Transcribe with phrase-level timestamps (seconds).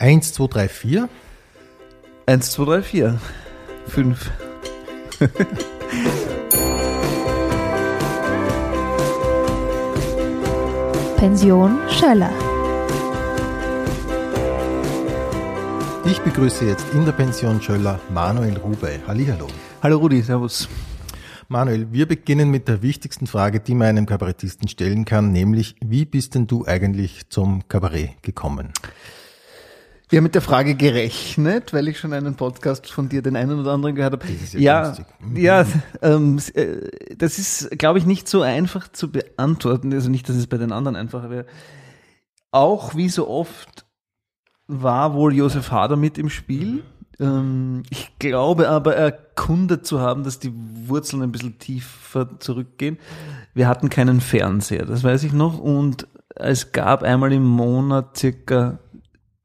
[0.00, 1.08] 1, 2, 3, 4.
[2.24, 3.20] 1, 2, 3, 4.
[3.86, 4.30] 5.
[11.18, 12.32] Pension Schöller.
[16.06, 19.00] Ich begrüße jetzt in der Pension Schöller Manuel Rubey.
[19.06, 19.48] Hallihallo.
[19.82, 20.66] Hallo Rudi, servus.
[21.48, 26.06] Manuel, wir beginnen mit der wichtigsten Frage, die man einem Kabarettisten stellen kann, nämlich wie
[26.06, 28.72] bist denn du eigentlich zum Kabarett gekommen?
[30.10, 33.60] Wir haben mit der Frage gerechnet, weil ich schon einen Podcast von dir, den einen
[33.60, 34.26] oder anderen gehört habe.
[34.26, 34.96] Das ist ja ja.
[35.20, 35.36] Mhm.
[35.36, 35.66] ja
[36.02, 39.92] ähm, äh, das ist, glaube ich, nicht so einfach zu beantworten.
[39.92, 41.46] Also nicht, dass es bei den anderen einfacher wäre.
[42.50, 43.86] Auch wie so oft
[44.66, 46.82] war wohl Josef Hader mit im Spiel.
[47.20, 50.52] Ähm, ich glaube aber erkundet zu haben, dass die
[50.88, 52.98] Wurzeln ein bisschen tiefer zurückgehen.
[53.54, 55.60] Wir hatten keinen Fernseher, das weiß ich noch.
[55.60, 58.80] Und es gab einmal im Monat circa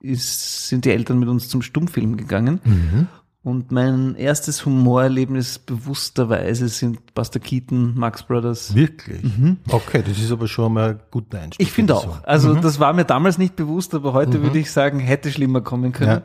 [0.06, 2.62] ist, sind die Eltern mit uns zum Stummfilm gegangen.
[2.64, 3.08] Mhm.
[3.44, 8.74] Und mein erstes Humorerlebnis bewussterweise sind Buster Keaton, Max Brothers.
[8.74, 9.22] Wirklich?
[9.70, 11.60] Okay, das ist aber schon mal ein guter Einstieg.
[11.60, 11.68] Mhm.
[11.68, 12.24] Ich finde auch.
[12.24, 15.92] Also das war mir damals nicht bewusst, aber heute würde ich sagen, hätte schlimmer kommen
[15.92, 16.24] können.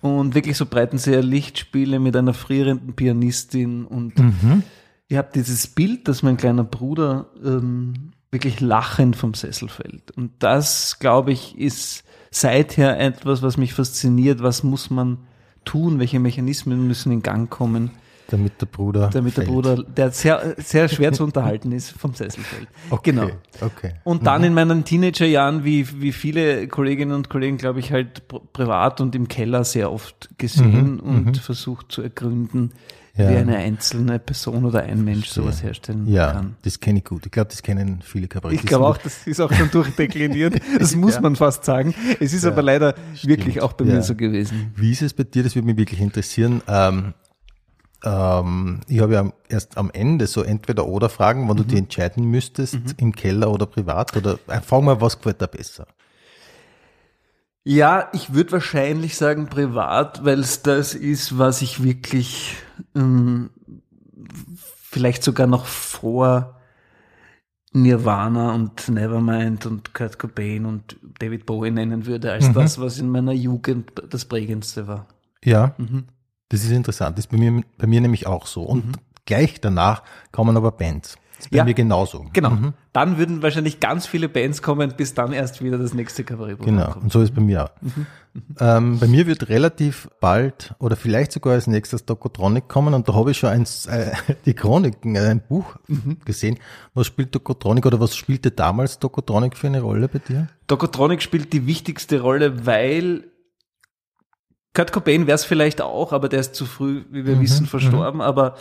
[0.00, 4.14] Und wirklich so Breitenseher Lichtspiele mit einer frierenden Pianistin und
[5.08, 10.12] ich habe dieses Bild, dass mein kleiner Bruder ähm, wirklich lachend vom Sessel fällt.
[10.12, 14.42] Und das, glaube ich, ist seither etwas, was mich fasziniert.
[14.42, 15.18] Was muss man
[15.64, 15.98] tun?
[15.98, 17.90] Welche Mechanismen müssen in Gang kommen,
[18.28, 19.10] Damit der Bruder.
[19.12, 19.54] damit der fällt.
[19.54, 22.68] Bruder, der sehr, sehr schwer zu unterhalten ist, vom Sessel fällt.
[22.90, 23.30] Okay, Genau.
[23.60, 23.94] Okay.
[24.04, 28.40] Und dann in meinen Teenagerjahren, wie, wie viele Kolleginnen und Kollegen, glaube ich, halt pr-
[28.52, 32.72] privat und im Keller sehr oft gesehen und versucht zu ergründen,
[33.20, 33.30] Ja.
[33.30, 36.56] wie eine einzelne Person oder ein Mensch sowas herstellen Ja, kann.
[36.62, 37.26] das kenne ich gut.
[37.26, 38.64] Ich glaube, das kennen viele Kabarettisten.
[38.66, 40.60] Ich glaube auch, das ist auch schon durchdekliniert.
[40.78, 41.94] Das muss man fast sagen.
[42.20, 43.94] Es ist aber leider wirklich auch bei Ja.
[43.94, 44.72] mir so gewesen.
[44.76, 45.42] Wie ist es bei dir?
[45.42, 46.62] Das würde mich wirklich interessieren.
[46.68, 47.14] Ähm,
[48.04, 51.68] ähm, ich habe ja erst am Ende so entweder oder Fragen, wenn du Mhm.
[51.68, 54.16] dich entscheiden müsstest, im Keller oder privat.
[54.16, 55.86] Oder äh, frag mal, was gefällt dir besser?
[57.64, 62.56] Ja, ich würde wahrscheinlich sagen privat, weil es das ist, was ich wirklich
[62.94, 63.50] ähm,
[64.90, 66.56] vielleicht sogar noch vor
[67.72, 73.08] Nirvana und Nevermind und Kurt Cobain und David Bowie nennen würde, als das, was in
[73.10, 75.06] meiner Jugend das prägendste war.
[75.44, 76.04] Ja, Mhm.
[76.48, 77.16] das ist interessant.
[77.16, 78.62] Das ist bei mir, bei mir nämlich auch so.
[78.62, 78.96] Und
[79.26, 81.16] gleich danach kommen aber Bands.
[81.40, 81.64] Das ist bei Ja.
[81.64, 82.26] mir genauso.
[82.34, 82.52] Genau.
[82.92, 86.90] Dann würden wahrscheinlich ganz viele Bands kommen, bis dann erst wieder das nächste Kabarettprogramm Genau,
[86.92, 87.04] kommt.
[87.04, 87.70] und so ist bei mir auch.
[88.60, 93.14] Ähm, bei mir wird relativ bald oder vielleicht sogar als nächstes Dokotronic kommen und da
[93.14, 94.12] habe ich schon eins, äh,
[94.44, 95.76] die Chroniken, äh, ein Buch
[96.24, 96.58] gesehen.
[96.94, 100.48] Was spielt Dokotronic oder was spielte damals Dokotronic für eine Rolle bei dir?
[100.66, 103.24] Dokotronic spielt die wichtigste Rolle, weil
[104.72, 108.20] Kurt Cobain wäre es vielleicht auch, aber der ist zu früh, wie wir wissen, verstorben.
[108.20, 108.54] Aber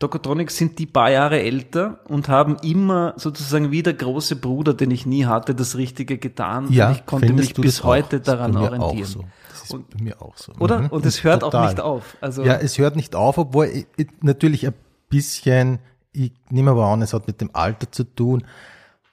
[0.00, 4.90] Dokotronic sind die paar Jahre älter und haben immer sozusagen wie der große Bruder, den
[4.90, 6.66] ich nie hatte, das Richtige getan.
[6.66, 7.84] und ich konnte mich bis auch?
[7.84, 9.04] heute ist daran orientieren.
[9.04, 9.24] Auch so.
[9.50, 10.52] Das ist bei mir auch so.
[10.58, 10.80] Oder?
[10.80, 10.86] Mhm.
[10.88, 11.68] Und es hört auch Total.
[11.68, 12.16] nicht auf.
[12.20, 14.74] Also Ja, es hört nicht auf, obwohl ich, ich, natürlich ein
[15.08, 15.78] bisschen,
[16.12, 18.44] ich nehme aber an, es hat mit dem Alter zu tun,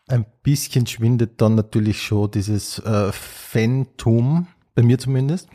[0.07, 5.47] ein bisschen schwindet dann natürlich schon dieses äh, Phantom, bei mir zumindest.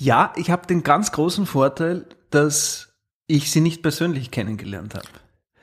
[0.00, 2.94] Ja, ich habe den ganz großen Vorteil, dass
[3.26, 5.06] ich sie nicht persönlich kennengelernt habe.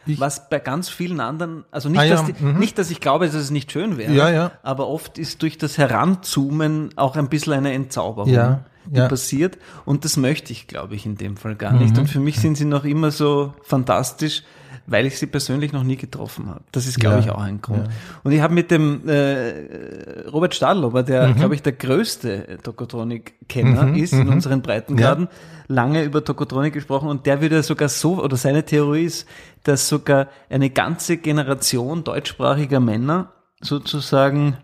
[0.06, 2.59] Ich- Was bei ganz vielen anderen, also nicht, Ah ja, dass die, mhm.
[2.59, 4.52] nicht, dass ich glaube, dass es nicht schön wäre, Ja, ja.
[4.64, 8.64] aber oft ist durch das Heranzoomen auch ein bisschen eine Entzauberung, die.
[8.90, 9.58] Mhm, passiert.
[9.84, 11.98] Und das möchte ich, glaube ich, in dem Fall gar nicht.
[11.98, 14.44] Und für mich sind sie noch immer so fantastisch,
[14.90, 16.62] weil ich sie persönlich noch nie getroffen habe.
[16.72, 17.90] Das ist, glaube Ja, ich, auch ein Grund.
[18.24, 21.06] Und ich habe mit dem äh, Robert Stadlober, Mhm.
[21.06, 25.28] der, glaube ich, der größte Tokotronic-Kenner ist in unseren Breitengraden,
[25.68, 29.28] lange über Tokotronic gesprochen und der würde sogar so, oder seine Theorie ist,
[29.64, 34.58] dass sogar eine ganze Generation deutschsprachiger Männer sozusagen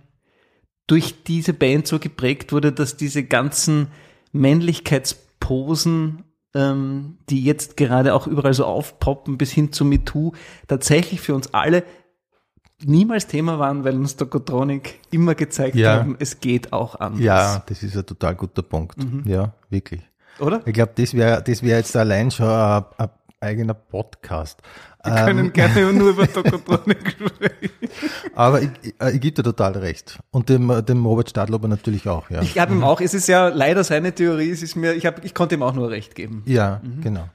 [0.88, 3.88] durch diese Band so geprägt wurde, dass diese ganzen
[4.32, 6.24] Männlichkeitsposen,
[6.56, 10.34] ähm, die jetzt gerade auch überall so aufpoppen, bis hin zu MeToo,
[10.68, 11.84] tatsächlich für uns alle
[12.86, 15.96] niemals Thema waren, weil uns Tokotronic immer gezeigt Ja.
[16.00, 17.22] haben, es geht auch anders.
[17.22, 18.98] Ja, das ist ein total guter Punkt.
[18.98, 19.24] Mhm.
[19.26, 20.02] Ja, wirklich.
[20.40, 20.62] Oder?
[20.66, 23.10] Ich glaube, das wäre das wäre jetzt allein schon ein, ein
[23.40, 24.62] eigener Podcast.
[25.04, 27.74] Wir können gerne nur über Tokotronic sprechen.
[28.36, 30.20] Aber ich, ich, ich gebe dir total recht.
[30.32, 32.42] Und dem, dem Robert Stadlober natürlich auch, ja.
[32.42, 35.24] Ich habe ihm auch, es ist ja leider seine Theorie, es ist mir, ich, hab,
[35.26, 36.44] ich konnte ihm auch nur recht geben.
[36.46, 37.28] Ja, genau.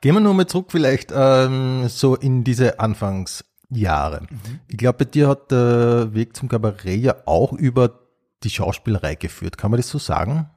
[0.00, 4.26] Gehen wir nur mal zurück vielleicht ähm, so in diese Anfangsjahre.
[4.68, 7.98] Ich glaube, bei dir hat der Weg zum Kabarett ja auch über
[8.44, 9.58] die Schauspielerei geführt.
[9.58, 10.48] Kann man das so sagen?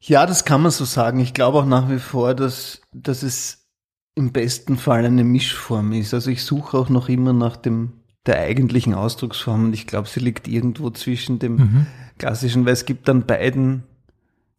[0.00, 1.20] Ja, das kann man so sagen.
[1.20, 3.65] Ich glaube auch nach wie vor, dass, dass es
[4.16, 6.12] im besten Fall eine Mischform ist.
[6.14, 7.92] Also ich suche auch noch immer nach dem,
[8.24, 11.86] der eigentlichen Ausdrucksform und ich glaube, sie liegt irgendwo zwischen dem Mhm.
[12.18, 13.84] klassischen, weil es gibt an beiden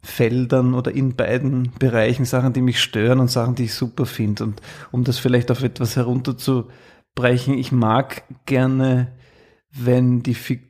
[0.03, 4.43] Feldern oder in beiden Bereichen Sachen, die mich stören und Sachen, die ich super finde.
[4.45, 4.61] Und
[4.91, 9.11] um das vielleicht auf etwas herunterzubrechen, ich mag gerne,
[9.71, 10.61] wenn die Fig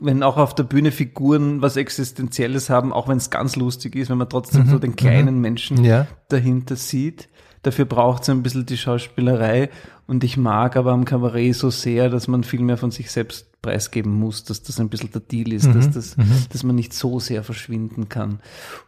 [0.00, 4.10] wenn auch auf der Bühne Figuren was Existenzielles haben, auch wenn es ganz lustig ist,
[4.10, 6.06] wenn man trotzdem Mhm, so den kleinen Menschen Ja.
[6.28, 7.28] dahinter sieht.
[7.62, 9.70] Dafür braucht es ein bisschen die Schauspielerei
[10.06, 13.60] und ich mag aber am Kabarett so sehr, dass man viel mehr von sich selbst
[13.62, 16.16] preisgeben muss, dass das ein bisschen der Deal ist, dass, das,
[16.50, 18.40] dass man nicht so sehr verschwinden kann.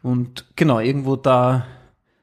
[0.02, 1.66] Und genau, irgendwo da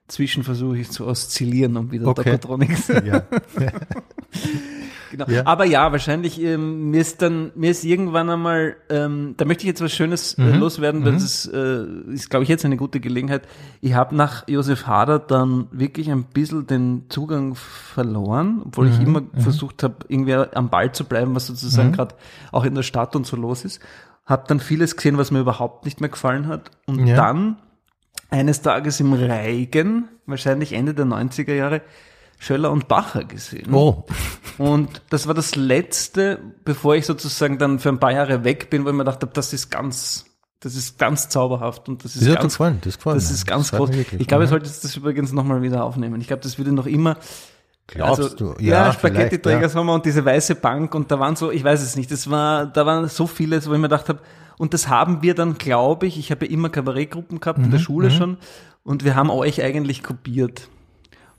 [0.08, 2.24] zwischen versuche ich zu oszillieren, um wieder Okay.
[2.24, 2.88] Tokotronics.
[2.88, 3.24] Ja.
[5.12, 5.26] Genau.
[5.28, 5.46] Ja.
[5.46, 9.68] Aber ja, wahrscheinlich, ähm, mir ist dann, mir ist irgendwann einmal, ähm, da möchte ich
[9.68, 13.00] jetzt was Schönes äh, loswerden, weil das ist, äh, ist glaube ich, jetzt eine gute
[13.00, 13.48] Gelegenheit.
[13.82, 19.22] Ich habe nach Josef Hader dann wirklich ein bisschen den Zugang verloren, obwohl ich immer
[19.38, 22.16] versucht habe, irgendwie am Ball zu bleiben, was sozusagen gerade
[22.52, 23.82] auch in der Stadt und so los ist.
[24.26, 26.72] Hab dann vieles gesehen, was mir überhaupt nicht mehr gefallen hat.
[26.86, 27.16] Und Ja.
[27.16, 27.58] dann
[28.30, 31.82] eines Tages im Reigen, wahrscheinlich Ende der 90er Jahre,
[32.40, 33.74] Schöller und Bacher gesehen.
[33.74, 34.06] Oh,
[34.58, 38.86] Und das war das letzte, bevor ich sozusagen dann für ein paar Jahre weg bin,
[38.86, 40.26] wo ich mir gedacht habe, das ist ganz,
[40.60, 42.80] das ist ganz zauberhaft und das ist das ganz, gefallen.
[42.84, 43.98] Das, gefällt das ist ganz gefällt groß.
[43.98, 44.22] wirklich.
[44.22, 44.52] Ich glaube, ich Mhm.
[44.52, 46.22] sollte das übrigens nochmal wieder aufnehmen.
[46.22, 47.18] Ich glaube, das würde noch immer,
[47.90, 48.46] Glaubst also, du?
[48.62, 51.82] Ja, Ja, Spaghetti-Träger vielleicht, Sommer und diese weiße Bank und da waren so, ich weiß
[51.82, 54.20] es nicht, das war, da waren so viele, wo ich mir gedacht habe,
[54.58, 57.72] und das haben wir dann, glaube ich, ich habe ja immer Kabarettgruppen gehabt Mhm, in
[57.72, 58.38] der Schule schon
[58.84, 60.68] und wir haben euch eigentlich kopiert,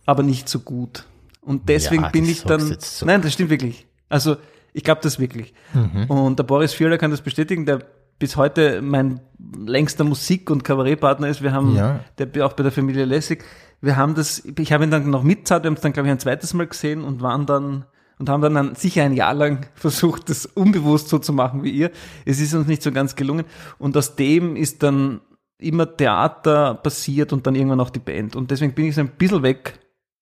[0.08, 1.04] aber nicht so gut.
[1.42, 3.04] Und deswegen Ja, bin ich dann, so.
[3.04, 3.86] nein, das stimmt wirklich.
[4.08, 4.36] Also,
[4.72, 5.52] ich glaube das wirklich.
[5.74, 6.04] Mhm.
[6.10, 7.80] Und der Boris Fierler kann das bestätigen, der
[8.18, 9.20] bis heute mein
[9.66, 11.42] längster Musik- und Kabarettpartner ist.
[11.42, 12.00] Wir haben, Ja.
[12.16, 13.44] der auch bei der Familie Lessig,
[13.82, 16.12] wir haben das, ich habe ihn dann noch mitzahlt, wir haben es dann, glaube ich,
[16.12, 17.84] ein zweites Mal gesehen und waren dann,
[18.18, 21.70] und haben dann ein, sicher ein Jahr lang versucht, das unbewusst so zu machen wie
[21.70, 21.90] ihr.
[22.24, 23.44] Es ist uns nicht so ganz gelungen.
[23.78, 25.20] Und aus dem ist dann
[25.58, 28.36] immer Theater passiert und dann irgendwann auch die Band.
[28.36, 29.78] Und deswegen bin ich so ein bisschen weg,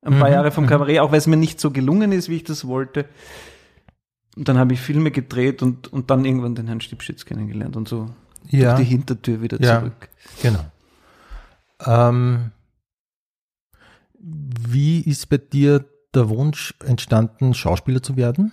[0.07, 2.45] ein paar Jahre vom Kabarett, auch weil es mir nicht so gelungen ist, wie ich
[2.45, 3.07] das wollte.
[4.37, 7.89] Und dann habe ich Filme gedreht und, und dann irgendwann den Herrn Stipschitz kennengelernt und
[7.89, 8.11] so
[8.51, 9.81] Ja, durch die Hintertür wieder Ja.
[9.81, 10.09] zurück.
[10.43, 10.65] genau.
[11.85, 12.51] Ähm,
[14.19, 18.53] wie ist bei dir der Wunsch entstanden, Schauspieler zu werden?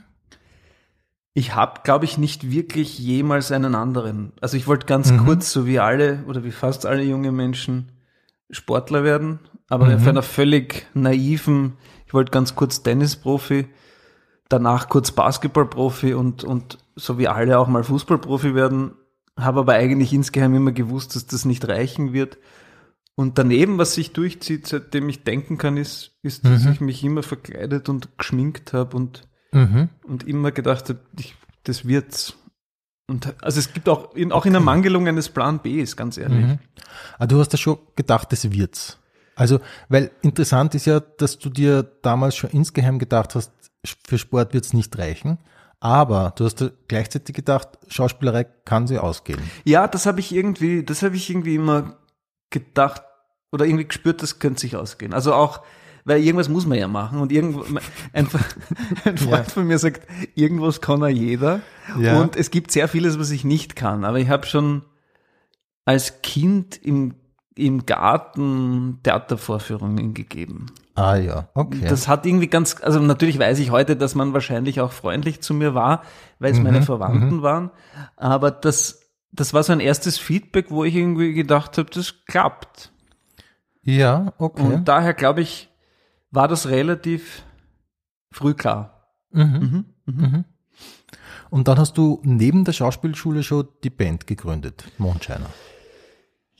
[1.33, 4.33] Ich habe, glaube ich, nicht wirklich jemals einen anderen.
[4.39, 5.17] Also ich wollte ganz Mhm.
[5.25, 7.91] kurz, so wie alle oder wie fast alle junge Menschen,
[8.53, 9.39] Sportler werden,
[9.69, 9.95] aber Mhm.
[9.95, 11.73] auf einer völlig naiven,
[12.07, 13.67] ich wollte ganz kurz Tennisprofi,
[14.49, 18.93] danach kurz Basketballprofi und, und so wie alle auch mal Fußballprofi werden,
[19.39, 22.37] habe aber eigentlich insgeheim immer gewusst, dass das nicht reichen wird.
[23.15, 26.71] Und daneben, was sich durchzieht, seitdem ich denken kann, ist, ist dass Mhm.
[26.71, 29.89] ich mich immer verkleidet und geschminkt habe und Mhm.
[30.03, 32.35] und immer gedacht habe, ich, das wird's.
[33.07, 36.45] Und also es gibt auch in, auch in der Mangelung eines Plan Bs, ganz ehrlich.
[36.45, 36.59] Mhm.
[37.19, 38.97] Ah, du hast ja schon gedacht, das wird's.
[39.35, 39.59] Also,
[39.89, 43.51] weil interessant ist ja, dass du dir damals schon insgeheim gedacht hast,
[44.07, 45.37] für Sport wird's nicht reichen.
[45.79, 49.41] Aber du hast gleichzeitig gedacht, Schauspielerei kann sie ausgehen.
[49.65, 51.97] Ja, das habe ich irgendwie, das habe ich irgendwie immer
[52.51, 53.01] gedacht
[53.51, 55.13] oder irgendwie gespürt, das könnte sich ausgehen.
[55.13, 55.61] Also auch,
[56.05, 57.79] weil irgendwas muss man ja machen und irgendwo, ein,
[58.13, 59.43] ein Freund Ja.
[59.43, 61.61] von mir sagt, irgendwas kann ja jeder.
[61.99, 62.19] Ja.
[62.19, 64.03] Und es gibt sehr vieles, was ich nicht kann.
[64.05, 64.83] Aber ich habe schon
[65.85, 67.15] als Kind im,
[67.55, 70.67] im Garten Theatervorführungen gegeben.
[70.95, 71.85] Ah ja, okay.
[71.89, 75.53] Das hat irgendwie ganz, also natürlich weiß ich heute, dass man wahrscheinlich auch freundlich zu
[75.53, 76.03] mir war,
[76.39, 77.71] weil es meine Verwandten waren.
[78.15, 82.91] Aber das, das war so ein erstes Feedback, wo ich irgendwie gedacht habe, das klappt.
[83.81, 84.61] ja, okay.
[84.61, 85.69] Und daher glaube ich,
[86.33, 87.43] war das relativ
[88.31, 89.07] früh klar.
[89.31, 89.85] Mhm.
[90.05, 90.45] Mhm.
[91.49, 95.49] Und dann hast du neben der Schauspielschule schon die Band gegründet, Mondscheiner.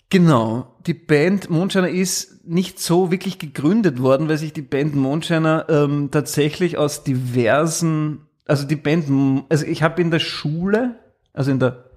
[0.10, 0.76] Genau.
[0.86, 6.12] Die Band Mondscheiner ist nicht so wirklich gegründet worden, weil sich die Band Mondscheiner ähm,
[6.12, 9.10] tatsächlich aus diversen, also die Band,
[9.50, 11.00] also ich habe in der Schule,
[11.34, 11.90] also in der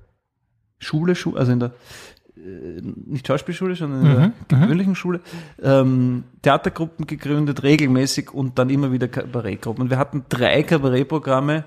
[0.79, 1.75] Schule, Schu also in der
[3.07, 5.21] nicht Schauspielschule, sondern in der gewöhnlichen Schule,
[5.63, 9.85] ähm, Theatergruppen gegründet, regelmäßig und dann immer wieder Kabarettgruppen.
[9.85, 11.65] Und wir hatten drei Kabarettprogramme,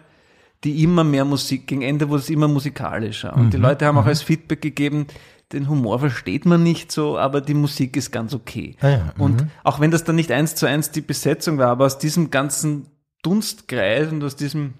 [0.63, 3.35] die immer mehr Musik, gegen Ende wurde es immer musikalischer.
[3.35, 5.07] Und die Leute haben auch als Feedback gegeben,
[5.51, 8.75] den Humor versteht man nicht so, aber die Musik ist ganz okay.
[8.81, 11.85] Ah ja, Und auch wenn das dann nicht eins zu eins die Besetzung war, aber
[11.85, 12.87] aus diesem ganzen
[13.23, 14.75] Dunstkreis und aus diesem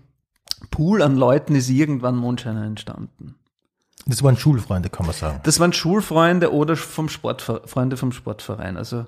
[0.70, 3.36] Pool an Leuten ist irgendwann Mondscheiner entstanden.
[4.10, 5.40] Das waren Schulfreunde, kann man sagen.
[5.44, 8.76] Das waren Schulfreunde oder vom Sportver Freunde vom Sportverein.
[8.78, 9.06] Also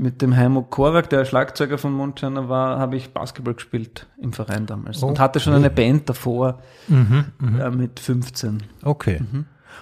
[0.00, 4.66] mit dem Heimo Korak, der Schlagzeuger von Mondscheiner war, habe ich Basketball gespielt im Verein
[4.66, 5.02] damals.
[5.02, 6.60] Und hatte schon eine Band davor
[6.90, 8.62] äh, mit 15.
[8.82, 9.20] Okay.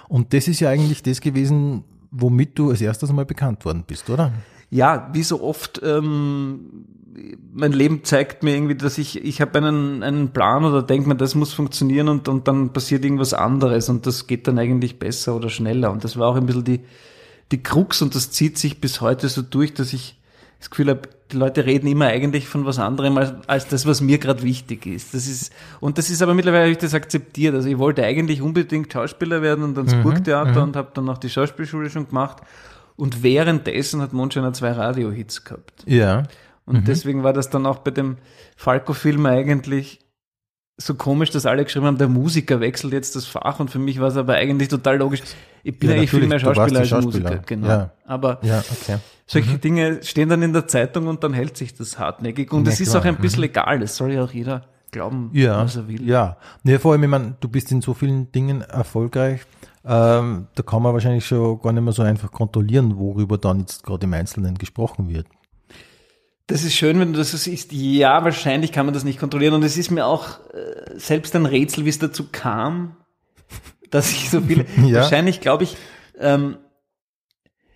[0.07, 4.09] Und das ist ja eigentlich das gewesen, womit du als erstes mal bekannt worden bist,
[4.09, 4.31] oder?
[4.73, 6.85] Ja, wie so oft, ähm,
[7.53, 11.15] mein Leben zeigt mir irgendwie, dass ich, ich habe einen, einen Plan oder denke mir,
[11.15, 15.35] das muss funktionieren und, und dann passiert irgendwas anderes und das geht dann eigentlich besser
[15.35, 15.91] oder schneller.
[15.91, 16.79] Und das war auch ein bisschen die,
[17.51, 20.17] die Krux und das zieht sich bis heute so durch, dass ich
[20.57, 21.01] das Gefühl habe,
[21.31, 24.87] die Leute reden immer eigentlich von was anderem als, als das, was mir gerade wichtig
[24.87, 25.13] ist.
[25.13, 27.53] Das ist und das ist aber mittlerweile habe ich das akzeptiert.
[27.53, 31.29] Also ich wollte eigentlich unbedingt Schauspieler werden und ans Burgtheater und habe dann auch die
[31.29, 32.37] Schauspielschule schon gemacht.
[32.95, 35.83] Und währenddessen hat Mondscheiner zwei Radiohits gehabt.
[35.87, 36.23] Ja.
[36.65, 38.17] Und deswegen war das dann auch bei dem
[38.55, 39.99] Falco-Film eigentlich
[40.77, 43.99] so komisch, dass alle geschrieben haben, der Musiker wechselt jetzt das Fach und für mich
[43.99, 45.21] war es aber eigentlich total logisch.
[45.63, 47.29] Ich bin Ja, eigentlich viel mehr Schauspieler als Schauspieler.
[47.29, 47.67] Musiker, genau.
[47.67, 47.91] Ja.
[48.05, 48.97] Aber Ja, okay.
[49.27, 52.51] solche Dinge stehen dann in der Zeitung und dann hält sich das hartnäckig.
[52.51, 55.75] Und es ist auch ein bisschen egal, das soll ja auch jeder glauben, Ja, was
[55.75, 56.07] er will.
[56.07, 56.37] ja.
[56.63, 59.41] Nee, vor allem, ich meine, du bist in so vielen Dingen erfolgreich,
[59.85, 63.83] ähm, da kann man wahrscheinlich schon gar nicht mehr so einfach kontrollieren, worüber dann jetzt
[63.83, 65.27] gerade im Einzelnen gesprochen wird.
[66.47, 67.71] Das ist schön, wenn du das so siehst.
[67.71, 69.53] Ja, wahrscheinlich kann man das nicht kontrollieren.
[69.53, 72.97] Und es ist mir auch äh, selbst ein Rätsel, wie es dazu kam,
[73.91, 74.65] dass ich so viele.
[74.85, 75.01] Ja.
[75.01, 75.77] Wahrscheinlich glaube ich,
[76.19, 76.57] ähm,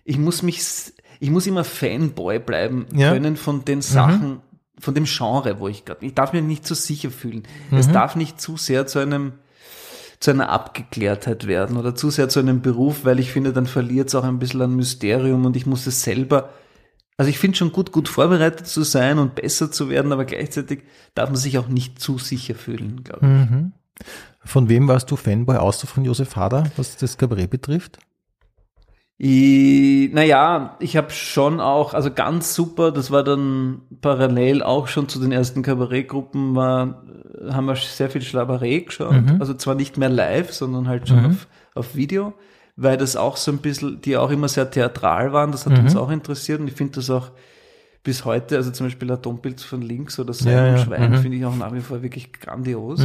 [0.04, 0.62] ich muss mich,
[1.20, 3.10] ich muss immer Fanboy bleiben Ja.
[3.10, 3.14] Mhm.
[3.14, 4.40] können von den Sachen,
[4.78, 6.04] von dem Genre, wo ich gerade.
[6.06, 7.44] Ich darf mich nicht zu sicher fühlen.
[7.70, 7.78] Mhm.
[7.78, 9.32] Es darf nicht zu sehr zu einem
[10.20, 14.08] zu einer Abgeklärtheit werden oder zu sehr zu einem Beruf, weil ich finde, dann verliert
[14.08, 16.50] es auch ein bisschen an Mysterium und ich muss es selber
[17.18, 20.84] also ich finde schon gut, gut vorbereitet zu sein und besser zu werden, aber gleichzeitig
[21.14, 23.50] darf man sich auch nicht zu sicher fühlen, glaube ich.
[23.50, 23.72] Mhm.
[24.44, 27.98] Von wem warst du Fanboy, außer von Josef Hader, was das Kabarett betrifft?
[29.20, 35.08] Ich, naja, ich habe schon auch, also ganz super, das war dann parallel auch schon
[35.08, 37.02] zu den ersten Kabarettgruppen, war,
[37.50, 39.14] haben wir sehr viel Schlaberei geschaut.
[39.40, 42.32] Also zwar nicht mehr live, sondern halt schon auf, auf Video,
[42.76, 45.96] weil das auch so ein bisschen, die auch immer sehr theatral waren, das hat uns
[45.96, 47.32] auch interessiert und ich finde das auch
[48.04, 51.16] bis heute, also zum Beispiel Atompilz von links oder Sein Ja, und ja, Schwein, mhm.
[51.16, 53.00] finde ich auch nach wie vor wirklich grandios.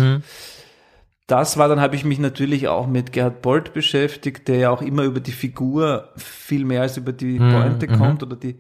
[1.28, 4.82] Das war, dann habe ich mich natürlich auch mit Gerhard Bolt beschäftigt, der ja auch
[4.82, 8.58] immer über die Figur viel mehr als über die Mhm, Pointe kommt oder die,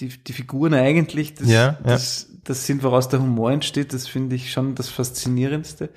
[0.00, 1.86] die, die Figuren eigentlich, das, Ja, ja.
[1.86, 5.90] das, das sind, woraus der Humor entsteht, das finde ich schon das Faszinierendste.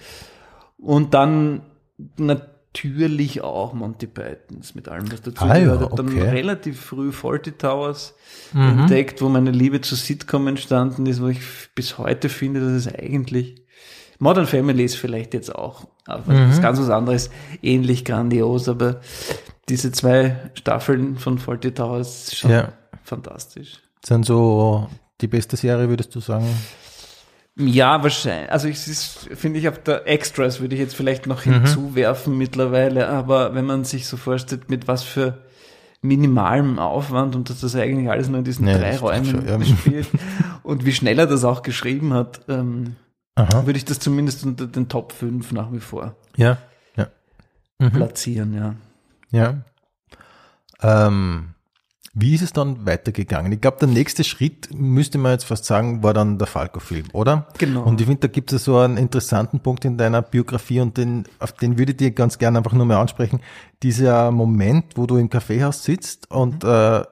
[0.77, 1.63] Und dann
[2.17, 5.99] natürlich auch Monty Pythons mit allem, was dazu Ah ja, gehört.
[5.99, 6.23] Dann okay.
[6.23, 8.15] relativ früh Faulty Towers
[8.53, 8.61] Mhm.
[8.63, 11.39] entdeckt, wo meine Liebe zu Sitcom entstanden ist, wo ich
[11.75, 13.65] bis heute finde, dass es eigentlich
[14.19, 16.47] Modern Family ist vielleicht jetzt auch, aber Mhm.
[16.47, 17.29] das ist ganz was anderes,
[17.61, 18.99] ähnlich grandios, aber
[19.69, 22.73] diese zwei Staffeln von Faulty Towers ist schon Ja.
[23.03, 23.79] fantastisch.
[24.05, 24.87] Sind so
[25.21, 26.45] die beste Serie, würdest du sagen?
[27.57, 28.51] Ja, wahrscheinlich.
[28.51, 31.53] Also es ist, finde ich, auf der Extras würde ich jetzt vielleicht noch Mhm.
[31.65, 35.39] hinzuwerfen mittlerweile, aber wenn man sich so vorstellt, mit was für
[36.01, 39.61] minimalem Aufwand und dass das eigentlich alles nur in diesen Nee, drei Räumen schon, ja.
[39.65, 40.07] spielt
[40.63, 42.95] und wie schnell er das auch geschrieben hat, ähm,
[43.39, 43.65] Aha.
[43.65, 46.57] würde ich das zumindest unter den Top 5 nach wie vor Ja,
[46.97, 47.07] ja,
[47.89, 48.75] platzieren, ja.
[49.31, 49.61] ja.
[50.81, 51.53] Ähm,
[52.13, 53.51] wie ist es dann weitergegangen?
[53.51, 57.47] Ich glaube, der nächste Schritt, müsste man jetzt fast sagen, war dann der Falco-Film, oder?
[57.57, 57.83] Genau.
[57.83, 61.25] Und ich finde, da gibt es so einen interessanten Punkt in deiner Biografie und den,
[61.39, 63.39] auf den würde ich dir ganz gerne einfach nur mal ansprechen.
[63.83, 67.03] Dieser Moment, wo du im Kaffeehaus sitzt und äh,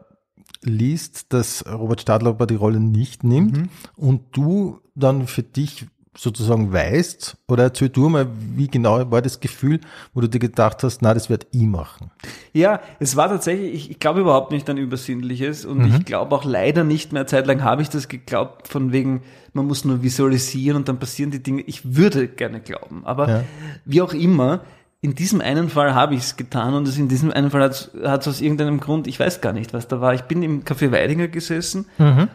[0.64, 5.86] liest, dass Robert Stadler aber die Rolle nicht nimmt und du dann für dich
[6.18, 9.80] sozusagen weißt, oder erzähl du mal, wie genau war das Gefühl,
[10.14, 12.10] wo du dir gedacht hast, na, das wird ich machen.
[12.54, 16.44] Ja, es war tatsächlich, ich, ich glaube überhaupt nicht an Übersinnliches und ich glaube auch
[16.44, 19.22] leider nicht mehr, zeitlang habe ich das geglaubt, von wegen,
[19.54, 21.62] man muss nur visualisieren und dann passieren die Dinge.
[21.62, 23.44] Ich würde gerne glauben, aber Ja.
[23.86, 24.62] wie auch immer,
[25.02, 28.22] in diesem einen Fall habe ich es getan und es in diesem einen Fall hat
[28.22, 30.16] es aus irgendeinem Grund, ich weiß gar nicht, was da war.
[30.16, 31.86] Ich bin im Café Weidinger gesessen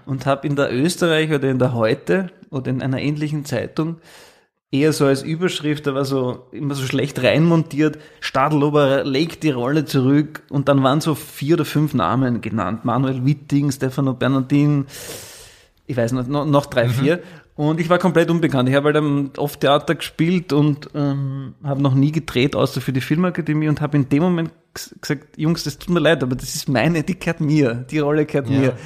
[0.06, 3.96] und habe in der Österreich oder in der Heute oder in einer ähnlichen Zeitung
[4.72, 9.84] eher so als Überschrift, da war so immer so schlecht reinmontiert, Stadelober legt die Rolle
[9.84, 12.84] zurück und dann waren so vier oder fünf Namen genannt.
[12.84, 14.86] Manuel Witting, Stefano Bernardin,
[15.86, 17.22] ich weiß nicht, noch, noch drei, vier.
[17.54, 18.68] Und ich war komplett unbekannt.
[18.68, 22.92] Ich habe halt am oft Theater gespielt und ähm, habe noch nie gedreht, außer für
[22.94, 24.52] die Filmakademie und habe in dem Moment
[25.00, 28.24] gesagt, Jungs, das tut mir leid, aber das ist meine, die gehört mir, die Rolle
[28.24, 28.58] gehört Ja.
[28.58, 28.76] mir.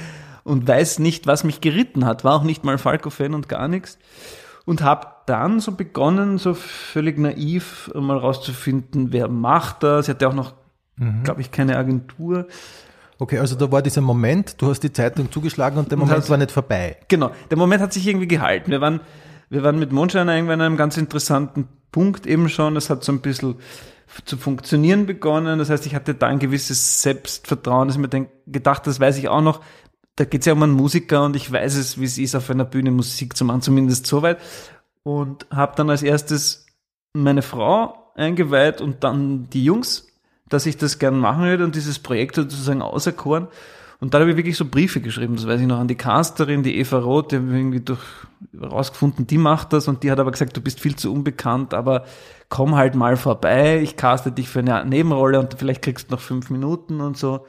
[0.43, 3.97] Und weiß nicht, was mich geritten hat, war auch nicht mal Falco-Fan und gar nichts.
[4.65, 10.07] und habe dann so begonnen, so völlig naiv mal rauszufinden, wer macht das.
[10.07, 10.55] Sie hatte auch noch,
[10.97, 11.23] Mhm.
[11.23, 12.47] glaube ich, keine Agentur.
[13.19, 16.29] Okay, also da war dieser Moment, du hast die Zeitung zugeschlagen und der Moment hast-
[16.29, 16.97] war nicht vorbei.
[17.07, 18.69] Genau, der Moment hat sich irgendwie gehalten.
[18.71, 18.99] Wir waren,
[19.49, 22.75] wir waren mit Mondschein irgendwann an einem ganz interessanten Punkt eben schon.
[22.75, 23.55] Es hat so ein bisschen
[24.25, 25.57] zu funktionieren begonnen.
[25.59, 29.17] Das heißt, ich hatte da ein gewisses Selbstvertrauen, dass ich mir denk, gedacht, das weiß
[29.17, 29.61] ich auch noch.
[30.15, 32.49] Da geht es ja um einen Musiker und ich weiß es, wie es ist, auf
[32.49, 34.37] einer Bühne Musik zu machen, zumindest soweit.
[35.03, 36.65] Und habe dann als erstes
[37.13, 40.06] meine Frau eingeweiht und dann die Jungs,
[40.49, 43.47] dass ich das gern machen würde und dieses Projekt sozusagen auserkoren.
[43.99, 46.61] Und dann habe ich wirklich so Briefe geschrieben, das weiß ich noch, an die Casterin,
[46.61, 47.99] die Eva Roth, die haben irgendwie durch
[48.59, 52.05] rausgefunden, die macht das und die hat aber gesagt, du bist viel zu unbekannt, aber
[52.49, 56.21] komm halt mal vorbei, ich caste dich für eine Nebenrolle und vielleicht kriegst du noch
[56.21, 57.47] fünf Minuten und so.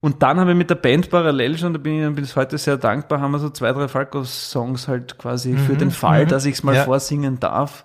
[0.00, 2.76] Und dann haben wir mit der Band parallel schon, da bin ich bis heute sehr
[2.78, 6.62] dankbar, haben wir so zwei, drei Falco-Songs halt quasi für den Fall, dass ich es
[6.62, 6.84] mal Ja.
[6.84, 7.84] vorsingen darf,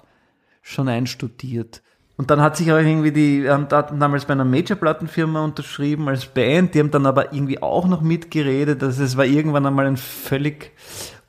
[0.62, 1.82] schon einstudiert.
[2.16, 6.26] Und dann hat sich auch irgendwie die, haben da damals bei einer Major-Plattenfirma unterschrieben als
[6.28, 9.98] Band, die haben dann aber irgendwie auch noch mitgeredet, also es war irgendwann einmal ein
[9.98, 10.72] völlig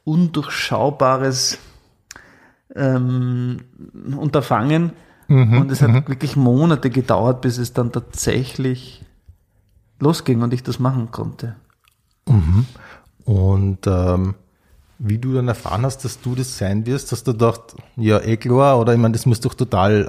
[0.04, 1.58] undurchschaubares
[2.74, 3.60] ähm,
[4.16, 4.92] Unterfangen.
[5.60, 9.02] Und es hat wirklich Monate gedauert, bis es dann tatsächlich
[9.98, 11.56] losging und ich das machen konnte.
[13.24, 14.34] Und ähm,
[14.98, 18.36] wie du dann erfahren hast, dass du das sein wirst, hast du gedacht, ja, eh
[18.36, 20.06] klar, oder ich meine, das muss doch total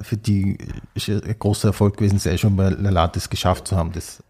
[0.00, 0.58] äh, für die
[1.08, 3.92] ein großer Erfolg gewesen sein, schon bei Lelatis geschafft zu haben.
[3.92, 4.22] Das,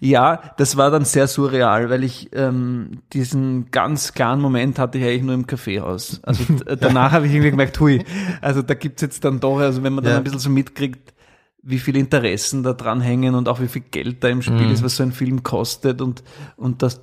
[0.00, 5.04] Ja, das war dann sehr surreal, weil ich ähm, diesen ganz klaren Moment hatte ich
[5.04, 6.20] eigentlich nur im Kaffeehaus.
[6.24, 8.02] Also d- danach habe ich irgendwie gemerkt, hui,
[8.40, 10.16] also da gibt's jetzt dann doch, also wenn man dann Ja.
[10.16, 11.14] ein bisschen so mitkriegt,
[11.62, 14.82] wie viele Interessen da dran hängen und auch wie viel Geld da im Spiel ist,
[14.82, 16.24] was so ein Film kostet und,
[16.56, 17.00] und das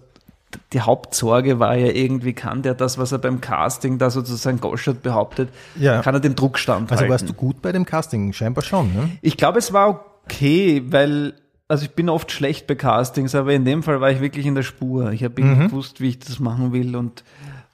[0.74, 5.02] die Hauptsorge war ja irgendwie, kann der das, was er beim Casting da sozusagen Goschert
[5.04, 6.02] behauptet, Ja.
[6.02, 6.98] kann er dem Druck standhalten?
[6.98, 8.34] also warst du gut bei dem Casting?
[8.34, 9.10] Scheinbar schon, ne?
[9.22, 11.34] Ich glaube, es war okay, weil,
[11.68, 14.56] also ich bin oft schlecht bei Castings, aber in dem Fall war ich wirklich in
[14.56, 15.12] der Spur.
[15.12, 17.24] Ich habe irgendwie gewusst, wie ich das machen will und,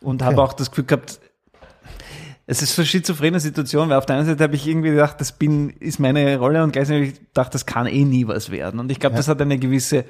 [0.01, 1.19] und habe auch das Gefühl gehabt,
[2.47, 5.19] es ist so eine schizophrene Situation, weil auf der einen Seite habe ich irgendwie gedacht,
[5.19, 8.51] das bin, ist meine Rolle und gleichzeitig habe ich gedacht, das kann eh nie was
[8.51, 8.79] werden.
[8.79, 10.05] Und ich glaube, das hat eine gewisse,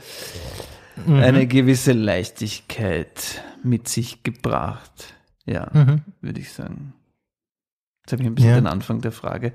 [1.08, 5.14] eine gewisse Leichtigkeit mit sich gebracht.
[5.46, 5.70] Ja,
[6.22, 6.94] würde ich sagen.
[8.04, 8.56] Jetzt habe ich ein bisschen Ja.
[8.56, 9.54] den Anfang der Frage.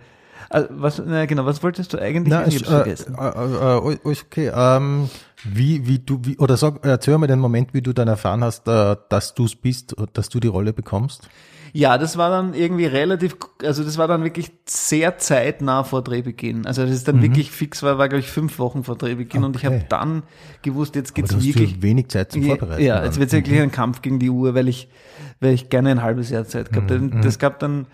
[0.48, 2.32] Also, was, na, genau, was wolltest du eigentlich?
[2.32, 3.14] Na, ich hab's äh, vergessen.
[3.18, 4.50] äh, äh, äh, ist okay.
[4.54, 5.08] Ähm,
[5.44, 8.66] wie, wie du, wie, oder sag, erzähl mal den Moment, wie du dann erfahren hast,
[8.68, 11.28] äh, dass du es bist, dass du die Rolle bekommst.
[11.72, 16.66] Ja, das war dann irgendwie relativ, also das war dann wirklich sehr zeitnah vor Drehbeginn.
[16.66, 19.54] Also das ist dann wirklich fix war, war glaube ich fünf Wochen vor Drehbeginn und
[19.54, 19.80] ich habe Mhm.
[19.82, 19.86] Okay.
[19.88, 20.22] dann
[20.62, 22.82] gewusst, jetzt Aber geht's du hast wirklich für wenig Zeit zum Vorbereiten.
[22.82, 23.04] Ja, dann.
[23.04, 24.88] jetzt wird wirklich ein Kampf gegen die Uhr, weil ich,
[25.38, 27.02] weil ich gerne ein halbes Jahr Zeit gehabt hätte.
[27.04, 27.86] Mhm, Das gab dann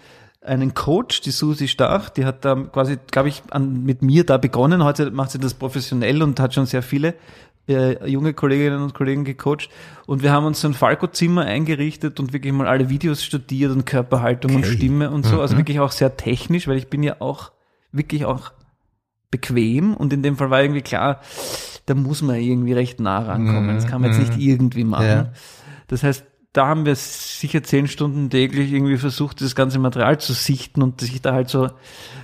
[0.47, 4.39] einen Coach, die Susi Stach, die hat da quasi, glaube ich, an, mit mir da
[4.39, 4.85] begonnen.
[4.85, 7.15] Heute macht sie das professionell und hat schon sehr viele
[7.69, 9.69] äh, junge Kolleginnen und Kollegen gecoacht.
[10.07, 13.87] Und wir haben uns so ein Falco-Zimmer eingerichtet und wirklich mal alle Videos studiert und
[13.87, 14.71] Körperhaltung und Okay.
[14.71, 14.77] Mhm.
[14.77, 15.41] Stimme und so.
[15.41, 17.53] Also wirklich auch sehr technisch, weil ich bin ja auch
[17.93, 18.53] wirklich auch
[19.31, 21.21] bequem und in dem Fall war irgendwie klar,
[21.87, 23.75] da muss man irgendwie recht nah rankommen.
[23.75, 25.07] Das kann man jetzt nicht irgendwie machen.
[25.07, 25.33] Ja.
[25.89, 26.25] Das heißt,
[26.57, 31.01] da haben wir sicher zehn Stunden täglich irgendwie versucht, das ganze Material zu sichten und
[31.01, 31.69] sich da halt so,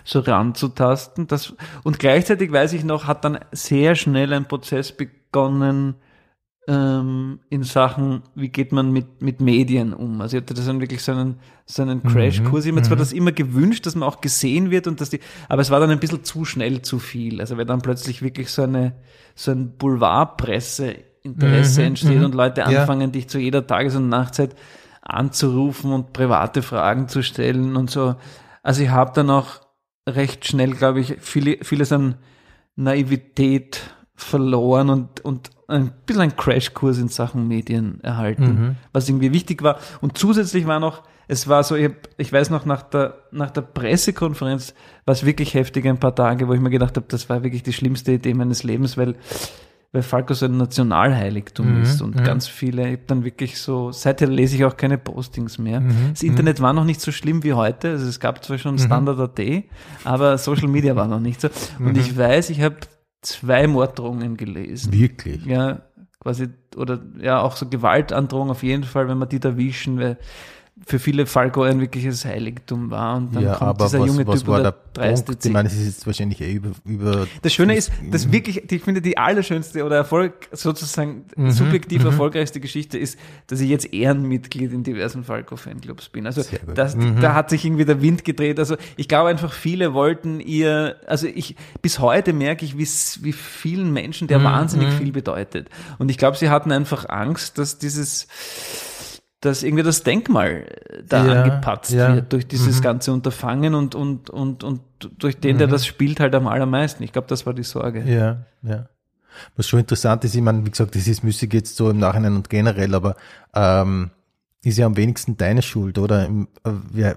[0.05, 1.27] so ranzutasten.
[1.27, 5.97] Das, und gleichzeitig weiß ich noch, hat dann sehr schnell ein Prozess begonnen,
[6.69, 10.21] ähm, in Sachen, wie geht man mit, mit Medien um.
[10.21, 12.65] Also ich hatte das dann wirklich so einen, so einen Crashkurs.
[12.65, 15.21] Ich habe mir zwar das immer gewünscht, dass man auch gesehen wird und dass die,
[15.49, 17.41] aber es war dann ein bisschen zu schnell zu viel.
[17.41, 18.95] Also wenn dann plötzlich wirklich so eine,
[19.35, 22.67] so ein Boulevardpresse Interesse entsteht und Leute Ja.
[22.81, 24.55] anfangen, dich zu jeder Tages- und Nachtzeit
[25.03, 28.15] anzurufen und private Fragen zu stellen und so.
[28.63, 29.61] Also ich habe dann auch
[30.09, 32.17] recht schnell, glaube ich, viele, vieles an
[32.77, 33.81] Naivität
[34.15, 39.79] verloren und, und ein bisschen einen Crashkurs in Sachen Medien erhalten, was irgendwie wichtig war.
[40.01, 43.51] Und zusätzlich war noch, es war so, ich, hab, ich weiß noch, nach der, nach
[43.51, 44.75] der Pressekonferenz
[45.07, 47.63] war es wirklich heftig ein paar Tage, wo ich mir gedacht habe, das war wirklich
[47.63, 49.15] die schlimmste Idee meines Lebens, weil,
[49.93, 54.57] weil Falco so ein Nationalheiligtum ist und ganz viele, ich dann wirklich so, seither lese
[54.57, 55.83] ich auch keine Postings mehr.
[56.11, 59.65] Das Internet war noch nicht so schlimm wie heute, also es gab zwar schon Standard.at,
[60.05, 61.51] aber Social Media war noch nicht so.
[61.79, 62.77] Und ich weiß, ich habe
[63.21, 64.93] zwei Morddrohungen gelesen.
[64.95, 65.45] Wirklich.
[65.45, 65.83] Ja,
[66.21, 70.19] quasi, oder ja, auch so Gewaltandrohung auf jeden Fall, wenn man die da wischen, weil,
[70.87, 73.17] für viele Falco ein wirkliches Heiligtum war.
[73.17, 75.45] Und dann ja, kommt aber dieser was, junge was Typ war der dreiste Punkt?
[75.45, 78.83] Ich meine, es ist jetzt wahrscheinlich eh über, über Das Schöne ist, das wirklich, ich
[78.83, 84.73] finde, die allerschönste oder Erfolg, sozusagen Mhm, subjektiv erfolgreichste Geschichte ist, dass ich jetzt Ehrenmitglied
[84.73, 86.27] in diversen Falco-Fanclubs bin.
[86.27, 86.43] Also
[86.75, 87.21] das, Mhm.
[87.21, 88.59] da hat sich irgendwie der Wind gedreht.
[88.59, 92.87] Also ich glaube einfach, viele wollten ihr, also ich, bis heute merke ich, wie,
[93.33, 95.69] vielen Menschen Mhm, der wahnsinnig viel bedeutet.
[95.99, 98.27] Und ich glaube, sie hatten einfach Angst, dass dieses,
[99.43, 100.67] dass irgendwie das Denkmal
[101.07, 102.09] da Ja, angepatzt ja.
[102.09, 102.15] Mhm.
[102.15, 104.81] wird durch dieses ganze Unterfangen und, und, und, und
[105.19, 107.03] durch den, der das spielt, halt am allermeisten.
[107.03, 108.05] Ich glaube, das war die Sorge.
[108.05, 108.89] Ja, ja.
[109.57, 112.37] Was schon interessant ist, ich meine, wie gesagt, das ist müßig jetzt so im Nachhinein
[112.37, 113.17] und generell, aber
[113.53, 114.11] ähm,
[114.63, 116.25] ist ja am wenigsten deine Schuld, oder?
[116.27, 117.17] Im, äh, wer,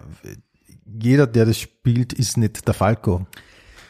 [0.99, 3.27] jeder, der das spielt, ist nicht der Falco.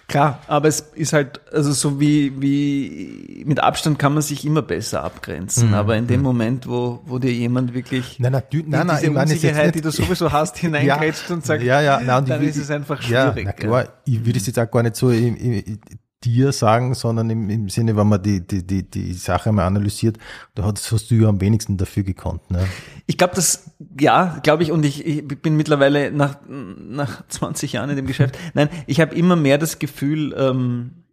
[0.08, 4.62] Klar, aber es ist halt, also so wie, wie mit Abstand kann man sich immer
[4.62, 5.74] besser abgrenzen.
[5.74, 9.12] Aber in dem Moment, wo, wo dir jemand wirklich Nein, nein, in nein, diese ich
[9.14, 12.42] meine jetzt Unsicherheit, nicht, die du sowieso hast, hineingrätscht und sagt, ja, ja, nein, dann
[12.44, 13.46] ich ist es einfach Ja, schwierig.
[13.46, 15.80] na klar, ich würde es jetzt auch gar nicht so im, im,
[16.26, 20.18] dir sagen, sondern im, im Sinne, wenn man die, die, die, die Sache mal analysiert,
[20.56, 22.50] da hast, hast du ja am wenigsten dafür gekonnt.
[22.50, 22.68] Ne?
[23.06, 27.90] Ich glaube, das, ja, glaube ich, und ich, ich bin mittlerweile nach, nach 20 Jahren
[27.90, 31.04] in dem Geschäft, nein, ich habe immer mehr das Gefühl, ähm,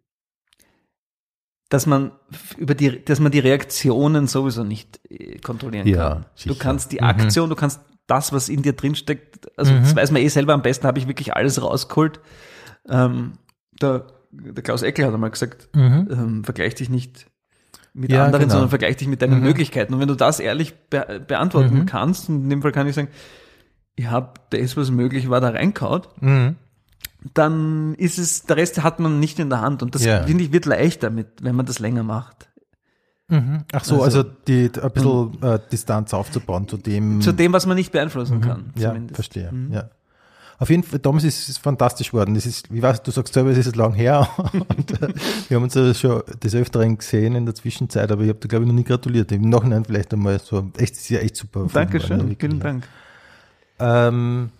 [1.69, 2.11] dass man
[2.57, 6.21] über die, dass man die Reaktionen sowieso nicht äh, kontrollieren Ja, kann.
[6.35, 6.55] Du sicher.
[6.59, 10.27] kannst die Aktion, du kannst das, was in dir drinsteckt, also das weiß man eh
[10.27, 12.19] selber am besten, habe ich wirklich alles rausgeholt.
[12.89, 13.33] Ähm,
[13.81, 17.27] der, der Klaus Eckel hat einmal gesagt, ähm, vergleich dich nicht
[17.93, 18.53] mit Ja, anderen, genau.
[18.53, 19.93] sondern vergleich dich mit deinen Möglichkeiten.
[19.93, 21.85] Und wenn du das ehrlich be beantworten Mhm.
[21.85, 23.09] kannst, und in dem Fall kann ich sagen,
[23.95, 26.55] ich habe das, was möglich war, da reinkaut, Mhm.
[27.33, 29.83] dann ist es, der Rest hat man nicht in der Hand.
[29.83, 30.23] Und das, Ja.
[30.23, 32.49] finde ich, wird leichter mit, wenn man das länger macht.
[33.71, 37.19] Ach so, also, Also- die, ein bisschen äh, Distanz aufzubauen zu dem.
[37.21, 38.71] Zu dem, was man nicht beeinflussen kann.
[38.75, 38.81] Mhm.
[38.81, 39.15] ja, zumindest.
[39.15, 39.51] verstehe.
[39.71, 39.89] Ja.
[40.63, 42.35] Auf jeden Fall, damals ist es fantastisch geworden.
[42.35, 44.29] Das ist, wie weißt du, sagst selber, es ist lang her.
[44.53, 45.13] und, äh,
[45.49, 48.47] wir haben uns ja schon des Öfteren gesehen in der Zwischenzeit, aber ich habe dir,
[48.47, 49.29] glaube ich, noch nie gratuliert.
[49.33, 51.67] Im Nachhinein vielleicht einmal so, echt, ist ja echt super.
[51.73, 52.63] Dankeschön, wirklich, vielen ja.
[52.63, 52.87] Dank.
[53.77, 54.51] Ähm,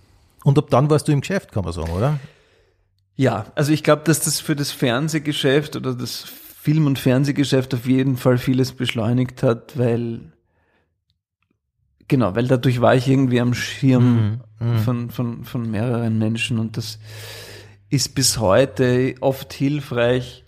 [0.44, 2.20] und ab dann warst du im Geschäft, kann man sagen, oder?
[3.16, 7.86] Ja, also ich glaube, dass das für das Fernsehgeschäft oder das Film- und Fernsehgeschäft auf
[7.86, 10.34] jeden Fall vieles beschleunigt hat, weil
[12.10, 14.42] genau, weil dadurch war ich irgendwie am Schirm
[14.84, 17.00] von, von, von mehreren Menschen und das
[17.90, 20.44] ist bis heute oft hilfreich,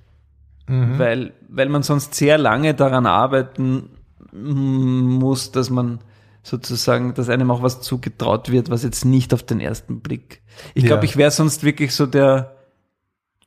[0.67, 3.89] weil, weil man sonst sehr lange daran arbeiten
[4.33, 5.99] muss, dass man
[6.41, 10.41] sozusagen, dass einem auch was zugetraut wird, was jetzt nicht auf den ersten Blick.
[10.73, 10.89] Ich Ja.
[10.89, 12.55] glaube, ich wäre sonst wirklich so der,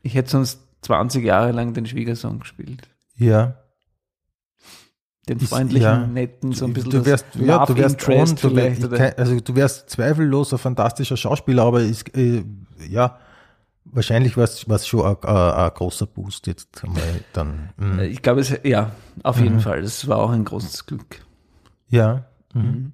[0.03, 2.89] ich hätte sonst 20 Jahre lang den Schwiegersohn gespielt.
[3.17, 3.57] Ja.
[5.29, 6.07] Den freundlichen, ja.
[6.07, 9.39] netten, so ein bisschen du wärst, ja, du wärst Interest on, du, wär, kein- also
[9.41, 12.45] du wärst zweifellos ein fantastischer Schauspieler, aber ist, äh,
[12.89, 13.19] ja,
[13.85, 17.71] wahrscheinlich war es schon ein, ein, ein großer Boost jetzt einmal dann.
[17.77, 18.01] Mhm.
[18.01, 19.83] ich glaube, es, ja, auf jeden Fall.
[19.83, 21.21] Das war auch ein großes Glück.
[21.89, 22.25] Ja.
[22.55, 22.93] Mhm.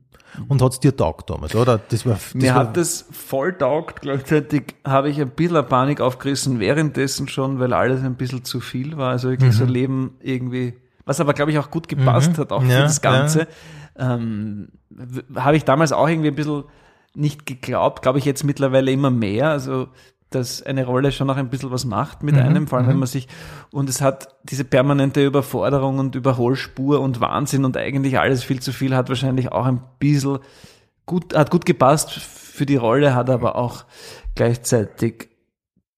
[0.49, 1.79] Und hat's dir taugt damals, oder?
[1.91, 4.01] Das war, das Mir war, hat das voll taugt.
[4.03, 8.97] Gleichzeitig habe ich ein bisschen Panik aufgerissen währenddessen schon, weil alles ein bisschen zu viel
[8.97, 9.11] war.
[9.11, 12.69] Also wirklich so Leben irgendwie, was aber glaube ich auch gut gepasst hat, auch für
[12.73, 13.47] Ja, das Ganze.
[13.99, 16.65] Ähm, w- habe ich damals auch irgendwie ein bisschen
[17.15, 19.51] nicht geglaubt, glaube ich jetzt mittlerweile immer mehr.
[19.51, 19.89] Also
[20.31, 23.07] dass eine Rolle schon auch ein bisschen was macht mit einem, vor allem wenn man
[23.07, 23.29] sich,
[23.71, 28.73] und es hat diese permanente Überforderung und Überholspur und Wahnsinn und eigentlich alles viel zu
[28.73, 30.41] viel hat wahrscheinlich auch ein bisschen
[31.07, 33.85] gut, hat gut gepasst für die Rolle, hat aber auch
[34.35, 35.29] gleichzeitig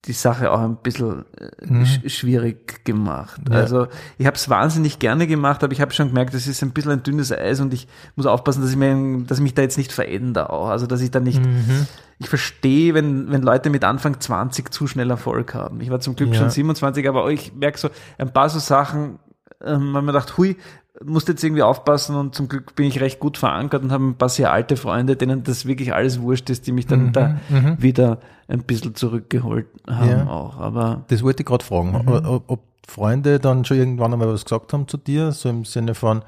[0.07, 3.41] die Sache auch ein bisschen äh, sch schwierig gemacht.
[3.51, 3.57] Ja.
[3.57, 3.89] Also
[4.19, 6.93] ich habe es wahnsinnig gerne gemacht, aber ich habe schon gemerkt, es ist ein bisschen
[6.93, 9.79] ein dünnes Eis und ich muss aufpassen, dass ich, mir, dass ich mich da jetzt
[9.79, 10.69] nicht verändere auch.
[10.69, 11.41] Also dass ich da nicht,
[12.19, 15.81] ich verstehe, wenn, wenn Leute mit Anfang 20 zu schnell Erfolg haben.
[15.81, 16.41] Ich war zum Glück Ja.
[16.41, 17.89] schon 27, aber ich merke so
[18.19, 19.19] ein paar so Sachen,
[19.65, 20.57] ähm, weil man dachte, hui,
[21.05, 24.15] musste jetzt irgendwie aufpassen und zum Glück bin ich recht gut verankert und habe ein
[24.17, 27.37] paar sehr alte Freunde, denen das wirklich alles wurscht ist, die mich dann da
[27.79, 30.27] wieder ein bisschen zurückgeholt haben Ja.
[30.29, 30.59] auch.
[30.59, 32.09] Aber das wollte ich gerade fragen, Mhm.
[32.09, 35.95] ob, ob Freunde dann schon irgendwann einmal was gesagt haben zu dir, so im Sinne
[35.95, 36.23] von,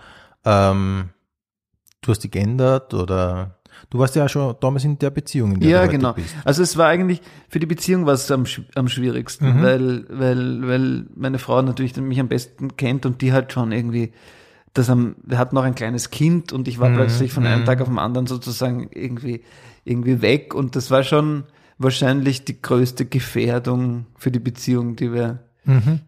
[0.45, 1.11] ähm,
[2.03, 3.59] du hast dich geändert oder
[3.91, 6.13] du warst ja auch schon damals in der Beziehung, in der ja, du genau.
[6.15, 6.35] bist.
[6.45, 11.07] Also es war eigentlich für die Beziehung war es am, am schwierigsten, weil, weil, weil
[11.15, 14.13] meine Frau natürlich mich am besten kennt und die hat schon irgendwie
[14.75, 17.81] das am, wir hatten noch ein kleines Kind und ich war plötzlich von einem Tag
[17.81, 19.43] auf den anderen sozusagen irgendwie,
[19.85, 21.45] irgendwie weg und das war schon
[21.79, 25.45] wahrscheinlich die größte Gefährdung für die Beziehung, die wir,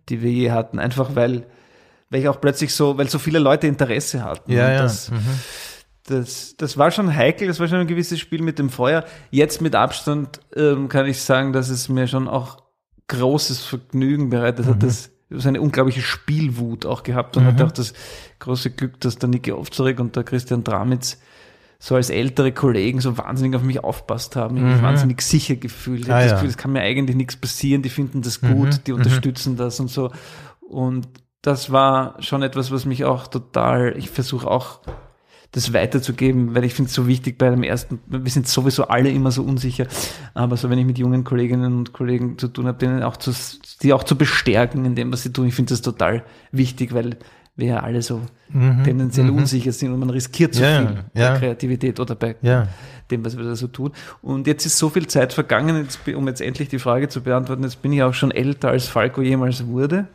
[0.08, 0.78] die wir je hatten.
[0.78, 1.46] Einfach weil,
[2.10, 4.52] weil ich auch plötzlich so, weil so viele Leute Interesse hatten.
[4.52, 4.82] Ja, ja.
[4.82, 5.10] Das,
[6.04, 9.04] das, das war schon heikel, das war schon ein gewisses Spiel mit dem Feuer.
[9.30, 12.62] Jetzt mit Abstand ähm, kann ich sagen, dass es mir schon auch
[13.08, 14.82] großes Vergnügen bereitet hat.
[14.82, 17.92] Das so eine unglaubliche Spielwut auch gehabt und hatte auch das
[18.40, 21.20] große Glück, dass der Niki Ovzorek und der Christian Dramitz
[21.78, 24.56] so als ältere Kollegen so wahnsinnig auf mich aufpasst haben.
[24.56, 26.02] Ich habe mich wahnsinnig sicher gefühlt.
[26.02, 26.32] Ich Ah, das.
[26.32, 27.82] Gefühl, es kann mir eigentlich nichts passieren.
[27.82, 30.10] Die finden das gut, die unterstützen das und so.
[30.60, 31.08] Und
[31.42, 34.80] das war schon etwas, was mich auch total, ich versuche auch
[35.52, 39.10] das weiterzugeben, weil ich finde es so wichtig bei dem ersten, wir sind sowieso alle
[39.10, 39.86] immer so unsicher,
[40.32, 43.32] aber so wenn ich mit jungen Kolleginnen und Kollegen zu tun habe, denen auch zu,
[43.82, 47.16] die auch zu bestärken in dem, was sie tun, ich finde das total wichtig, weil
[47.56, 48.22] wir ja alle so
[48.84, 50.66] tendenziell unsicher sind und man riskiert so Mhm.
[50.66, 51.38] Ja, viel bei.
[51.38, 52.68] Kreativität oder bei Ja.
[53.10, 53.90] dem, was wir da so tun.
[54.22, 57.62] Und jetzt ist so viel Zeit vergangen, jetzt, um jetzt endlich die Frage zu beantworten,
[57.64, 60.06] jetzt bin ich auch schon älter, als Falco jemals wurde.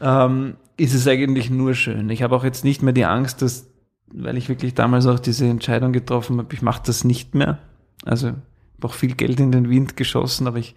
[0.00, 2.08] Ähm, ist es eigentlich nur schön.
[2.10, 3.66] Ich habe auch jetzt nicht mehr die Angst, dass,
[4.14, 7.58] weil ich wirklich damals auch diese Entscheidung getroffen habe, ich mache das nicht mehr.
[8.04, 8.34] Also ich
[8.78, 10.74] habe auch viel Geld in den Wind geschossen, aber ich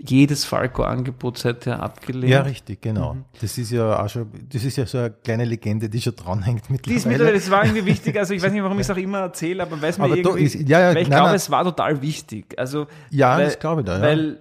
[0.00, 2.30] jedes Falco-Angebot seither abgelehnt.
[2.32, 3.14] Ja, richtig, genau.
[3.14, 3.24] Mhm.
[3.40, 6.68] Das ist ja auch schon, das ist ja so eine kleine Legende, die schon dranhängt
[6.68, 7.08] Die ist mittlerweile.
[7.08, 9.62] mittlerweile, das war irgendwie wichtig, also ich weiß nicht, warum ich es auch immer erzähle,
[9.64, 11.34] aber weiß man Aber da irgendwie, ist- ja, ja, weil ich nein, glaube, nein.
[11.34, 12.54] es war total wichtig.
[12.56, 14.02] Also, Ja, weil, das glaube ich da, ja.
[14.02, 14.38] Weil,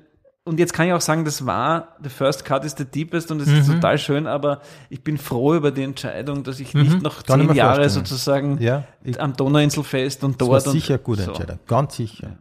[0.48, 3.42] und jetzt kann ich auch sagen, das war, the first cut is the deepest und
[3.42, 3.56] es Mhm.
[3.58, 7.24] ist total schön, aber ich bin froh über die Entscheidung, dass ich nicht noch Mhm.
[7.26, 8.06] Kann zehn Jahre vorstellen.
[8.06, 8.84] sozusagen Ja,
[9.20, 11.32] am Donauinselfest und Das dort war und sicher eine gute so.
[11.32, 12.38] Entscheidung, ganz sicher.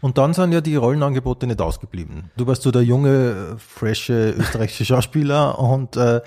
[0.00, 2.30] Und dann sind ja die Rollenangebote nicht ausgeblieben.
[2.36, 6.20] Du warst so der junge, frische österreichische Schauspieler und äh,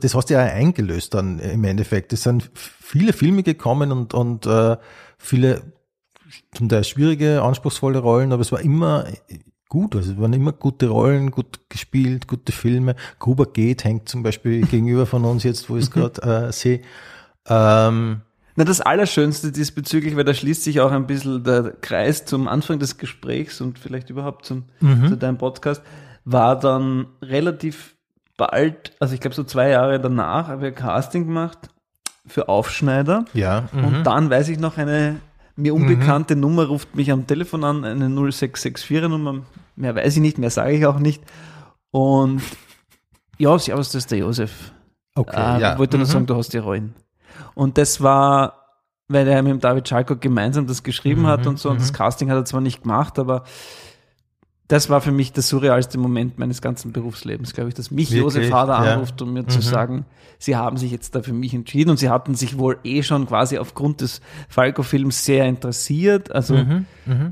[0.00, 2.12] das hast du ja eingelöst dann im Endeffekt.
[2.12, 4.76] Es sind viele Filme gekommen und, und äh,
[5.18, 5.62] viele
[6.54, 9.04] zum Teil schwierige, anspruchsvolle Rollen, aber es war immer
[9.68, 9.96] gut.
[9.96, 12.94] Also es waren immer gute Rollen, gut gespielt, gute Filme.
[13.18, 16.80] Gruber geht hängt zum Beispiel gegenüber von uns jetzt, wo ich es gerade äh, sehe.
[17.46, 18.20] Ähm,
[18.56, 22.78] Na, das Allerschönste diesbezüglich, weil da schließt sich auch ein bisschen der Kreis zum Anfang
[22.78, 25.08] des Gesprächs und vielleicht überhaupt zum, Mhm.
[25.08, 25.82] zu deinem Podcast,
[26.24, 27.94] war dann relativ
[28.36, 31.58] bald, also ich glaube so zwei Jahre danach, habe ich ein Casting gemacht
[32.26, 33.26] für Aufschneider.
[33.34, 33.68] ja.
[33.72, 33.84] mhm.
[33.84, 35.16] Und dann weiß ich noch, eine
[35.56, 39.42] mir unbekannte Nummer ruft mich am Telefon an, eine 0664er Nummer,
[39.76, 41.22] mehr weiß ich nicht, mehr sage ich auch nicht.
[41.90, 42.42] Und
[43.38, 44.72] ja, servus, das ist der Josef.
[45.14, 45.78] Okay, Äh, ja.
[45.78, 46.10] wollte nur Mhm.
[46.10, 46.94] sagen, du hast die Rollen.
[47.54, 48.64] Und das war,
[49.08, 51.92] weil er mit dem David Schalko gemeinsam das geschrieben Mhm, hat und so, und das
[51.92, 53.44] Casting hat er zwar nicht gemacht, aber
[54.68, 58.22] das war für mich der surrealste Moment meines ganzen Berufslebens, glaube ich, dass mich Wirklich?
[58.22, 58.94] Josef Hader Ja.
[58.94, 60.06] anruft, um mir zu sagen,
[60.38, 63.26] sie haben sich jetzt da für mich entschieden und sie hatten sich wohl eh schon
[63.26, 66.86] quasi aufgrund des Falco-Films sehr interessiert, also Mhm,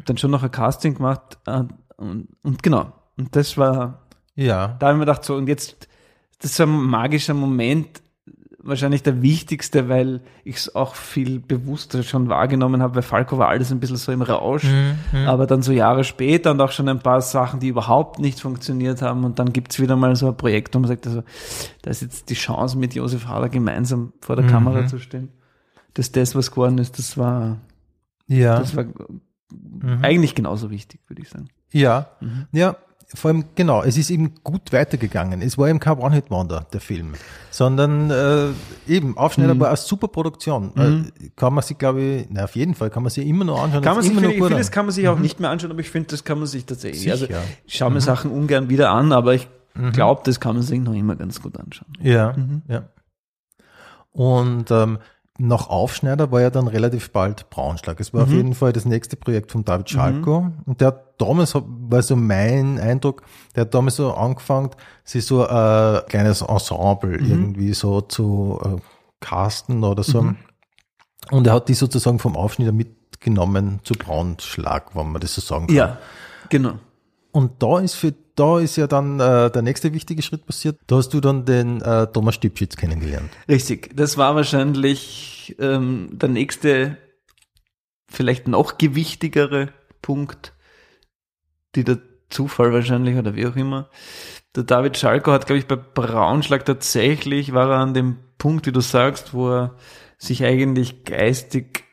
[0.05, 1.63] dann schon noch ein Casting gemacht äh,
[1.97, 2.93] und, und genau.
[3.17, 4.03] Und das war,
[4.35, 4.77] Ja.
[4.79, 5.89] da habe ich mir gedacht, so, und jetzt,
[6.41, 8.02] das ist so ein magischer Moment,
[8.65, 13.49] wahrscheinlich der wichtigste, weil ich es auch viel bewusster schon wahrgenommen habe, weil Falco war
[13.49, 14.67] alles ein bisschen so im Rausch,
[15.27, 19.03] aber dann so Jahre später und auch schon ein paar Sachen, die überhaupt nicht funktioniert
[19.03, 21.23] haben und dann gibt's wieder mal so ein Projekt, wo man sagt, also,
[21.83, 25.31] da ist jetzt die Chance, mit Josef Hader gemeinsam vor der Kamera zu stehen.
[25.95, 27.59] Dass das, was geworden ist, das war,
[28.29, 28.59] Ja.
[28.59, 28.85] das war
[30.03, 31.49] eigentlich genauso wichtig, würde ich sagen.
[31.73, 32.47] Ja, Mhm.
[32.53, 32.77] ja,
[33.15, 35.43] vor allem genau, es ist eben gut weitergegangen.
[35.43, 37.13] Es war eben kein One-Hit-Wonder, der Film,
[37.51, 38.49] sondern äh,
[38.89, 39.19] eben, Mhm.
[39.19, 40.73] Aufschneider war eine super Produktion.
[40.77, 43.63] Äh, kann man sich, glaube ich, na, auf jeden Fall, kann man sich immer noch
[43.63, 43.83] anschauen.
[43.83, 44.73] Kann man das sich, immer vieles an.
[44.73, 47.11] kann man sich auch nicht mehr anschauen, aber ich finde, das kann man sich tatsächlich.
[47.11, 47.41] Also Sicher.
[47.67, 49.49] ich schaue mir Sachen ungern wieder an, aber ich
[49.93, 51.93] glaube, das kann man sich noch immer ganz gut anschauen.
[52.01, 52.63] Ja, Mhm.
[52.69, 52.89] ja.
[54.13, 54.99] Und ähm,
[55.39, 57.99] nach Aufschneider war ja dann relativ bald Braunschlag.
[58.01, 60.53] Es war auf jeden Fall das nächste Projekt von David Schalko.
[60.67, 63.23] Und der hat damals, war so mein Eindruck,
[63.57, 64.71] der hat damals so angefangen,
[65.05, 68.77] sich so ein kleines Ensemble irgendwie so zu äh,
[69.21, 70.35] casten oder so.
[71.31, 75.67] Und er hat die sozusagen vom Aufschneider mitgenommen zu Braunschlag, wenn man das so sagen
[75.67, 75.77] kann.
[75.77, 75.99] Ja,
[76.51, 76.75] genau.
[77.31, 80.79] Und da ist für da ist ja dann äh, der nächste wichtige Schritt passiert.
[80.87, 83.31] Da hast du dann den äh, Thomas Stipschitz kennengelernt.
[83.49, 83.97] Richtig.
[83.97, 86.97] Das war wahrscheinlich ähm, der nächste,
[88.09, 89.69] vielleicht noch gewichtigere
[90.01, 90.53] Punkt,
[91.75, 91.99] die der
[92.31, 93.91] Zufall wahrscheinlich oder wie auch immer.
[94.57, 98.73] Der David Schalko hat, glaube ich, bei Braunschlag tatsächlich war er an dem Punkt, wie
[98.73, 99.77] du sagst, wo er
[100.19, 101.85] sich eigentlich geistig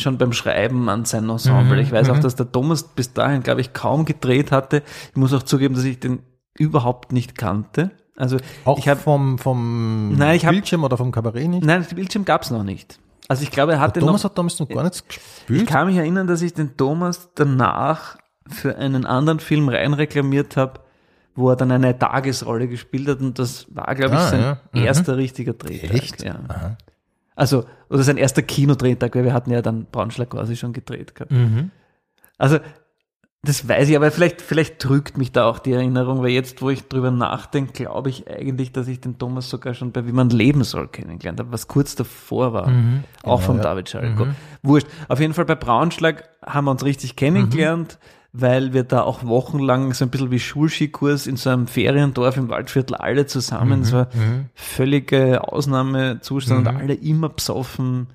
[0.00, 1.76] schon beim Schreiben an sein Ensemble.
[1.76, 2.20] Mhm, ich weiß auch, mhm.
[2.22, 4.82] dass der Thomas bis dahin, glaube ich, kaum gedreht hatte.
[5.10, 6.20] Ich muss auch zugeben, dass ich den
[6.54, 7.90] überhaupt nicht kannte.
[8.16, 11.64] Also Auch ich habe vom, vom Nein, ich hab- Bildschirm oder vom Kabarett nicht?
[11.64, 12.98] Nein, den Bildschirm gab's noch nicht.
[13.28, 14.30] Also ich glaube, er hatte Thomas noch.
[14.30, 15.66] hat damals noch gar nichts Ich gespielt.
[15.68, 18.16] kann mich erinnern, dass ich den Thomas danach
[18.48, 20.80] für einen anderen Film reinreklamiert habe,
[21.36, 24.58] wo er dann eine Tagesrolle gespielt hat und das war, glaube ich, Ah, sein ja.
[24.72, 24.82] Mhm.
[24.82, 25.94] erster richtiger Drehtag.
[25.94, 26.22] Echt?
[26.24, 26.40] Ja.
[26.48, 26.76] Aha.
[27.36, 31.32] Also oder sein erster Kinodrehtag, weil wir hatten ja dann Braunschlag quasi schon gedreht gehabt.
[31.32, 31.70] Mhm.
[32.36, 32.58] Also,
[33.42, 36.70] das weiß ich, aber vielleicht, vielleicht trügt mich da auch die Erinnerung, weil jetzt, wo
[36.70, 40.28] ich drüber nachdenke, glaube ich eigentlich, dass ich den Thomas sogar schon bei Wie man
[40.30, 42.68] leben soll kennengelernt habe, was kurz davor war.
[42.68, 43.04] Mhm.
[43.22, 43.62] Auch Genau, von ja.
[43.62, 44.24] David Schalko.
[44.26, 44.34] Mhm.
[44.62, 44.88] Wurscht.
[45.08, 47.98] Auf jeden Fall bei Braunschlag haben wir uns richtig kennengelernt,
[48.32, 52.48] weil wir da auch wochenlang so ein bisschen wie Schulskikurs in so einem Feriendorf im
[52.48, 54.46] Waldviertel alle zusammen, es war Mhm.
[54.54, 58.08] völlige Ausnahmezustand und alle immer besoffen.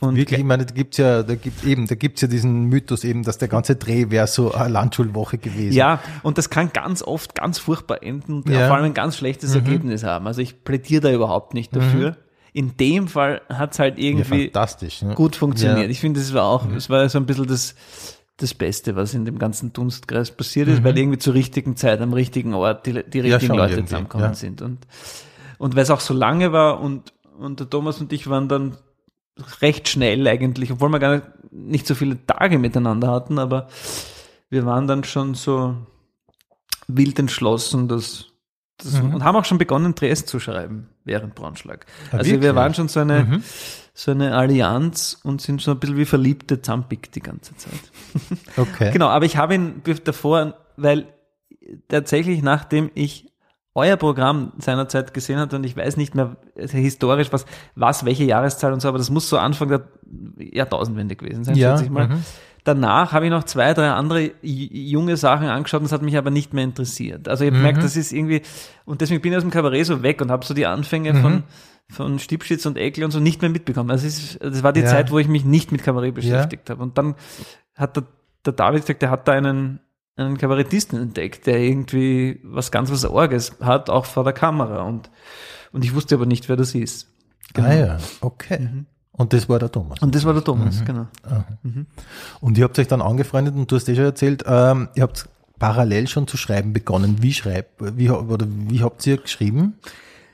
[0.00, 3.04] Und Wirklich, ich meine, da gibt's ja, da gibt eben, da gibt's ja diesen Mythos
[3.04, 5.72] eben, dass der ganze Dreh wäre so eine Landschulwoche gewesen.
[5.74, 8.66] Ja, und das kann ganz oft ganz furchtbar enden und Ja.
[8.66, 10.26] vor allem ein ganz schlechtes Ergebnis haben.
[10.26, 12.16] Also ich plädiere da überhaupt nicht dafür.
[12.52, 15.00] In dem Fall hat's halt ja irgendwie fantastisch.
[15.02, 15.14] Ne?
[15.14, 15.78] gut funktioniert.
[15.78, 15.84] Ja.
[15.84, 15.90] Mhm.
[15.90, 17.74] Ich finde, es war auch, es war so ein bisschen das,
[18.36, 22.12] das Beste, was in dem ganzen Dunstkreis passiert ist, weil irgendwie zur richtigen Zeit am
[22.12, 23.26] richtigen Ort die, die Mhm.
[23.26, 24.34] Ja, richtigen schon Leute irgendwie, zusammengekommen ja.
[24.34, 24.60] sind.
[24.60, 24.86] Und,
[25.58, 28.76] und weil es auch so lange war und, und der Thomas und ich waren dann
[29.60, 33.68] recht schnell eigentlich, obwohl wir gar nicht, nicht so viele Tage miteinander hatten, aber
[34.50, 35.76] wir waren dann schon so
[36.88, 38.26] wild entschlossen, dass,
[38.84, 39.14] das, Mhm.
[39.14, 41.86] und haben auch schon begonnen, Dresden zu schreiben während Braunschlag.
[42.12, 43.42] Ah, also wir waren schon so eine, Mhm.
[43.94, 47.72] so eine Allianz und sind so ein bisschen wie Verliebte Zampik die ganze Zeit.
[48.56, 48.90] Okay.
[48.92, 51.06] Genau, aber ich habe ihn davor, weil
[51.88, 53.30] tatsächlich nachdem ich
[53.76, 57.44] euer Programm seinerzeit gesehen hatte und ich weiß nicht mehr äh, historisch, was,
[57.74, 59.82] was, welche Jahreszahl und so, aber das muss so Anfang der
[60.38, 62.08] Jahrtausendwende gewesen sein, Ja, schätze ich mal.
[62.08, 62.24] mhm.
[62.64, 66.30] Danach habe ich noch zwei, drei andere junge Sachen angeschaut und das hat mich aber
[66.30, 67.28] nicht mehr interessiert.
[67.28, 68.40] Also ich habe gemerkt, das ist irgendwie,
[68.86, 71.20] und deswegen bin ich aus dem Kabarett so weg und habe so die Anfänge Mhm.
[71.20, 71.42] von,
[71.90, 73.90] von Stiebschitz und Ekel und so nicht mehr mitbekommen.
[73.90, 74.86] Also es ist, das war die Ja.
[74.86, 76.82] Zeit, wo ich mich nicht mit Kabarett beschäftigt habe.
[76.82, 77.16] Und dann
[77.74, 78.04] hat der,
[78.46, 79.80] der David gesagt, der hat da einen,
[80.16, 84.84] einen Kabarettisten entdeckt, der irgendwie was ganz was Orges hat, auch vor der Kamera.
[84.84, 85.10] Und,
[85.72, 87.10] und ich wusste aber nicht, wer das ist.
[87.58, 88.70] Ah ja, okay.
[89.16, 90.00] Und das war der Thomas.
[90.00, 91.06] Und das war der Thomas, genau.
[92.40, 95.28] Und ihr habt euch dann angefreundet und du hast eh schon erzählt, ähm, ihr habt
[95.58, 97.22] parallel schon zu schreiben begonnen.
[97.22, 99.78] Wie schreibt, wie, oder wie habt ihr geschrieben?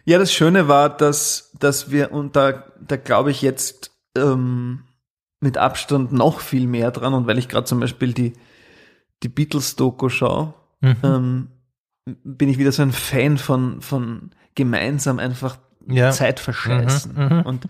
[0.07, 4.85] Ja, das Schöne war, dass, dass wir, und da, da glaube ich jetzt ähm,
[5.41, 8.33] mit Abstand noch viel mehr dran, und weil ich gerade zum Beispiel die,
[9.23, 11.49] die Beatles-Doku schaue, ähm,
[12.25, 15.59] bin ich wieder so ein Fan von, von gemeinsam einfach
[15.93, 16.11] Ja.
[16.11, 17.13] Zeit verscheißen.
[17.15, 17.43] Mhm, mhm.
[17.43, 17.65] Und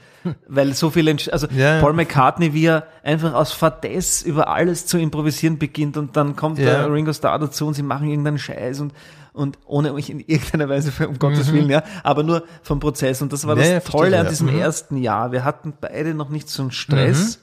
[0.49, 1.81] weil so Entsch- also Ja.
[1.81, 6.59] Paul McCartney, wie er einfach aus Fadess über alles zu improvisieren beginnt und dann kommt
[6.59, 6.65] Ja.
[6.67, 8.93] der Ringo Starr dazu und sie machen irgendeinen Scheiß und
[9.33, 13.23] und ohne mich in irgendeiner Weise, für, um Gottes Willen, ja, aber nur vom Prozess.
[13.23, 13.73] Und das war das Mhm.
[13.75, 14.59] Ja, verstehe, Tolle an diesem Mhm.
[14.59, 15.31] ersten Jahr.
[15.31, 17.41] Wir hatten beide noch nicht so einen Stress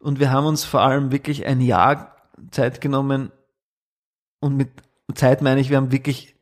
[0.00, 2.16] und wir haben uns vor allem wirklich ein Jahr
[2.50, 3.30] Zeit genommen
[4.40, 4.70] und mit
[5.14, 6.34] Zeit meine ich, wir haben wirklich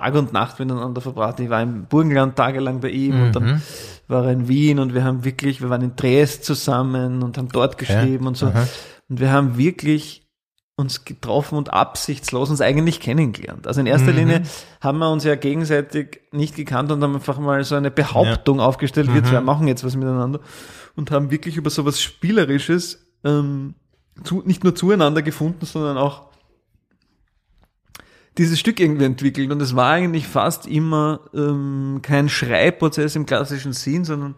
[0.00, 1.40] Tag und Nacht miteinander verbracht.
[1.40, 3.32] Ich war im Burgenland tagelang bei ihm und Mhm.
[3.32, 3.62] dann
[4.08, 7.48] war er in Wien und wir haben wirklich, wir waren in Dresden zusammen und haben
[7.48, 8.46] dort geschrieben und so.
[8.46, 8.66] Aha.
[9.08, 10.22] Und wir haben wirklich
[10.78, 13.66] uns getroffen und absichtslos uns eigentlich kennengelernt.
[13.66, 14.16] Also in erster Mhm.
[14.18, 14.42] Linie
[14.82, 19.12] haben wir uns ja gegenseitig nicht gekannt und haben einfach mal so eine Behauptung aufgestellt,
[19.14, 20.40] wir zwei machen jetzt was miteinander
[20.94, 23.74] und haben wirklich über sowas Spielerisches ähm,
[24.22, 26.25] zu, nicht nur zueinander gefunden, sondern auch
[28.38, 29.50] dieses Stück irgendwie entwickelt.
[29.50, 34.36] Und es war eigentlich fast immer ähm, kein Schreibprozess im klassischen Sinn, sondern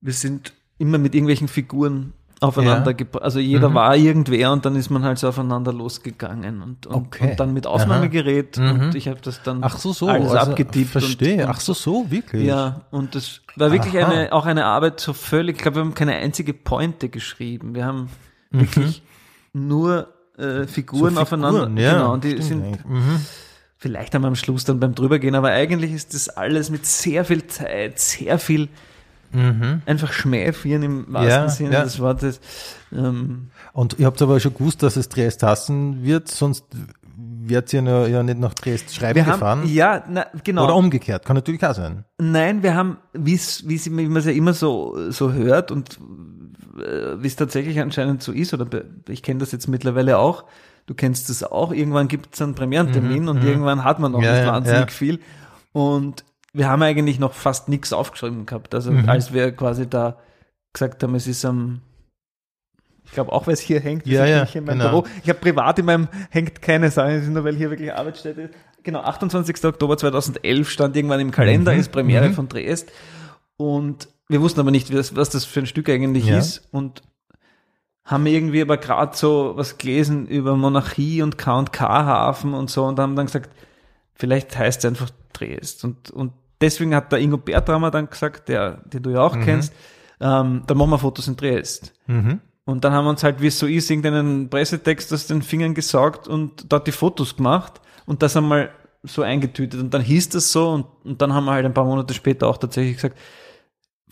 [0.00, 3.20] wir sind immer mit irgendwelchen Figuren aufeinander Ja.
[3.20, 7.30] Also jeder war irgendwer und dann ist man halt so aufeinander losgegangen und, und, Okay.
[7.30, 8.58] und dann mit Aufnahmegerät.
[8.58, 8.80] Mhm.
[8.80, 10.08] und ich habe das dann Ach so, so.
[10.08, 10.90] alles also, abgetippt.
[10.90, 11.44] Verstehe.
[11.44, 12.46] Und, Ach so, so, wirklich.
[12.46, 14.10] Ja, und das war wirklich Aha.
[14.10, 17.76] eine, auch eine Arbeit so völlig, ich glaube, wir haben keine einzige Pointe geschrieben.
[17.76, 18.08] Wir haben
[18.50, 19.02] wirklich
[19.52, 20.08] nur
[20.38, 21.16] äh, Figuren, Mhm.
[21.16, 21.60] So aufeinander.
[21.66, 22.84] Figuren, ja, genau, und die sind.
[22.88, 23.20] Mhm.
[23.76, 27.46] vielleicht wir am Schluss dann beim drübergehen, aber eigentlich ist das alles mit sehr viel
[27.48, 28.68] Zeit, sehr viel
[29.86, 31.28] einfach Schmähvieren im wahrsten Mhm.
[31.30, 31.84] Ja, Sinne ja.
[31.84, 32.38] des Wortes.
[32.92, 36.66] Ähm, Und ihr habt aber schon gewusst, dass es Triest hassen wird, sonst
[37.16, 39.60] werdet ihr ja, ja nicht nach Triest schreiben wir gefahren.
[39.62, 40.64] haben, ja, na, genau.
[40.64, 42.04] Oder umgekehrt, kann natürlich auch sein.
[42.20, 43.40] Nein, wir haben, wie
[43.90, 45.98] man es ja immer so, so hört und
[46.74, 48.66] wie es tatsächlich anscheinend so ist, oder
[49.08, 50.44] ich kenne das jetzt mittlerweile auch,
[50.86, 54.24] du kennst das auch, irgendwann gibt es einen Premierentermin und irgendwann hat man noch Mhm,
[54.24, 54.86] Ja, nicht wahnsinnig ja.
[54.86, 55.20] viel.
[55.72, 58.74] Und wir haben eigentlich noch fast nichts aufgeschrieben gehabt.
[58.74, 59.08] Also Mhm.
[59.08, 60.18] als wir quasi da
[60.72, 61.80] gesagt haben, es ist am
[63.04, 65.02] ich glaube auch, weil es hier hängt, Ja, ja, nicht in meinem genau.
[65.02, 65.06] Büro.
[65.22, 68.42] Ich habe privat in meinem hängt keine Sache, es ist nur weil hier wirklich Arbeitsstätte
[68.42, 68.54] ist.
[68.84, 69.64] Genau, 28.
[69.66, 72.34] Oktober 2011 stand irgendwann im Kalender, Mhm, ist Premiere mhm.
[72.34, 72.90] von Dresd.
[73.56, 76.38] Und wir wussten aber nicht, was, was das für ein Stück eigentlich Ja.
[76.38, 76.66] ist.
[76.72, 77.02] Und
[78.04, 83.14] haben irgendwie aber gerade so was gelesen über Monarchie und K&K-Hafen und so und haben
[83.14, 83.50] dann gesagt,
[84.14, 85.84] vielleicht heißt es einfach Dresd.
[85.84, 89.44] Und, und deswegen hat der Ingo Bertrammer dann gesagt, der, den du ja auch Mhm.
[89.44, 89.72] kennst,
[90.20, 91.92] ähm, dann machen wir Fotos in Triest.
[92.08, 92.40] Mhm.
[92.64, 95.74] Und dann haben wir uns halt, wie es so ist, irgendeinen Pressetext aus den Fingern
[95.74, 98.70] gesaugt und dort die Fotos gemacht und das einmal
[99.04, 99.80] so eingetütet.
[99.80, 102.46] Und dann hieß das so und, und dann haben wir halt ein paar Monate später
[102.48, 103.18] auch tatsächlich gesagt,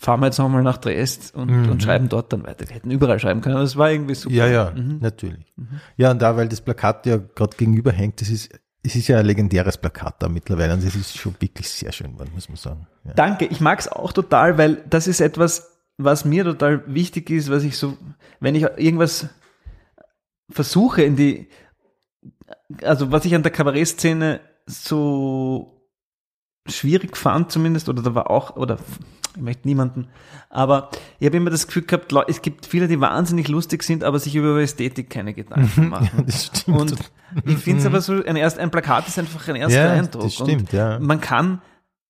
[0.01, 1.69] fahren wir jetzt nochmal nach Triest und, Mhm.
[1.69, 2.67] und schreiben dort dann weiter.
[2.67, 4.33] Wir hätten überall schreiben können, aber es war irgendwie super.
[4.35, 4.97] Ja, ja, Mhm.
[4.99, 5.53] natürlich.
[5.95, 8.49] Ja, und da, weil das Plakat ja gerade gegenüber hängt, das ist,
[8.83, 12.13] es ist ja ein legendäres Plakat da mittlerweile und es ist schon wirklich sehr schön
[12.13, 12.87] geworden, muss man sagen.
[13.03, 13.13] Ja.
[13.13, 17.51] Danke, ich mag es auch total, weil das ist etwas, was mir total wichtig ist,
[17.51, 17.95] was ich so,
[18.39, 19.27] wenn ich irgendwas
[20.49, 21.47] versuche in die,
[22.81, 25.80] also was ich an der Kabarettszene so
[26.71, 28.77] schwierig fand zumindest, oder da war auch, oder
[29.35, 30.07] ich möchte niemanden,
[30.49, 34.19] aber ich habe immer das Gefühl gehabt, es gibt viele, die wahnsinnig lustig sind, aber
[34.19, 36.23] sich über Ästhetik keine Gedanken machen.
[36.25, 36.77] Das stimmt.
[36.77, 36.95] Und
[37.45, 40.23] ich finde es aber so, ein, erst, ein Plakat ist einfach ein erster Ja, Eindruck.
[40.23, 40.99] das stimmt, und ja.
[40.99, 41.61] Man kann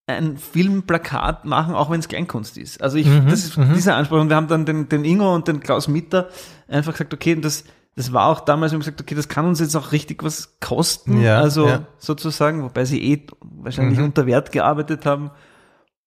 [0.07, 2.81] ein Filmplakat machen, auch wenn es Kleinkunst ist.
[2.81, 4.19] Also ich, Mhm, das ist dieser Anspruch.
[4.19, 6.27] Und wir haben dann den, den Ingo und den Klaus Mitter
[6.67, 7.63] einfach gesagt, okay, das,
[7.95, 10.57] das war auch damals, wir haben gesagt, okay, das kann uns jetzt auch richtig was
[10.59, 11.21] kosten.
[11.21, 11.85] Ja, also ja.
[11.97, 14.05] sozusagen, wobei sie eh wahrscheinlich Mhm.
[14.05, 15.31] unter Wert gearbeitet haben.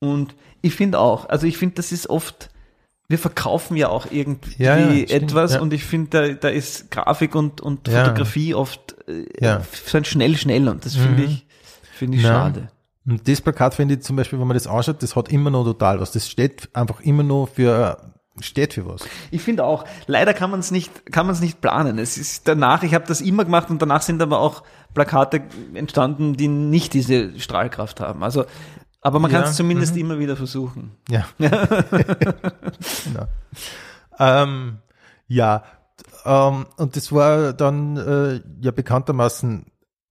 [0.01, 2.51] Und ich finde auch, also ich finde, das ist oft,
[3.09, 5.61] wir verkaufen ja auch irgendwie Ja, stimmt, etwas ja.
[5.61, 7.89] und ich finde, da, da ist Grafik und, und.
[7.89, 11.29] Fotografie oft äh, so ein schnell, schnell und das finde Mhm.
[11.29, 11.47] ich,
[11.93, 12.31] finde ich Ja.
[12.31, 12.71] schade.
[13.07, 15.65] Und das Plakat finde ich zum Beispiel, wenn man das anschaut, das hat immer noch
[15.65, 16.13] total was.
[16.13, 19.07] Das steht einfach immer noch für, steht für was.
[19.31, 21.99] Ich finde auch, leider kann man es nicht, kann man es nicht planen.
[21.99, 24.63] Es ist danach, ich habe das immer gemacht und danach sind aber auch
[24.93, 25.43] Plakate
[25.75, 28.23] entstanden, die nicht diese Strahlkraft haben.
[28.25, 28.45] Also,
[29.01, 30.93] aber man Ja, kann es zumindest immer wieder versuchen.
[31.09, 31.27] Ja.
[31.39, 33.27] genau.
[34.19, 34.79] ähm,
[35.29, 35.65] ja,
[36.25, 39.67] ähm, und das war dann äh, ja bekanntermaßen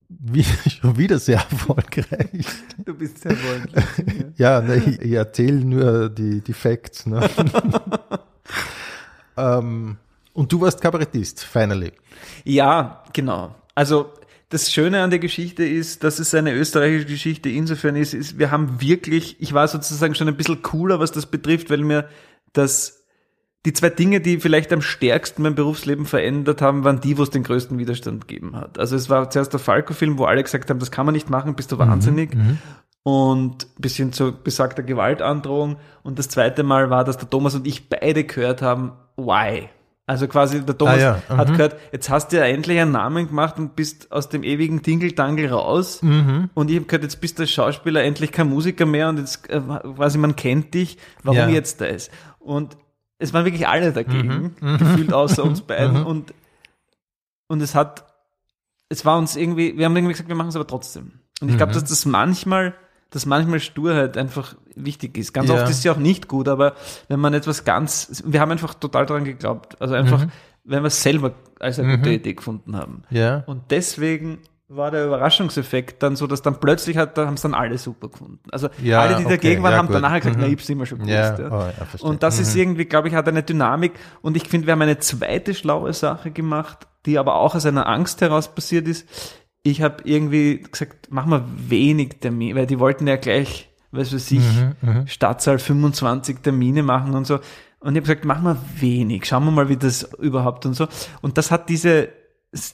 [0.08, 2.46] wie, schon wieder sehr erfolgreich.
[2.84, 3.84] Du bist sehr freundlich.
[4.36, 7.06] Ja, ne, ich, ich erzähle nur die, die Facts.
[7.06, 7.28] Ne?
[9.36, 9.96] ähm,
[10.32, 11.92] und du warst Kabarettist, finally.
[12.44, 13.54] Ja, genau.
[13.76, 14.12] Also
[14.48, 18.50] das Schöne an der Geschichte ist, dass es eine österreichische Geschichte insofern ist, ist, wir
[18.50, 22.08] haben wirklich, ich war sozusagen schon ein bisschen cooler, was das betrifft, weil mir
[22.52, 23.03] das
[23.64, 27.30] die zwei Dinge, die vielleicht am stärksten mein Berufsleben verändert haben, waren die, wo es
[27.30, 28.78] den größten Widerstand gegeben hat.
[28.78, 31.54] Also es war zuerst der Falco-Film, wo alle gesagt haben, das kann man nicht machen,
[31.54, 32.32] bist du wahnsinnig.
[33.02, 35.76] Und bis hin zu besagter Gewaltandrohung.
[36.02, 39.68] Und das zweite Mal war, dass der Thomas und ich beide gehört haben, why?
[40.06, 41.52] Also quasi der Thomas Ah ja, hat mhm.
[41.52, 45.48] gehört, jetzt hast du ja endlich einen Namen gemacht und bist aus dem ewigen Dingeltangel
[45.48, 46.02] raus.
[46.02, 46.50] Mhm.
[46.52, 49.60] Und ich habe gehört, jetzt bist du Schauspieler endlich kein Musiker mehr und jetzt äh,
[49.60, 50.98] quasi man kennt dich.
[51.22, 51.48] Warum Ja.
[51.48, 52.10] jetzt das?
[52.38, 52.76] Und
[53.18, 54.78] es waren wirklich alle dagegen, Mhm.
[54.78, 56.04] gefühlt außer uns beiden.
[56.04, 56.34] Und,
[57.48, 58.04] und es hat,
[58.88, 61.12] es war uns irgendwie, wir haben irgendwie gesagt, wir machen es aber trotzdem.
[61.40, 61.74] Und ich glaube, Mhm.
[61.74, 62.74] dass das manchmal,
[63.10, 65.32] dass manchmal Sturheit einfach wichtig ist.
[65.32, 65.56] Ganz Ja.
[65.62, 66.74] oft ist sie auch nicht gut, aber
[67.08, 69.80] wenn man etwas ganz, wir haben einfach total daran geglaubt.
[69.80, 70.32] Also einfach, Mhm.
[70.64, 73.02] wenn wir es selber als eine gute Idee gefunden haben.
[73.10, 73.44] Ja.
[73.46, 74.38] Und deswegen
[74.68, 78.08] war der Überraschungseffekt dann so, dass dann plötzlich hat, da haben es dann alle super
[78.08, 78.40] gefunden.
[78.50, 79.96] Also Ja, alle, die okay, dagegen waren, ja, haben gut.
[79.96, 80.42] danach gesagt, Mhm.
[80.42, 81.12] na, ich hab's immer schon gewusst.
[81.38, 82.06] Ja, oh.
[82.08, 82.42] Und das Mhm.
[82.42, 83.92] ist irgendwie, glaube ich, hat eine Dynamik.
[84.22, 87.86] Und ich finde, wir haben eine zweite schlaue Sache gemacht, die aber auch aus einer
[87.86, 89.06] Angst heraus passiert ist.
[89.62, 94.30] Ich habe irgendwie gesagt, machen wir wenig Termine, weil die wollten ja gleich, was weiß
[94.32, 94.42] ich,
[94.80, 97.34] Mhm, Stadtzahl 25 Termine machen und so.
[97.80, 100.86] Und ich habe gesagt, machen wir wenig, schauen wir mal, wie das überhaupt und so.
[101.20, 102.08] Und das hat diese,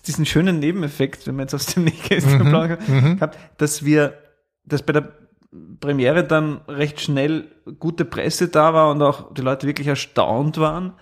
[0.06, 4.14] diesen schönen Nebeneffekt, wenn man jetzt aus dem Nähkästchen Mhm, plaudern kann, gehabt, dass wir,
[4.64, 5.12] dass bei der
[5.80, 10.92] Premiere dann recht schnell gute Presse da war und auch die Leute wirklich erstaunt waren.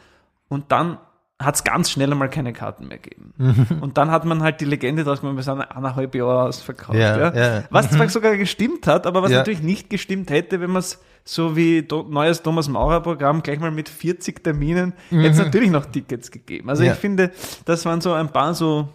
[0.49, 0.99] Und dann
[1.41, 3.32] hat es ganz schnell einmal keine Karten mehr gegeben.
[3.36, 3.78] Mhm.
[3.80, 6.99] Und dann hat man halt die Legende draus gemacht, wir sind eineinhalb Jahre ausverkauft.
[6.99, 7.64] Ja, Ja, ja.
[7.70, 11.57] Was zwar sogar gestimmt hat, aber was natürlich nicht gestimmt hätte, wenn man es so
[11.57, 16.30] wie neues Thomas Maurer Programm gleich mal mit 40 Terminen hätte es natürlich noch Tickets
[16.30, 16.70] gegeben.
[16.70, 16.91] Also Mhm.
[16.91, 17.30] Ich finde,
[17.66, 18.89] das waren so ein paar so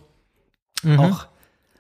[0.84, 1.00] Mhm.
[1.00, 1.28] auch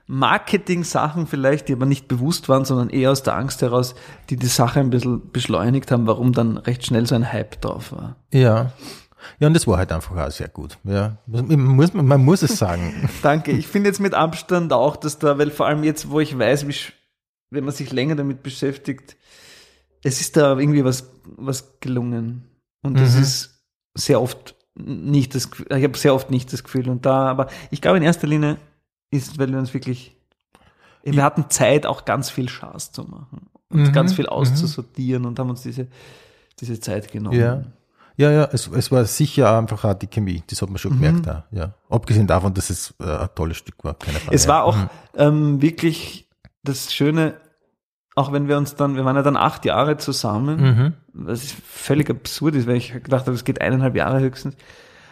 [0.07, 3.95] Marketing-Sachen vielleicht, die aber nicht bewusst waren, sondern eher aus der Angst heraus,
[4.29, 7.91] die die Sache ein bisschen beschleunigt haben, warum dann recht schnell so ein Hype drauf
[7.91, 8.15] war.
[8.31, 8.71] Ja.
[9.39, 10.77] Ja, und das war halt einfach auch sehr gut.
[10.83, 11.17] Ja.
[11.27, 13.09] Man muss, man muss es sagen.
[13.21, 13.51] Danke.
[13.51, 16.67] Ich finde jetzt mit Abstand auch, dass da, weil vor allem jetzt, wo ich weiß,
[16.67, 16.75] wie,
[17.49, 19.15] wenn man sich länger damit beschäftigt,
[20.03, 22.43] es ist da irgendwie was, was gelungen.
[22.81, 23.21] Und das Mhm.
[23.21, 23.63] ist
[23.95, 26.89] sehr oft nicht das, Gefühl- ich habe sehr oft nicht das Gefühl.
[26.89, 28.57] Und da, aber ich glaube in erster Linie
[29.11, 30.15] ist, weil wir uns wirklich,
[31.03, 34.29] wir hatten Zeit, auch ganz viel Schaß zu machen und Mhm, ganz viel mhm.
[34.31, 35.87] auszusortieren und haben uns diese,
[36.59, 37.39] diese Zeit genommen.
[37.39, 37.63] Ja.
[38.15, 40.43] Ja, ja, es, es war sicher einfach auch die Chemie.
[40.47, 41.73] Das hat man schon gemerkt, auch, ja.
[41.89, 44.35] Abgesehen davon, dass es äh, ein tolles Stück war, keine Frage.
[44.35, 44.89] Es war auch Mhm.
[45.15, 46.29] ähm, wirklich
[46.63, 47.33] das Schöne,
[48.15, 50.93] auch wenn wir uns dann, wir waren ja dann acht Jahre zusammen, Mhm.
[51.13, 54.55] was völlig absurd ist, weil ich gedacht habe, es geht eineinhalb Jahre höchstens.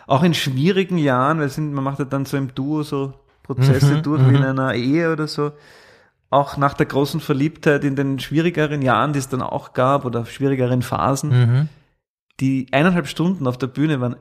[0.08, 3.96] Auch in schwierigen Jahren, weil sind, man macht ja dann so im Duo so Prozesse
[3.98, 5.52] Mhm, durch wie in einer Ehe oder so.
[6.30, 10.26] Auch nach der großen Verliebtheit in den schwierigeren Jahren, die es dann auch gab, oder
[10.26, 11.70] schwierigeren Phasen, Mhm.
[12.42, 14.18] Die eineinhalb Stunden auf der Bühne waren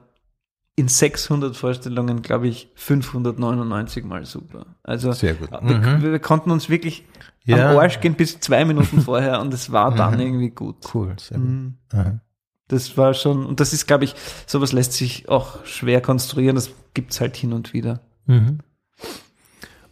[0.77, 4.67] in 600 Vorstellungen, glaube ich, 599 mal super.
[4.83, 5.51] Also Sehr gut.
[5.51, 6.03] wir, Mhm.
[6.03, 7.05] wir konnten uns wirklich
[7.45, 7.71] Ja.
[7.73, 10.21] am Arsch gehen bis zwei Minuten vorher und es war dann Mhm.
[10.21, 10.77] irgendwie gut.
[10.95, 11.49] Cool, sehr gut.
[11.49, 11.75] Mhm.
[11.93, 12.21] Aha.
[12.69, 14.15] Das war schon, und das ist, glaube ich,
[14.47, 18.01] sowas lässt sich auch schwer konstruieren, das gibt's halt hin und wieder.
[18.27, 18.59] Mhm.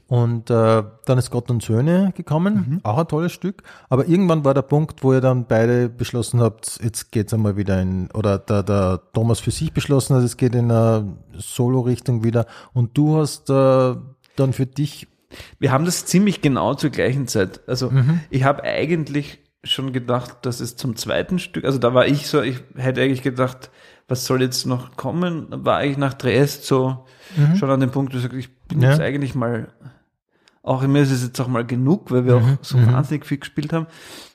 [0.09, 2.81] Und äh, dann ist Gott und Söhne gekommen, Mhm.
[2.83, 3.63] auch ein tolles Stück.
[3.91, 7.81] Aber irgendwann war der Punkt, wo ihr dann beide beschlossen habt, jetzt geht's einmal wieder
[7.81, 12.47] in, oder der, der Thomas für sich beschlossen hat, es geht in eine Solo-Richtung wieder.
[12.73, 13.95] Und du hast äh,
[14.37, 15.09] dann für dich,
[15.59, 17.61] Wir haben das ziemlich genau zur gleichen Zeit.
[17.69, 18.21] Also Mhm.
[18.31, 22.41] ich habe eigentlich schon gedacht, dass es zum zweiten Stück, also da war ich so,
[22.41, 23.71] ich hätte eigentlich gedacht,
[24.07, 25.49] was soll jetzt noch kommen?
[25.51, 27.05] War ich nach Triest so
[27.59, 28.85] schon an dem Punkt, wo ich ich bin Mhm.
[28.85, 28.91] Ja.
[28.93, 29.69] jetzt eigentlich mal,
[30.69, 32.59] auch mir ist es jetzt auch mal genug, weil wir auch Mhm.
[32.63, 33.87] so wahnsinnig viel gespielt haben.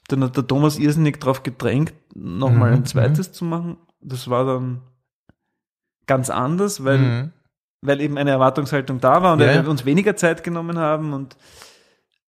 [0.08, 2.78] Dann hat der Thomas irrsinnig drauf gedrängt, nochmal Mhm.
[2.78, 3.78] ein zweites zu machen.
[4.02, 4.82] Das war dann
[6.08, 7.32] ganz anders, weil Mhm.
[7.86, 11.36] weil eben eine Erwartungshaltung da war und Ja, wir uns weniger Zeit genommen haben und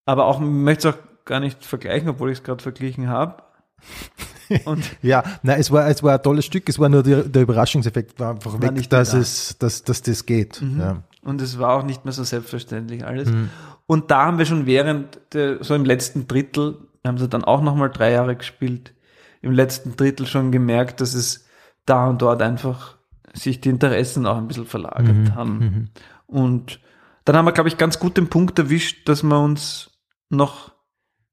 [0.05, 3.41] aber auch ich möchte es auch gar nicht vergleichen, obwohl ich es gerade verglichen habe.
[4.65, 7.41] Und ja, nein, es war, es war ein tolles Stück, es war nur der, der
[7.41, 9.17] Überraschungseffekt, war einfach War weg, dass da.
[9.17, 10.61] es, dass, dass das geht.
[10.61, 10.79] Mhm.
[10.79, 11.03] Ja.
[11.23, 13.27] und es war auch nicht mehr so selbstverständlich alles.
[13.29, 13.49] Mhm.
[13.88, 17.43] Und da haben wir schon während der, so im letzten Drittel, wir haben sie dann
[17.43, 18.93] auch nochmal drei Jahre gespielt,
[19.41, 21.45] im letzten Drittel schon gemerkt, dass es
[21.86, 22.97] da und dort einfach
[23.33, 25.36] sich die Interessen auch ein bisschen verlagert Mhm.
[25.36, 25.91] haben.
[26.25, 26.79] Und
[27.25, 29.91] dann haben wir, glaube ich, ganz gut den Punkt erwischt, dass wir uns
[30.29, 30.71] noch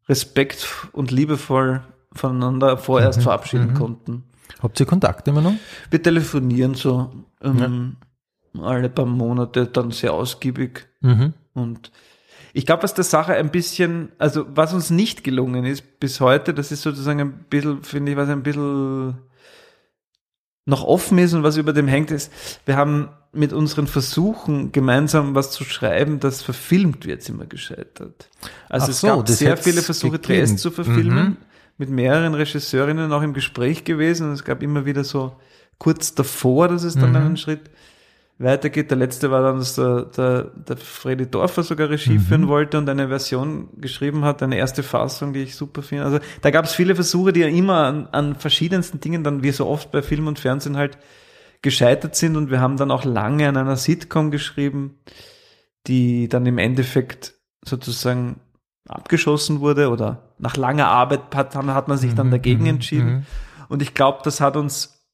[0.09, 1.83] respekt und liebevoll
[2.13, 3.23] voneinander vorerst Mhm.
[3.23, 3.75] verabschieden Mhm.
[3.75, 4.25] konnten.
[4.63, 5.55] Habt ihr Kontakt immer noch?
[5.91, 7.97] Wir telefonieren so ähm,
[8.61, 10.87] alle paar Monate dann sehr ausgiebig.
[11.01, 11.33] Mhm.
[11.55, 11.91] Und
[12.53, 16.53] ich glaube, was der Sache ein bisschen, also was uns nicht gelungen ist bis heute,
[16.55, 19.19] das ist sozusagen ein bisschen, finde ich, was ein bisschen
[20.65, 22.31] noch offen ist und was über dem hängt, ist,
[22.67, 28.29] wir haben mit unseren Versuchen, gemeinsam was zu schreiben, das verfilmt wird, wir gescheitert.
[28.69, 30.21] Also Ach es so, gab sehr viele Versuche.
[30.21, 31.37] Triest zu verfilmen, Mhm.
[31.79, 35.35] mit mehreren Regisseurinnen auch im Gespräch gewesen und es gab immer wieder so
[35.79, 37.17] kurz davor, dass es dann Mhm.
[37.17, 37.71] einen Schritt
[38.39, 38.91] weitergeht.
[38.91, 42.21] Der letzte war dann, dass der, der, der Freddy Dorfer sogar Regie Mhm.
[42.21, 46.05] führen wollte und eine Version geschrieben hat, eine erste Fassung, die ich super finde.
[46.05, 49.53] Also da gab es viele Versuche, die ja immer an, an verschiedensten Dingen dann, wie
[49.53, 50.99] so oft bei Film und Fernsehen halt
[51.63, 54.99] gescheitert sind und wir haben dann auch lange an einer Sitcom geschrieben,
[55.87, 58.41] die dann im Endeffekt sozusagen
[58.89, 63.07] abgeschossen wurde oder nach langer Arbeit hat, hat man sich dann Mhm, dagegen mhm, entschieden.
[63.13, 63.27] mhm.
[63.69, 65.07] Und ich glaube, das hat uns,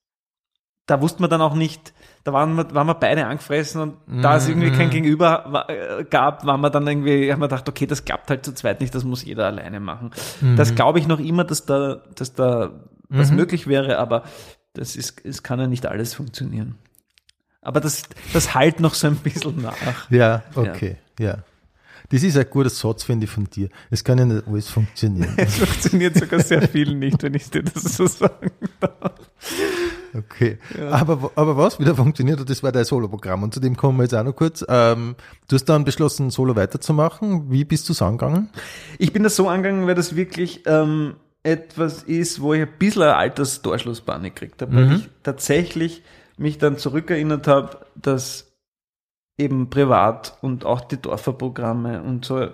[0.87, 1.93] da wusste man dann auch nicht,
[2.25, 4.93] da waren wir, waren wir beide angefressen und da es irgendwie kein Mhm.
[4.93, 8.53] Gegenüber äh, gab, waren wir dann irgendwie, haben wir gedacht, okay, das klappt halt zu
[8.55, 10.11] zweit nicht, das muss jeder alleine machen.
[10.57, 12.71] Das glaube ich noch immer, dass da, dass da
[13.09, 13.37] was Mhm.
[13.37, 14.25] möglich wäre, aber
[14.75, 16.77] das ist, es kann ja nicht alles funktionieren.
[17.63, 18.03] Aber das,
[18.33, 20.11] das halt noch so ein bisschen nach.
[20.11, 21.39] Ja, okay, ja.
[22.11, 23.69] Das ist ein guter Satz, finde ich, von dir.
[23.91, 25.33] Es kann ja nicht alles funktionieren.
[25.37, 28.51] Es funktioniert sogar sehr viel nicht, wenn ich dir das so sagen
[28.81, 29.13] darf.
[30.15, 30.59] Okay.
[30.91, 33.43] Aber, aber was wieder funktioniert hat, das war dein Soloprogramm.
[33.43, 34.65] Und zu dem kommen wir jetzt auch noch kurz.
[34.69, 35.17] Ähm,
[35.49, 37.51] du hast dann beschlossen, Solo weiterzumachen.
[37.51, 38.49] Wie bist du es angegangen?
[38.99, 43.03] Ich bin das so angegangen, weil das wirklich ähm, etwas ist, wo ich ein bisschen
[43.03, 44.93] eine Altersdurchschlusspanik gekriegt habe, weil Mhm.
[44.97, 46.03] ich tatsächlich
[46.37, 48.53] mich dann zurückerinnert habe, dass
[49.39, 52.49] eben privat und auch die Dorferprogramme und so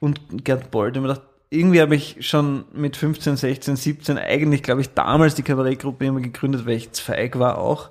[0.00, 1.22] und Gerd Bold, mir gedacht,
[1.56, 6.20] irgendwie habe ich schon mit 15, 16, 17 eigentlich, glaube ich, damals die Kabarettgruppe immer
[6.20, 7.90] gegründet, weil ich zu feig war auch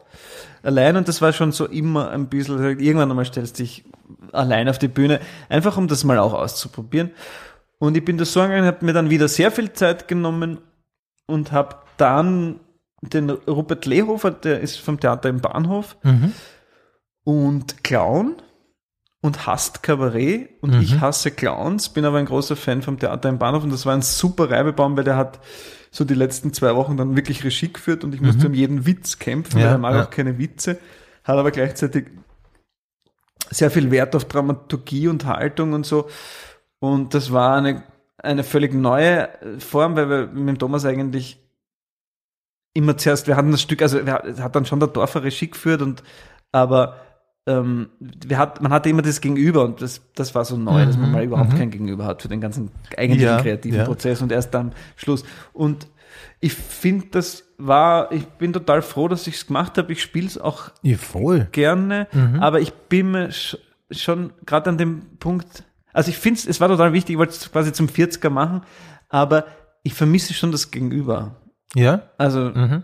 [0.63, 3.85] allein und das war schon so immer ein bisschen, irgendwann einmal stellst du dich
[4.31, 7.11] allein auf die Bühne, einfach um das mal auch auszuprobieren.
[7.77, 10.59] Und ich bin das so angegangen, habe mir dann wieder sehr viel Zeit genommen
[11.27, 12.59] und habe dann
[13.01, 15.97] den Rupert Lehofer, der ist vom Theater im Bahnhof
[17.23, 18.35] und Clown
[19.25, 20.81] und hasst Kabarett und Mhm.
[20.81, 23.93] ich hasse Clowns, bin aber ein großer Fan vom Theater im Bahnhof und das war
[23.93, 25.39] ein super Reibebaum, weil der hat
[25.91, 29.19] so die letzten zwei Wochen dann wirklich Regie geführt und ich musste um jeden Witz
[29.19, 29.61] kämpfen, Mhm.
[29.61, 30.03] Ja, weil er mag ja.
[30.05, 30.77] auch keine Witze,
[31.23, 32.07] hat aber gleichzeitig
[33.49, 36.07] sehr viel Wert auf Dramaturgie und Haltung und so.
[36.79, 37.83] Und das war eine,
[38.17, 41.39] eine völlig neue Form, weil wir mit dem Thomas eigentlich
[42.73, 46.03] immer zuerst, wir hatten das Stück, also hat dann schon der Dorfer Regie geführt und
[46.51, 47.04] aber
[47.47, 47.89] ähm,
[48.33, 51.11] hat, man hatte immer das Gegenüber und das, das war so neu, dass man Mhm,
[51.11, 51.57] mal überhaupt mhm.
[51.57, 53.85] kein Gegenüber hat für den ganzen eigentlichen Ja, kreativen ja.
[53.85, 55.23] Prozess und erst am Schluss.
[55.53, 55.87] Und
[56.39, 59.91] ich finde, das war, ich bin total froh, dass ich es gemacht habe.
[59.93, 61.47] Ich spiele es auch Ja, voll.
[61.51, 62.39] gerne, Mhm.
[62.39, 63.57] aber ich bin mir sch
[63.91, 67.51] schon gerade an dem Punkt, also ich finde es war total wichtig, ich wollte es
[67.51, 68.61] quasi zum 40er machen,
[69.09, 69.45] aber
[69.83, 71.35] ich vermisse schon das Gegenüber.
[71.75, 72.09] Ja?
[72.17, 72.83] Also Mhm.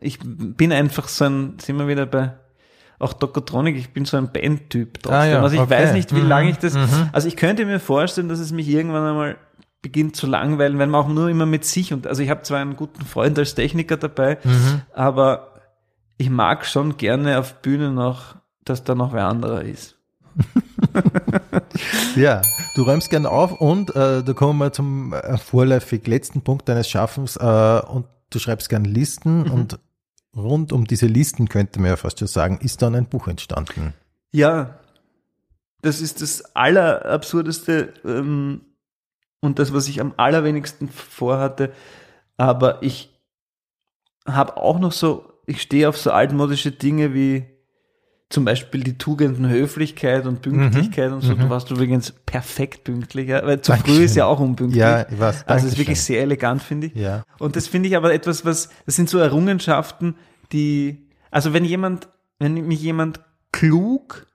[0.00, 2.32] ich bin einfach so ein, sind wir wieder bei
[3.00, 5.20] auch Dokotronik, ich bin so ein Bandtyp trotzdem.
[5.20, 5.70] Ah, ja, also ich okay.
[5.70, 7.08] weiß nicht, wie Mhm, lange ich das, mhm.
[7.12, 9.36] also ich könnte mir vorstellen, dass es mich irgendwann einmal
[9.82, 12.58] beginnt zu langweilen, wenn man auch nur immer mit sich und, also ich habe zwar
[12.60, 14.82] einen guten Freund als Techniker dabei, Mhm.
[14.92, 15.54] aber
[16.18, 19.96] ich mag schon gerne auf Bühnen noch, dass da noch wer anderer ist.
[22.16, 22.42] Ja,
[22.74, 26.88] du räumst gern auf und äh, da kommen wir zum äh, vorläufig letzten Punkt deines
[26.88, 29.50] Schaffens äh, und du schreibst gern Listen Mhm.
[29.50, 29.78] und
[30.36, 33.94] rund um diese Listen könnte man ja fast schon sagen, ist dann ein Buch entstanden.
[34.32, 34.78] Ja,
[35.82, 38.62] das ist das Allerabsurdeste ähm,
[39.40, 41.72] und das, was ich am allerwenigsten vorhatte.
[42.36, 43.10] Aber ich
[44.26, 47.46] habe auch noch so, ich stehe auf so altmodische Dinge wie
[48.30, 51.34] zum Beispiel die Tugenden Höflichkeit und Pünktlichkeit und so.
[51.34, 53.44] Du warst übrigens perfekt pünktlich, ja?
[53.44, 54.04] weil zu früh Dankeschön.
[54.04, 54.80] ist ja auch unpünktlich.
[54.80, 55.48] Ja, ich weiß.
[55.48, 56.94] also es ist wirklich sehr elegant, finde ich.
[56.94, 57.24] Ja.
[57.40, 60.14] Und das finde ich aber etwas, was, das sind so Errungenschaften,
[60.52, 62.08] die, also wenn jemand,
[62.38, 63.20] wenn mich jemand
[63.50, 64.26] klug,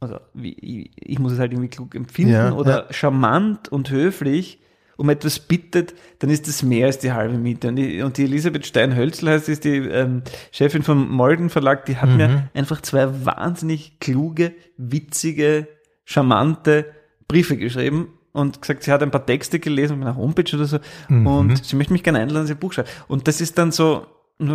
[0.00, 4.60] also wie, ich, muss es halt irgendwie klug empfinden Ja, oder charmant und höflich
[4.96, 7.68] um etwas bittet, dann ist das mehr als die halbe Miete.
[7.68, 10.22] Und die, und die Elisabeth Stein-Hölzl heißt, ist die ähm,
[10.52, 12.16] Chefin vom Molden Verlag, die hat Mhm.
[12.16, 15.68] mir einfach zwei wahnsinnig kluge, witzige,
[16.04, 16.86] charmante
[17.28, 20.78] Briefe geschrieben und gesagt, sie hat ein paar Texte gelesen auf meiner Homepage oder so
[21.08, 21.26] Mhm.
[21.26, 22.90] und sie möchte mich gerne einladen, dass sie ein Buch schreibt.
[23.08, 24.06] Und das ist dann so,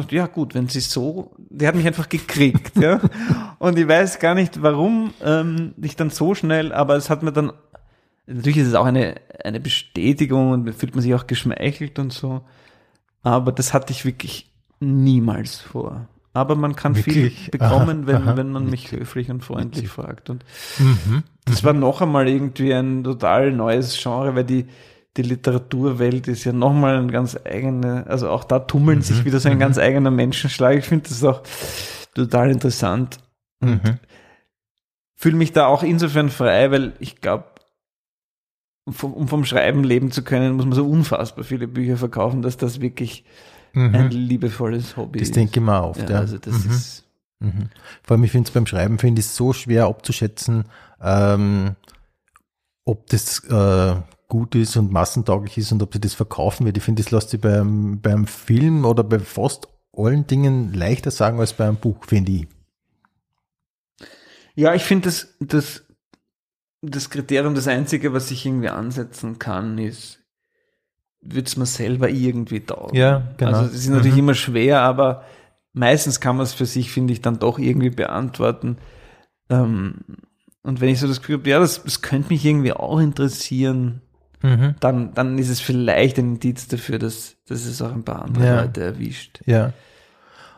[0.10, 3.00] ja gut, wenn sie so, die hat mich einfach gekriegt, ja.
[3.60, 7.32] Und ich weiß gar nicht, warum ähm, ich dann so schnell, aber es hat mir
[7.32, 7.52] dann,
[8.34, 12.42] natürlich ist es auch eine, eine Bestätigung und fühlt man sich auch geschmeichelt und so.
[13.24, 16.08] Aber das hatte ich wirklich niemals vor.
[16.34, 17.38] Aber man kann Wirklich?
[17.40, 18.38] viel bekommen, Aha, wenn, aha.
[18.38, 20.30] wenn man mich höflich und freundlich fragt.
[20.30, 20.46] Und
[20.80, 21.24] Mhm.
[21.46, 24.66] das war noch einmal irgendwie ein total neues Genre, weil die,
[25.18, 29.04] die Literaturwelt ist ja nochmal ein ganz eigene, also auch da tummeln Mhm.
[29.04, 30.78] sich wieder so ein ganz eigener Menschenschlag.
[30.78, 31.42] Ich finde das auch
[32.16, 33.18] total interessant.
[33.60, 34.00] Mhm.
[35.16, 37.44] Fühle mich da auch insofern frei, weil ich glaube,
[39.02, 42.82] um vom, Schreiben leben zu können, muss man so unfassbar viele Bücher verkaufen, dass das
[42.82, 43.24] wirklich
[43.74, 44.10] ein Mhm.
[44.10, 45.36] liebevolles Hobby Das ist.
[45.36, 46.20] denke ich mir oft, ja, ja.
[46.20, 46.72] Also das Mhm.
[46.72, 47.04] ist,
[47.40, 47.70] Mhm.
[48.04, 50.66] Vor allem, ich finde es beim Schreiben, finde ich es so schwer abzuschätzen,
[51.02, 51.76] ähm,
[52.86, 53.96] ob das äh,
[54.28, 56.78] gut ist und massentauglich ist und ob sie das verkaufen wird.
[56.78, 59.68] Ich finde, das lässt sich beim, beim Film oder bei fast
[59.98, 62.48] allen Dingen leichter sagen als bei einem Buch, finde ich.
[64.56, 65.84] Ja, ich finde, das, das,
[66.82, 70.20] das Kriterium, das Einzige, was ich irgendwie ansetzen kann, ist,
[71.22, 72.96] wird es mir selber irgendwie taugen.
[72.98, 73.52] Ja, genau.
[73.52, 74.20] Also es ist natürlich Mhm.
[74.20, 75.24] immer schwer, aber
[75.74, 78.78] meistens kann man es für sich, finde ich, dann doch irgendwie beantworten.
[79.50, 79.96] Ähm,
[80.64, 84.02] und wenn ich so das Gefühl habe, ja, das, das könnte mich irgendwie auch interessieren,
[84.44, 84.74] Mhm.
[84.80, 88.44] dann, dann ist es vielleicht ein Indiz dafür, dass, dass es auch ein paar andere
[88.46, 88.62] Ja.
[88.64, 89.40] Leute erwischt.
[89.46, 89.72] Ja.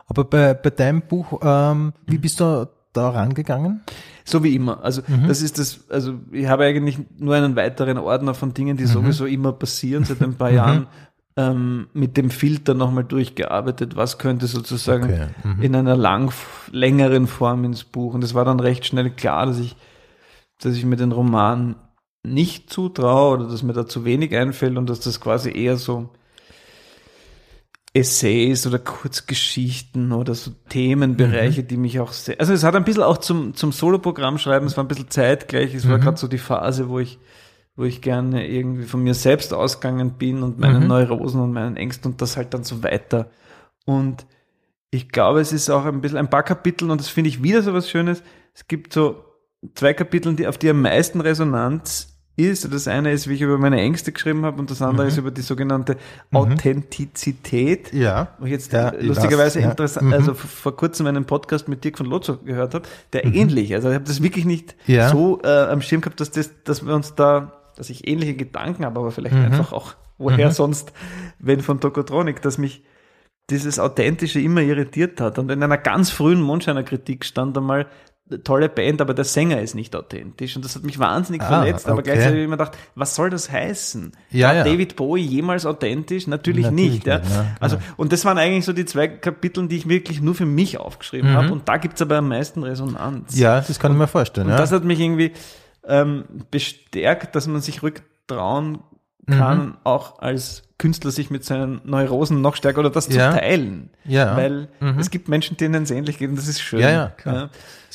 [0.07, 3.81] Aber bei, bei deinem Buch, ähm, wie bist du da rangegangen?
[4.25, 4.83] So wie immer.
[4.83, 5.27] Also Mhm.
[5.27, 8.77] das ist das, also ich habe eigentlich nur einen weiteren Ordner von Dingen, Mhm.
[8.77, 10.87] die sowieso immer passieren seit ein paar Jahren,
[11.35, 15.27] ähm, mit dem Filter nochmal durchgearbeitet, was könnte sozusagen Okay.
[15.43, 15.61] Mhm.
[15.63, 16.31] in einer lang,
[16.71, 18.13] längeren Form ins Buch.
[18.13, 19.75] Und es war dann recht schnell klar, dass ich,
[20.61, 21.75] dass ich mir den Roman
[22.25, 26.09] nicht zutraue oder dass mir da zu wenig einfällt und dass das quasi eher so
[27.93, 31.67] Essays oder Kurzgeschichten oder so Themenbereiche, Mhm.
[31.67, 34.75] die mich auch sehr, also es hat ein bisschen auch zum, zum Soloprogramm schreiben, es
[34.77, 36.01] war ein bisschen zeitgleich, es war Mhm.
[36.01, 37.19] gerade so die Phase, wo ich,
[37.75, 40.87] wo ich gerne irgendwie von mir selbst ausgegangen bin und meinen Mhm.
[40.87, 43.29] Neurosen und meinen Ängsten und das halt dann so weiter.
[43.85, 44.25] Und
[44.89, 47.61] ich glaube, es ist auch ein bisschen ein paar Kapitel und das finde ich wieder
[47.61, 48.23] so was Schönes.
[48.53, 49.23] Es gibt so
[49.75, 52.71] zwei Kapitel, die auf die am meisten Resonanz ist.
[52.73, 55.11] Das eine ist, wie ich über meine Ängste geschrieben habe und das andere Mhm.
[55.11, 55.97] ist über die sogenannte
[56.31, 57.93] Authentizität.
[57.93, 58.29] Ja.
[58.39, 59.69] Wo ich jetzt Ja, lustigerweise weiß, ja.
[59.69, 60.13] interessant, Mhm.
[60.13, 63.95] also vor kurzem einen Podcast mit Dirk von Lotzo gehört habe, der ähnlich, also ich
[63.95, 65.09] habe das wirklich nicht Ja.
[65.09, 68.85] so äh, am Schirm gehabt, dass das, dass wir uns da, dass ich ähnliche Gedanken
[68.85, 69.45] habe, aber vielleicht Mhm.
[69.45, 70.93] einfach auch, woher sonst,
[71.39, 72.83] wenn von Tokotronic, dass mich
[73.49, 75.37] dieses Authentische immer irritiert hat.
[75.37, 77.87] Und in einer ganz frühen Mondscheiner-Kritik stand einmal,
[78.39, 80.55] tolle Band, aber der Sänger ist nicht authentisch.
[80.55, 81.85] Und das hat mich wahnsinnig Ah, verletzt.
[81.87, 82.03] Aber okay.
[82.11, 84.11] gleichzeitig habe ich mir gedacht, was soll das heißen?
[84.31, 84.63] Ja, War ja.
[84.63, 86.27] David Bowie jemals authentisch?
[86.27, 87.07] Natürlich, Natürlich nicht.
[87.07, 87.19] Ja.
[87.19, 87.45] genau.
[87.59, 90.77] also, und das waren eigentlich so die zwei Kapitel, die ich wirklich nur für mich
[90.77, 91.35] aufgeschrieben Mhm.
[91.35, 91.51] habe.
[91.51, 93.37] Und da gibt's aber am meisten Resonanz.
[93.37, 94.47] Ja, das kann ich mir vorstellen.
[94.47, 94.57] Und ja.
[94.57, 95.31] das hat mich irgendwie
[95.85, 98.79] ähm, bestärkt, dass man sich rücktrauen
[99.27, 99.77] kann, Mhm.
[99.83, 103.31] auch als Künstler sich mit seinen Neurosen noch stärker oder das Ja.
[103.31, 103.89] zu teilen.
[104.03, 104.35] Ja.
[104.35, 104.99] Weil Mhm.
[104.99, 106.81] es gibt Menschen, denen es ähnlich geht und das ist schön.
[106.81, 107.49] Ja, ja, klar.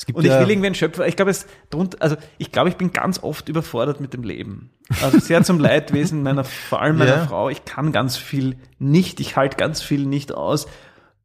[0.07, 2.70] Gibt Und ich ja- will irgendwie ein Schöpfer, ich glaube, es drunter, also ich glaube,
[2.70, 4.70] ich bin ganz oft überfordert mit dem Leben.
[5.03, 7.26] Also sehr zum Leidwesen meiner, vor allem meiner Ja.
[7.26, 7.51] Frau.
[7.51, 10.66] Ich kann ganz viel nicht, ich halte ganz viel nicht aus.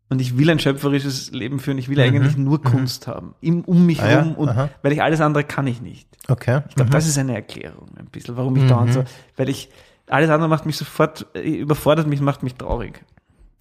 [0.10, 1.78] Und ich will ein schöpferisches Leben führen.
[1.78, 3.34] Ich will eigentlich nur Kunst haben.
[3.42, 4.04] Im, um mich Mhm.
[4.04, 4.36] Ah ja, rum.
[4.36, 4.70] Und aha.
[4.84, 6.08] weil ich alles andere kann ich nicht.
[6.28, 6.62] Okay.
[6.70, 6.94] Ich glaube, Mhm.
[6.94, 9.06] das ist eine Erklärung ein bisschen, warum ich dauernd so,
[9.38, 9.70] weil ich,
[10.08, 13.04] alles andere macht mich sofort, äh, überfordert mich, macht mich traurig.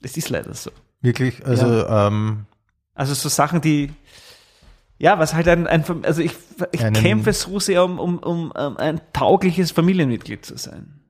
[0.03, 0.71] Es ist leider so.
[1.01, 2.47] Wirklich, also ähm,
[2.95, 3.93] Also so Sachen, die,
[4.99, 6.33] ja, was halt ein, ein also ich,
[6.73, 11.01] ich kämpfe so sehr, um, um, um, um ein taugliches Familienmitglied zu sein.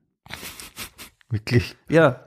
[1.30, 1.76] wirklich.
[1.88, 2.20] Ja.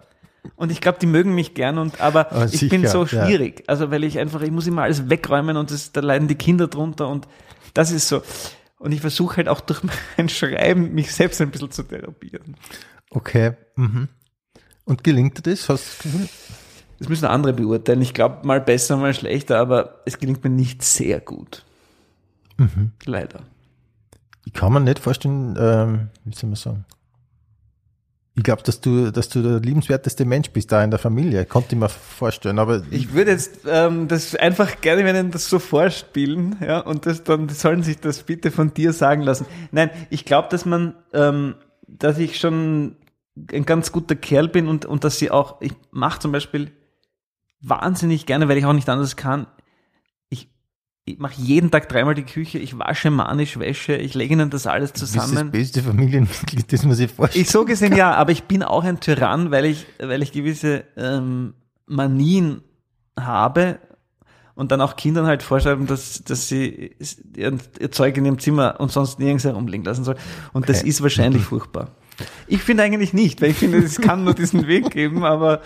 [0.55, 3.25] Und ich glaube, die mögen mich gern und aber Aber ich bin sicher, so ja.
[3.25, 3.63] schwierig.
[3.65, 6.67] Also weil ich einfach, ich muss immer alles wegräumen und das, da leiden die Kinder
[6.67, 7.27] drunter und
[7.73, 8.21] das ist so.
[8.77, 9.81] Und ich versuche halt auch durch
[10.17, 12.57] mein Schreiben mich selbst ein bisschen zu therapieren.
[13.15, 13.53] Okay.
[13.75, 14.09] Mhm.
[14.83, 15.67] Und gelingt dir das?
[15.69, 16.29] Hast du das Gefühl?
[16.99, 18.01] Das müssen andere beurteilen.
[18.01, 21.63] Ich glaube, mal besser, mal schlechter, aber es gelingt mir nicht sehr gut.
[22.57, 22.91] Mhm.
[23.05, 23.41] Leider.
[24.45, 26.85] Ich kann mir nicht vorstellen, ähm, wie soll man sagen?
[28.37, 31.45] Ich glaube, dass du, dass du der liebenswerteste Mensch bist da in der Familie.
[31.45, 35.57] Konnte ich mir vorstellen, aber Ich würde jetzt ähm, das einfach gerne, wenn das so
[35.57, 39.45] vorspielen, ja, und das dann sollen sich das bitte von dir sagen lassen.
[39.71, 41.55] Nein, ich glaube, dass man, ähm,
[41.87, 42.97] dass ich schon
[43.51, 46.71] ein ganz guter Kerl bin und, und dass sie auch, ich mache zum Beispiel
[47.61, 49.47] wahnsinnig gerne, weil ich auch nicht anders kann.
[50.29, 50.49] Ich,
[51.05, 54.67] ich mache jeden Tag dreimal die Küche, ich wasche manisch Wäsche, ich lege ihnen das
[54.67, 55.35] alles du bist zusammen.
[55.35, 57.45] das beste Familienmitglied, das man sich vorstellt.
[57.45, 60.85] Ich so gesehen ja, aber ich bin auch ein Tyrann, weil ich, weil ich gewisse
[60.95, 61.55] ähm,
[61.87, 62.61] Manien
[63.19, 63.79] habe
[64.55, 66.95] und dann auch Kindern halt vorschreiben, dass, dass sie
[67.35, 70.15] ihr, ihr Zeug in ihrem Zimmer und sonst nirgends herumliegen lassen soll.
[70.53, 70.89] Und das Okay.
[70.89, 71.91] ist wahrscheinlich furchtbar.
[72.47, 75.61] Ich finde eigentlich nicht, weil ich finde, es kann nur diesen Weg geben, aber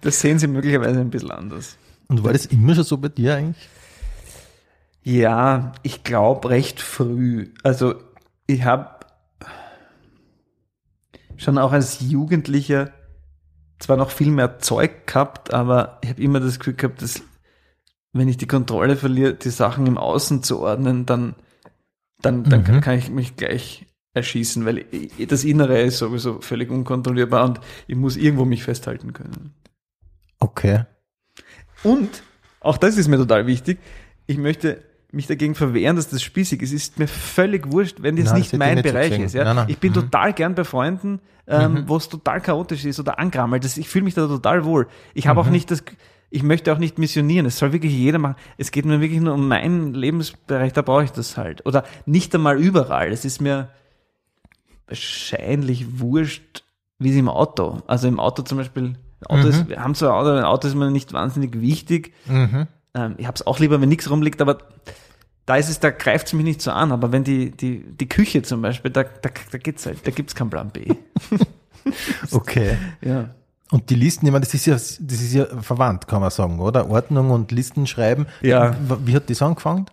[0.00, 1.76] das sehen sie möglicherweise ein bisschen anders.
[2.08, 3.68] Und war das immer schon so bei dir eigentlich?
[5.02, 7.52] Ja, ich glaube recht früh.
[7.62, 7.94] Also
[8.46, 8.88] ich habe
[11.36, 12.90] schon auch als Jugendlicher
[13.78, 17.22] zwar noch viel mehr Zeug gehabt, aber ich habe immer das Gefühl gehabt, dass
[18.12, 21.34] wenn ich die Kontrolle verliere, die Sachen im Außen zu ordnen, dann,
[22.22, 22.64] dann, dann Mhm.
[22.64, 24.86] kann, kann ich mich gleich erschießen, weil
[25.28, 29.52] das Innere ist sowieso völlig unkontrollierbar und ich muss irgendwo mich festhalten können.
[30.38, 30.84] Okay.
[31.82, 32.22] Und,
[32.60, 33.78] auch das ist mir total wichtig,
[34.26, 36.70] ich möchte mich dagegen verwehren, dass das spießig ist.
[36.72, 39.34] Es ist mir völlig wurscht, wenn das Nein, nicht das mein nicht Bereich ist.
[39.34, 39.44] Ja?
[39.44, 39.66] Nein, nein.
[39.68, 39.94] Ich bin Mhm.
[39.94, 41.88] total gern bei Freunden, ähm, Mhm.
[41.88, 43.64] wo es total chaotisch ist oder angrammelt.
[43.64, 44.88] Das, ich fühle mich da total wohl.
[45.12, 45.52] Ich habe auch Mhm.
[45.52, 45.84] nicht das,
[46.30, 47.46] ich möchte auch nicht missionieren.
[47.46, 48.34] Es soll wirklich jeder machen.
[48.58, 51.64] Es geht mir wirklich nur um meinen Lebensbereich, da brauche ich das halt.
[51.64, 53.12] Oder nicht einmal überall.
[53.12, 53.68] Es ist mir
[54.86, 56.62] wahrscheinlich wurscht,
[56.98, 57.82] wie es im Auto.
[57.86, 58.94] Also im Auto zum Beispiel,
[59.26, 59.48] Auto Mhm.
[59.50, 62.12] ist, wir haben zwar ein Auto, ein Auto ist mir nicht wahnsinnig wichtig.
[62.26, 62.66] Mhm.
[62.94, 64.58] Ähm, ich habe es auch lieber, wenn nichts rumliegt, aber
[65.46, 66.92] da ist es, da greift es mich nicht so an.
[66.92, 70.34] Aber wenn die, die, die Küche zum Beispiel, da, da, da geht's halt, da gibt's
[70.34, 70.86] keinen Plan B.
[72.30, 72.76] Okay.
[73.02, 73.30] ja.
[73.70, 76.60] Und die Listen, ich meine, das ist ja, das ist ja verwandt, kann man sagen,
[76.60, 76.88] oder?
[76.88, 78.26] Ordnung und Listen schreiben.
[78.40, 78.74] Ja.
[79.04, 79.86] Wie hat das angefangen?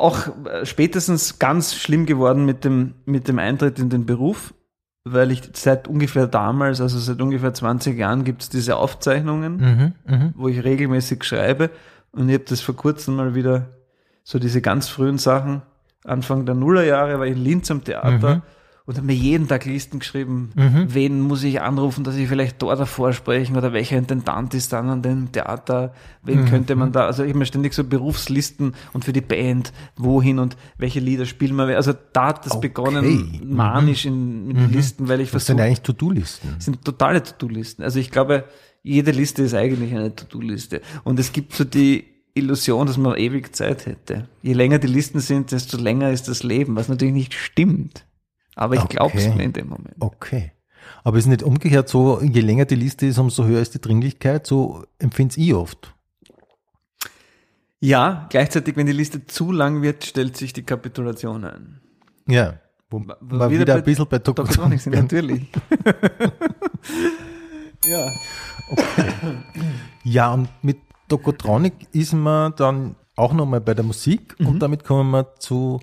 [0.00, 4.54] Auch äh, spätestens ganz schlimm geworden mit dem, mit dem Eintritt in den Beruf,
[5.04, 9.56] weil ich seit ungefähr damals, also seit ungefähr 20 Jahren gibt's diese Aufzeichnungen.
[9.56, 10.14] Mhm.
[10.14, 10.34] Mhm.
[10.36, 11.70] wo ich regelmäßig schreibe.
[12.12, 13.68] Und ich habe das vor kurzem mal wieder,
[14.24, 15.62] so diese ganz frühen Sachen,
[16.04, 18.42] Anfang der Nullerjahre war ich in Linz am Theater Mhm.
[18.90, 20.86] Und habe mir jeden Tag Listen geschrieben, Mhm.
[20.88, 24.88] wen muss ich anrufen, dass ich vielleicht dort davor sprechen oder welcher Intendant ist dann
[24.88, 26.46] an dem Theater, wen Mhm.
[26.46, 30.40] könnte man da, also ich habe mir ständig so Berufslisten und für die Band, wohin
[30.40, 32.66] und welche Lieder spielen wir, also da hat das Okay.
[32.66, 33.54] begonnen, Mhm.
[33.56, 36.56] manisch in, mit den Listen, weil ich Das sind versuche, eigentlich To-Do-Listen.
[36.58, 37.84] sind totale To-Do-Listen.
[37.84, 38.44] Also ich glaube,
[38.82, 40.80] jede Liste ist eigentlich eine To-Do-Liste.
[41.04, 44.26] Und es gibt so die Illusion, dass man ewig Zeit hätte.
[44.42, 48.04] Je länger die Listen sind, desto länger ist das Leben, was natürlich nicht stimmt.
[48.60, 48.96] Aber ich Okay.
[48.96, 49.96] glaube es mir in dem Moment.
[50.00, 50.52] Okay.
[51.02, 54.46] Aber ist nicht umgekehrt so, je länger die Liste ist, umso höher ist die Dringlichkeit?
[54.46, 55.94] So empfinde ich oft.
[57.80, 61.80] Ja, gleichzeitig, wenn die Liste zu lang wird, stellt sich die Kapitulation ein.
[62.28, 62.54] Ja.
[62.90, 63.16] Wo wir
[63.50, 65.46] wieder wieder, ein bisschen bei Tokotronics sind, natürlich.
[67.86, 68.10] ja.
[70.04, 74.46] Ja, und mit Tokotronic ist man dann auch nochmal bei der Musik Mhm.
[74.46, 75.80] und damit kommen wir zu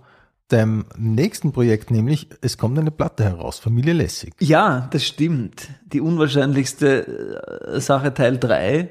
[0.52, 4.34] dem nächsten Projekt, nämlich es kommt eine Platte heraus, Familie Lessig.
[4.40, 5.68] Ja, das stimmt.
[5.86, 8.90] Die unwahrscheinlichste äh, Sache Teil 3.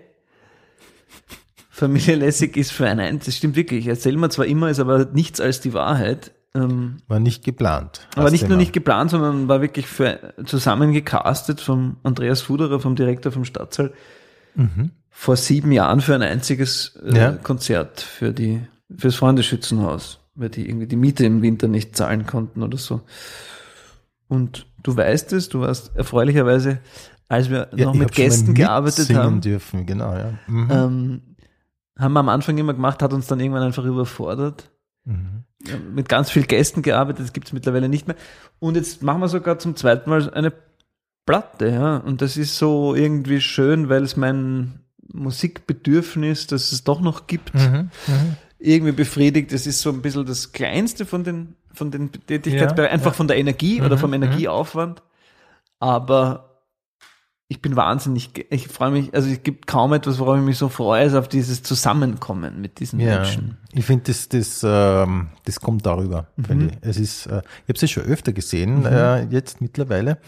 [1.71, 3.27] Familie Lessig ist für ein Eins.
[3.27, 3.87] Das stimmt wirklich.
[3.87, 6.33] Erzählen wir zwar immer, ist aber nichts als die Wahrheit.
[6.55, 8.09] Ähm, War nicht geplant.
[8.17, 13.31] aber nicht nur nicht geplant, sondern war wirklich für, zusammengecastet vom Andreas Fuderer, vom Direktor
[13.31, 13.93] vom Stadtsaal,
[15.11, 17.33] vor sieben Jahren für ein einziges äh, Ja.
[17.33, 18.63] Konzert für die,
[18.97, 23.01] fürs Freundeschützenhaus, weil die irgendwie die Miete im Winter nicht zahlen konnten oder so.
[24.29, 26.79] Und du weißt es, du warst erfreulicherweise,
[27.29, 30.33] als wir Ja, noch mit Gästen gearbeitet haben, dürfen, genau, ja.
[30.47, 30.71] Mhm.
[30.71, 31.23] ähm,
[31.99, 34.71] haben wir am Anfang immer gemacht, hat uns dann irgendwann einfach überfordert.
[35.05, 35.45] Mhm.
[35.95, 38.17] Mit ganz vielen Gästen gearbeitet, das gibt es mittlerweile nicht mehr.
[38.59, 40.53] Und jetzt machen wir sogar zum zweiten Mal eine
[41.25, 41.97] Platte, ja.
[41.97, 44.81] Und das ist so irgendwie schön, weil es mein
[45.13, 47.91] Musikbedürfnis, das es doch noch gibt, Mhm.
[48.67, 48.73] Mhm.
[48.73, 49.53] irgendwie befriedigt.
[49.53, 53.17] Das ist so ein bisschen das Kleinste von den, von den Tätigkeitsbereichen, Ja, einfach ja.
[53.17, 54.15] von der Energie oder Mhm, vom mhm.
[54.23, 55.03] Energieaufwand.
[55.79, 56.63] Aber
[57.49, 60.69] ich bin wahnsinnig, ich freue mich, also es gibt kaum etwas, worauf ich mich so
[60.69, 63.57] freue, als auf dieses Zusammenkommen mit diesen Ja, Menschen.
[63.73, 66.45] ich finde, das, das, ähm, das kommt darüber, Mhm.
[66.45, 66.73] finde ich.
[66.81, 70.19] Es ist, äh, ich habe es ja schon öfter gesehen, äh, jetzt mittlerweile.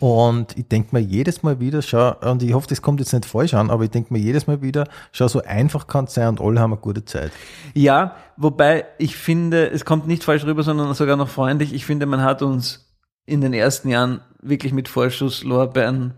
[0.00, 3.24] Und ich denke mir jedes Mal wieder, schau, und ich hoffe, das kommt jetzt nicht
[3.24, 6.28] falsch an, aber ich denke mir jedes Mal wieder, schau, so einfach kann es sein
[6.28, 7.32] und alle haben eine gute Zeit.
[7.74, 11.74] Ja, wobei ich finde, es kommt nicht falsch rüber, sondern sogar noch freundlich.
[11.74, 12.88] Ich finde, man hat uns
[13.26, 16.14] in den ersten Jahren wirklich mit Vorschusslorbeeren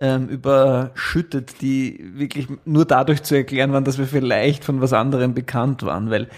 [0.00, 5.34] ähm, überschüttet, die wirklich nur dadurch zu erklären waren, dass wir vielleicht von was anderem
[5.34, 6.28] bekannt waren, weil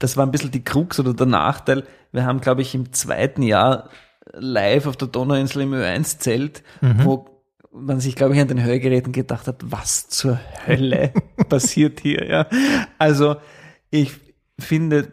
[0.00, 1.84] das war ein bisschen die Krux oder der Nachteil.
[2.12, 3.88] Wir haben, glaube ich, im zweiten Jahr
[4.32, 7.26] live auf der Donauinsel im Ö1-Zelt, wo
[7.72, 11.12] man sich, glaube ich, an den Hörgeräten gedacht hat, was zur Hölle
[11.48, 12.46] passiert hier, ja.
[12.98, 13.36] Also,
[13.90, 14.12] ich
[14.58, 15.12] finde,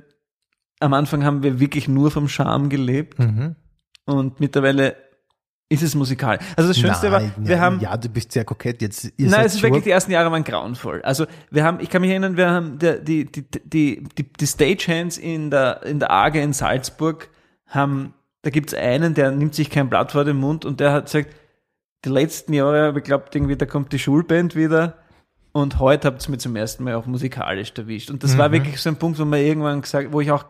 [0.80, 3.55] am Anfang haben wir wirklich nur vom Charme gelebt Mhm.
[4.05, 4.95] und mittlerweile
[5.70, 6.38] ist es musikal.
[6.55, 9.11] Also das Schönste war, Nein, wir ja, haben, Ja, du bist sehr kokett jetzt.
[9.18, 11.01] Nein, es ist wirklich, die ersten Jahre waren grauenvoll.
[11.01, 15.18] Also wir haben, ich kann mich erinnern, wir haben die, die, die, die, die Stagehands
[15.18, 17.30] in der, in der Arge in Salzburg
[17.66, 18.14] haben,
[18.44, 21.34] da gibt's einen, der nimmt sich kein Blatt vor den Mund und der hat gesagt,
[22.06, 24.98] die letzten Jahre habe ich glaubt irgendwie, da kommt die Schulband wieder
[25.54, 28.10] und heute habt ihr mir zum ersten Mal auch musikalisch erwischt.
[28.10, 30.46] Und das war wirklich so ein Punkt, wo man irgendwann gesagt, wo ich auch,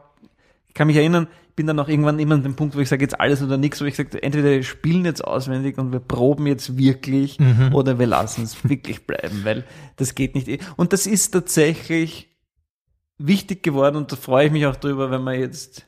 [0.67, 2.89] ich kann mich erinnern, ich bin dann auch irgendwann immer an dem Punkt, wo ich
[2.89, 5.99] sage, jetzt alles oder nichts, wo ich sage, entweder wir spielen jetzt auswendig und wir
[5.99, 7.37] proben jetzt wirklich
[7.73, 9.65] oder wir lassen es wirklich bleiben, weil
[9.97, 10.49] das geht nicht.
[10.77, 12.29] Und das ist tatsächlich
[13.19, 15.85] wichtig geworden und da freue ich mich auch drüber, wenn wir jetzt.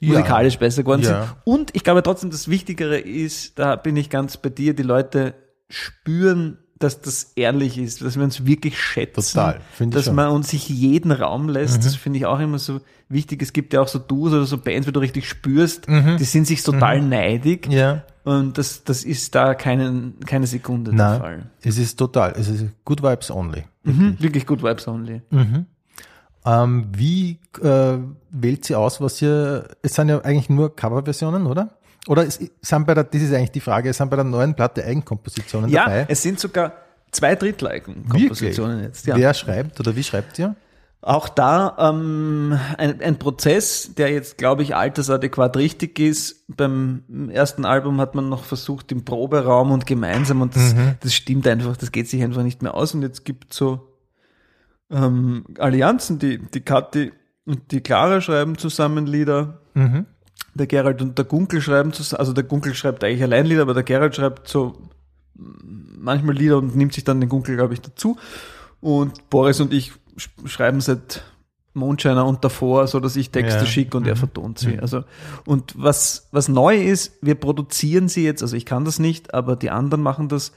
[0.00, 1.16] Musikalisch besser geworden sind.
[1.44, 5.34] Und ich glaube trotzdem, das Wichtigere ist, da bin ich ganz bei dir, die Leute
[5.68, 9.20] spüren, dass das ehrlich ist, dass wir uns wirklich schätzen.
[9.34, 10.14] Total, finde ich Dass schon.
[10.14, 11.84] man uns sich jeden Raum lässt, Mhm.
[11.84, 12.80] das finde ich auch immer so
[13.10, 13.42] wichtig.
[13.42, 16.16] Es gibt ja auch so Duos oder so Bands, wo du richtig spürst, Mhm.
[16.16, 17.66] die sind sich total neidig.
[17.70, 18.04] Ja.
[18.24, 21.50] Und das, das ist da keine, keine Sekunde der Nein, Fall.
[21.62, 23.64] es ist total, es ist good vibes only.
[23.84, 24.16] Mhm.
[24.18, 25.20] Wirklich gut Vibes Only.
[26.46, 27.98] Ähm, wie äh,
[28.30, 31.70] wählt sie aus, was ihr, es sind ja eigentlich nur Coverversionen, oder?
[32.08, 34.54] Oder es sind bei der, das ist eigentlich die Frage, es sind bei der neuen
[34.54, 36.06] Platte Eigenkompositionen Ja, dabei?
[36.08, 36.72] es sind sogar
[37.10, 39.06] zwei Drittel Kompositionen jetzt.
[39.06, 39.16] Ja.
[39.16, 40.56] Wer schreibt oder wie schreibt ihr?
[41.02, 46.44] Auch da ähm, ein, ein Prozess, der jetzt, glaube ich, altersadäquat richtig ist.
[46.48, 51.46] Beim ersten Album hat man noch versucht im Proberaum und gemeinsam und das, das stimmt
[51.46, 52.94] einfach, das geht sich einfach nicht mehr aus.
[52.94, 53.89] Und jetzt gibt so
[54.90, 57.12] ähm, Allianzen, die, die Kathi
[57.46, 59.60] und die Clara schreiben zusammen Lieder.
[60.54, 63.74] Der Gerald und der Gunkel schreiben zusammen, also der Gunkel schreibt eigentlich allein Lieder, aber
[63.74, 64.76] der Gerald schreibt so
[65.34, 68.16] manchmal Lieder und nimmt sich dann den Gunkel, glaube ich, dazu.
[68.80, 71.22] Und Boris und ich sch- schreiben seit
[71.72, 73.66] Mondscheiner und davor, so dass ich Texte Ja.
[73.66, 74.78] schicke und er vertont sie.
[74.80, 75.04] Also,
[75.46, 79.54] und was, was neu ist, wir produzieren sie jetzt, also ich kann das nicht, aber
[79.56, 80.52] die anderen machen das.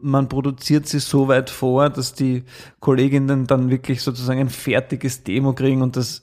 [0.00, 2.44] Man produziert sie so weit vor, dass die
[2.80, 6.22] Kolleginnen dann wirklich sozusagen ein fertiges Demo kriegen und das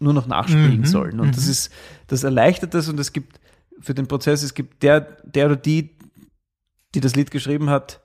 [0.00, 1.20] nur noch nachspielen Mhm, sollen.
[1.20, 1.70] Und das ist,
[2.08, 3.40] das erleichtert das und es gibt
[3.80, 5.90] für den Prozess, es gibt der, der oder die,
[6.94, 8.00] die das Lied geschrieben hat,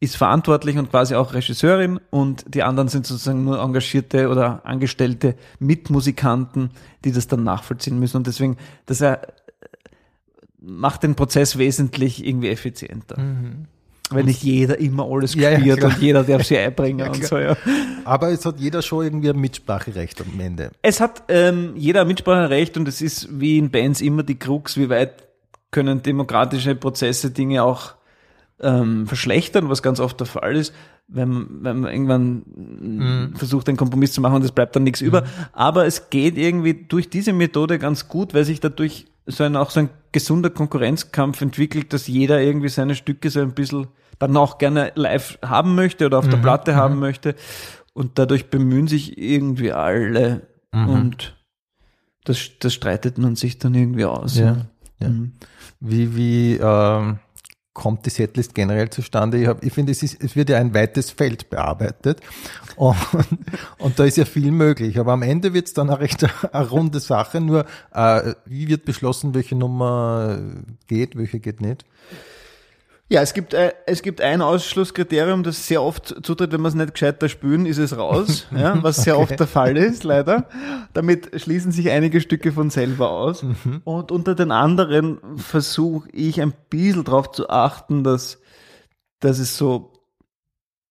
[0.00, 5.34] ist verantwortlich und quasi auch Regisseurin und die anderen sind sozusagen nur engagierte oder angestellte
[5.58, 6.70] Mitmusikanten,
[7.04, 8.18] die das dann nachvollziehen müssen.
[8.18, 9.34] Und deswegen, das er,
[10.60, 13.16] macht den Prozess wesentlich irgendwie effizienter.
[14.10, 15.42] Weil nicht jeder immer alles Mhm.
[15.42, 17.56] Ja, ja, spielt und jeder darf sie einbringen und so, ja.
[18.04, 20.70] Aber es hat jeder schon irgendwie ein Mitspracherecht am Ende.
[20.82, 24.76] Es hat ähm, jeder ein Mitspracherecht und es ist wie in Bands immer die Krux,
[24.76, 25.24] wie weit
[25.70, 27.94] können demokratische Prozesse Dinge auch
[28.60, 30.72] ähm, verschlechtern, was ganz oft der Fall ist,
[31.08, 33.32] wenn, wenn man irgendwann Mhm.
[33.36, 35.24] versucht, einen Kompromiss zu machen und es bleibt dann nichts über.
[35.52, 39.70] Aber es geht irgendwie durch diese Methode ganz gut, weil sich dadurch so ein, auch
[39.70, 44.58] so ein gesunder Konkurrenzkampf entwickelt, dass jeder irgendwie seine Stücke so ein bisschen dann auch
[44.58, 46.30] gerne live haben möchte oder auf Mhm.
[46.30, 47.34] der Platte haben möchte.
[47.94, 50.88] Und dadurch bemühen sich irgendwie alle Mhm.
[50.88, 51.36] und
[52.24, 54.36] das, das streitet man sich dann irgendwie aus.
[54.36, 54.66] Ja,
[55.00, 55.08] ja.
[55.08, 55.32] Mhm.
[55.80, 57.18] Wie, wie ähm,
[57.74, 59.36] kommt die Setlist generell zustande?
[59.36, 62.20] Ich, ich finde, es, es wird ja ein weites Feld bearbeitet
[62.76, 62.96] und,
[63.78, 64.98] und da ist ja viel möglich.
[64.98, 67.40] Aber am Ende wird es dann eine recht eine runde Sache.
[67.40, 70.38] Nur äh, wie wird beschlossen, welche Nummer
[70.86, 71.84] geht, welche geht nicht?
[73.14, 76.74] Ja, es gibt, äh, es gibt ein Ausschlusskriterium, das sehr oft zutritt, wenn wir es
[76.74, 80.48] nicht gescheiter spülen, ist es raus, ja, was sehr oft der Fall ist, leider.
[80.94, 83.46] Damit schließen sich einige Stücke von selber aus.
[83.84, 88.40] Und unter den anderen versuche ich ein bisschen darauf zu achten, dass,
[89.20, 89.92] dass es so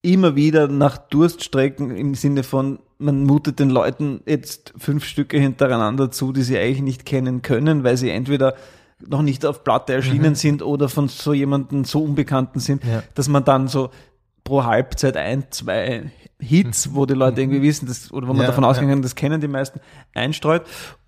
[0.01, 6.09] immer wieder nach Durststrecken im Sinne von, man mutet den Leuten jetzt fünf Stücke hintereinander
[6.09, 8.55] zu, die sie eigentlich nicht kennen können, weil sie entweder
[9.07, 13.03] noch nicht auf Platte erschienen sind oder von so jemandem so Unbekannten sind, Ja.
[13.15, 13.89] dass man dann so
[14.43, 18.47] pro Halbzeit ein, zwei Hits, wo die Leute irgendwie wissen, das, oder wo man Ja,
[18.47, 19.79] davon ausgehen kann, das kennen die meisten,
[20.13, 20.63] einstreut.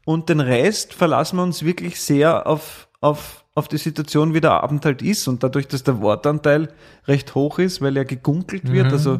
[0.05, 4.51] Und den Rest verlassen wir uns wirklich sehr auf, auf, auf die Situation, wie der
[4.63, 5.27] Abend halt ist.
[5.27, 6.69] Und dadurch, dass der Wortanteil
[7.07, 9.19] recht hoch ist, weil ja gegunkelt wird, also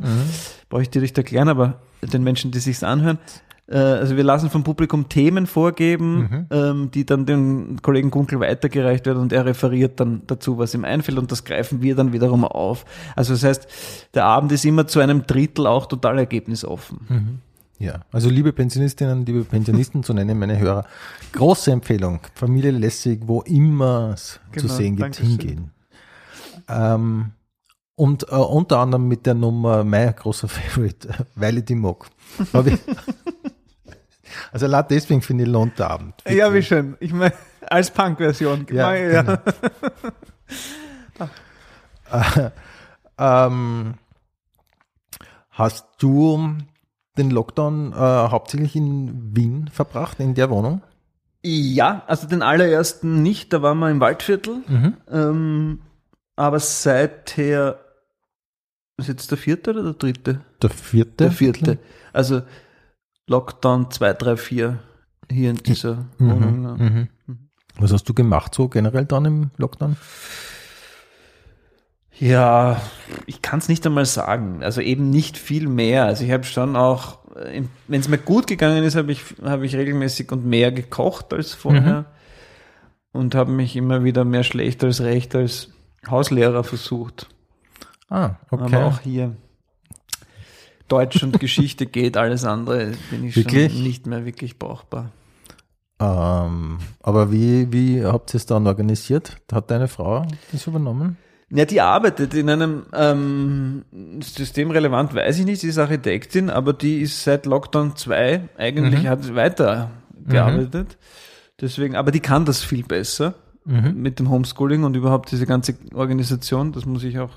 [0.70, 3.18] brauche ich dir nicht erklären, aber den Menschen, die sich's anhören,
[3.74, 9.20] also wir lassen vom Publikum Themen vorgeben, ähm, die dann dem Kollegen Gunkel weitergereicht werden
[9.20, 12.86] und er referiert dann dazu, was ihm einfällt und das greifen wir dann wiederum auf.
[13.16, 13.68] Also das heißt,
[14.14, 17.42] der Abend ist immer zu einem Drittel auch total ergebnisoffen.
[17.80, 20.86] Ja, also liebe Pensionistinnen, liebe Pensionisten, so nennen meine Hörer,
[21.34, 25.72] große Empfehlung, Familie Lässig, wo immer es zu Genau, sehen gibt, hingehen.
[26.70, 27.32] Ähm,
[27.96, 32.06] und äh, unter anderem mit der Nummer, mein großer Favorite, äh, weil ich die mag.
[32.54, 32.80] Hab ich,
[34.52, 36.16] also allein deswegen finde ich lohnt der Abend.
[36.28, 36.96] Ja, wie schön.
[37.00, 37.34] Ich meine,
[37.68, 38.68] als Punk-Version.
[38.72, 39.22] Ja, ja.
[39.22, 39.38] genau.
[43.18, 43.96] Ähm,
[45.50, 46.58] hast du
[47.18, 50.82] den Lockdown äh, hauptsächlich in Wien verbracht, in der Wohnung?
[51.44, 54.64] Ja, also den allerersten nicht, da waren wir im Waldviertel.
[55.10, 55.82] Ähm,
[56.36, 57.80] aber seither,
[58.98, 60.42] ist jetzt der vierte oder der dritte?
[60.62, 61.16] Der vierte?
[61.16, 61.78] Der vierte.
[62.12, 62.42] Also
[63.28, 64.80] Lockdown 2, 3, 4
[65.32, 66.64] hier in dieser Wohnung.
[66.64, 66.76] Ja.
[66.76, 67.08] Mhm.
[67.78, 69.98] Was hast du gemacht so generell dann im Lockdown?
[72.18, 72.82] Ja,
[73.26, 74.64] ich kann es nicht einmal sagen.
[74.64, 76.06] Also eben nicht viel mehr.
[76.06, 77.20] Also ich habe schon auch,
[77.88, 81.54] wenn es mir gut gegangen ist, habe ich, habe ich regelmäßig und mehr gekocht als
[81.54, 82.06] vorher
[83.12, 85.74] und habe mich immer wieder mehr schlecht als recht als
[86.10, 87.28] Hauslehrer versucht.
[88.10, 88.76] Ah, okay.
[88.76, 89.36] Aber auch hier
[90.88, 93.74] Deutsch und Geschichte geht, alles andere bin ich Wirklich?
[93.74, 95.12] schon nicht mehr wirklich brauchbar.
[96.00, 99.38] ähm, aber wie, wie habt ihr es dann organisiert?
[99.52, 101.18] Hat deine Frau das übernommen?
[101.52, 103.86] Ja, die arbeitet in einem ähm,
[104.20, 109.36] systemrelevant, weiß ich nicht, sie ist Architektin, aber die ist seit Lockdown 2 eigentlich hat
[109.36, 109.92] weiter
[110.28, 110.98] gearbeitet.
[111.62, 113.36] Deswegen, aber die kann das viel besser
[113.68, 117.32] mit dem Homeschooling und überhaupt diese ganze Organisation, das muss ich auch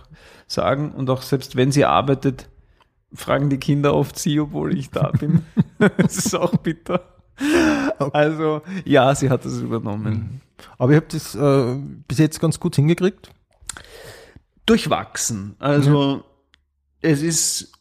[0.46, 0.92] sagen.
[0.92, 2.48] Und auch selbst wenn sie arbeitet,
[3.12, 5.42] fragen die Kinder oft sie, obwohl ich da bin.
[5.78, 7.14] das ist auch bitter.
[8.12, 10.40] Also, ja, sie hat das übernommen.
[10.76, 11.76] Aber ihr habt das äh,
[12.08, 13.30] bis jetzt ganz gut hingekriegt.
[14.66, 15.56] durchwachsen.
[15.58, 16.24] Also
[17.00, 17.72] es ist,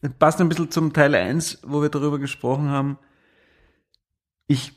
[0.00, 2.98] es passt ein bisschen zum Teil 1, wo wir darüber gesprochen haben.
[4.46, 4.72] Ich,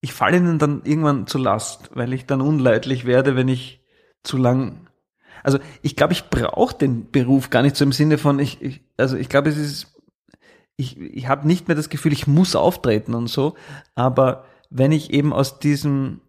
[0.00, 3.84] ich falle ihnen dann irgendwann zu Last, weil ich dann unleidlich werde, wenn ich
[4.22, 4.88] zu lang.
[5.42, 8.82] Also ich glaube, ich brauche den Beruf gar nicht so im Sinne von, ich, ich
[8.96, 9.94] also ich glaube, es ist,
[10.76, 13.54] ich, ich habe nicht mehr das Gefühl, ich muss auftreten und so,
[13.94, 16.20] aber wenn ich eben aus diesem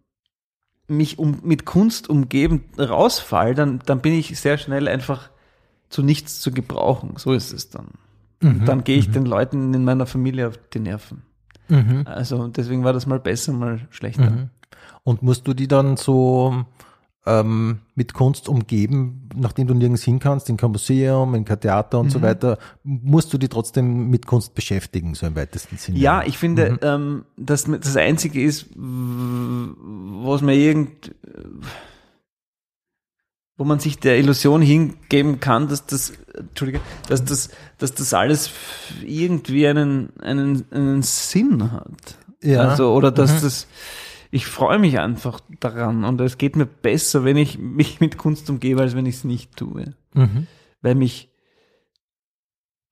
[0.88, 5.30] mich um, mit Kunst umgeben rausfall, dann, dann bin ich sehr schnell einfach
[5.90, 7.14] zu nichts zu gebrauchen.
[7.18, 7.90] So ist es dann.
[8.42, 11.24] Und dann gehe ich den Leuten in meiner Familie auf die Nerven.
[12.06, 14.24] Also deswegen war das mal besser, mal schlechter.
[15.04, 16.66] Und musst du die dann so
[17.26, 22.00] ähm, mit Kunst umgeben, nachdem du nirgends hin kannst, in kein Museum, in kein Theater
[22.00, 26.00] und so weiter, musst du die trotzdem mit Kunst beschäftigen, so im weitesten Sinne?
[26.00, 31.14] Ja, ich finde, ähm, dass das Einzige ist, was mir irgend,
[33.58, 38.50] wo man sich der Illusion hingeben kann, dass das, Entschuldige, dass das, dass das alles
[39.06, 42.18] irgendwie einen, einen, einen Sinn hat.
[42.42, 42.70] Ja.
[42.70, 43.68] Also, oder dass das
[44.32, 48.50] ich freue mich einfach daran und es geht mir besser, wenn ich mich mit Kunst
[48.50, 49.96] umgebe, als wenn ich es nicht tue.
[50.14, 50.48] Mhm.
[50.82, 51.30] Weil mich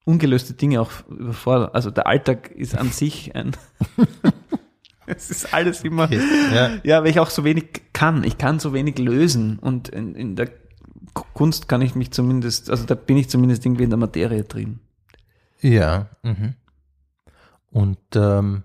[0.04, 1.70] ungelöste Dinge auch überfordern.
[1.72, 3.52] Also der Alltag ist an sich ein.
[5.06, 6.04] es ist alles immer.
[6.04, 6.20] Okay.
[6.54, 6.70] Ja.
[6.82, 8.24] Ja, weil ich auch so wenig kann.
[8.24, 10.50] Ich kann so wenig lösen und in, in der
[11.34, 14.80] Kunst kann ich mich zumindest, also da bin ich zumindest irgendwie in der Materie drin.
[15.60, 16.08] Ja.
[16.22, 16.54] Mhm.
[17.70, 18.64] Und ähm,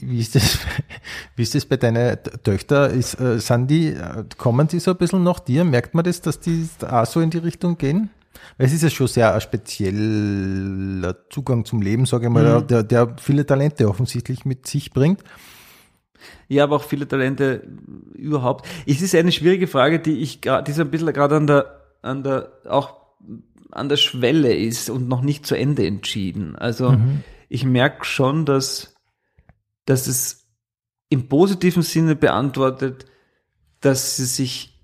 [0.00, 0.58] wie ist das,
[1.36, 2.90] wie ist das bei deinen T- Töchter?
[2.90, 5.64] Ist, äh, sind die, äh, kommen die so ein bisschen nach dir?
[5.64, 8.10] Merkt man das, dass die auch so in die Richtung gehen?
[8.58, 12.66] Weil es ist ja schon sehr ein spezieller Zugang zum Leben, sage ich mal, Mhm.
[12.66, 15.22] der, der viele Talente offensichtlich mit sich bringt.
[16.48, 17.66] Ja, aber auch viele Talente
[18.14, 18.66] überhaupt.
[18.86, 21.80] Es ist eine schwierige Frage, die ich gerade, die so ein bisschen gerade an der,
[22.02, 22.96] an der, auch
[23.70, 26.54] an der Schwelle ist und noch nicht zu Ende entschieden.
[26.56, 26.96] Also
[27.48, 28.91] ich merke schon, dass,
[29.86, 30.46] dass es
[31.08, 33.06] im positiven Sinne beantwortet,
[33.80, 34.80] dass sie sich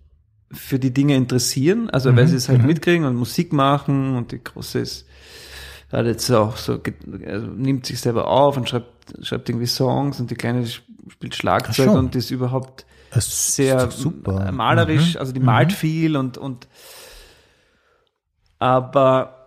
[0.53, 2.67] für die Dinge interessieren, also weil Mhm, sie es halt mhm.
[2.67, 5.07] mitkriegen und Musik machen und die große ist
[5.93, 6.81] hat jetzt auch so,
[7.27, 11.35] also nimmt sich selber auf und schreibt, schreibt irgendwie Songs und die Kleine sp- spielt
[11.35, 14.53] Schlagzeug und ist überhaupt Das ist sehr super.
[14.53, 15.21] malerisch, Mhm.
[15.21, 15.47] also die Mhm.
[15.47, 16.69] malt viel und, und
[18.59, 19.38] aber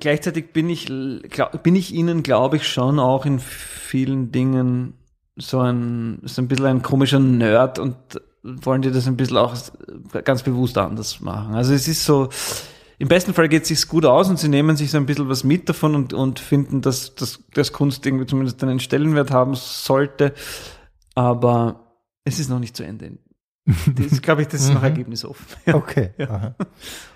[0.00, 0.86] gleichzeitig bin ich,
[1.30, 4.94] glaub, bin ich ihnen, glaube ich, schon auch in vielen Dingen
[5.36, 7.96] so ein, so ein bisschen ein komischer Nerd und
[8.42, 9.54] wollen die das ein bisschen auch
[10.24, 11.54] ganz bewusst anders machen.
[11.54, 12.28] Also es ist so,
[12.98, 15.28] im besten Fall geht es sich gut aus und sie nehmen sich so ein bisschen
[15.28, 19.54] was mit davon und, und finden, dass, dass, dass Kunst irgendwie zumindest einen Stellenwert haben
[19.54, 20.32] sollte.
[21.14, 23.18] Aber es ist noch nicht zu Ende.
[23.96, 24.86] Das, glaube ich, das ist noch Mhm.
[24.86, 25.44] ergebnisoffen.
[25.74, 26.10] Okay.
[26.20, 26.54] Aha.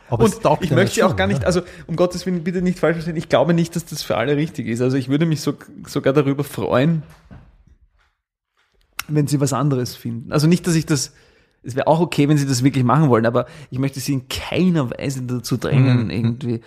[0.09, 1.47] Aber es Und ich möchte auch schon, gar nicht, oder?
[1.47, 4.37] also um Gottes Willen, bitte nicht falsch verstehen, ich glaube nicht, dass das für alle
[4.37, 4.81] richtig ist.
[4.81, 5.55] Also ich würde mich so,
[5.87, 7.05] sogar darüber freuen,
[9.09, 10.33] wenn sie was anderes finden.
[10.33, 11.13] Also nicht, dass ich das,
[11.63, 14.29] es wäre auch okay, wenn sie das wirklich machen wollen, aber ich möchte sie in
[14.29, 16.11] keiner Weise dazu drängen, Mhm.
[16.11, 16.61] irgendwie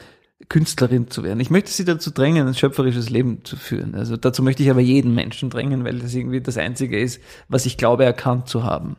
[0.49, 1.39] Künstlerin zu werden.
[1.39, 3.95] Ich möchte sie dazu drängen, ein schöpferisches Leben zu führen.
[3.95, 7.65] Also dazu möchte ich aber jeden Menschen drängen, weil das irgendwie das Einzige ist, was
[7.65, 8.97] ich glaube erkannt zu haben.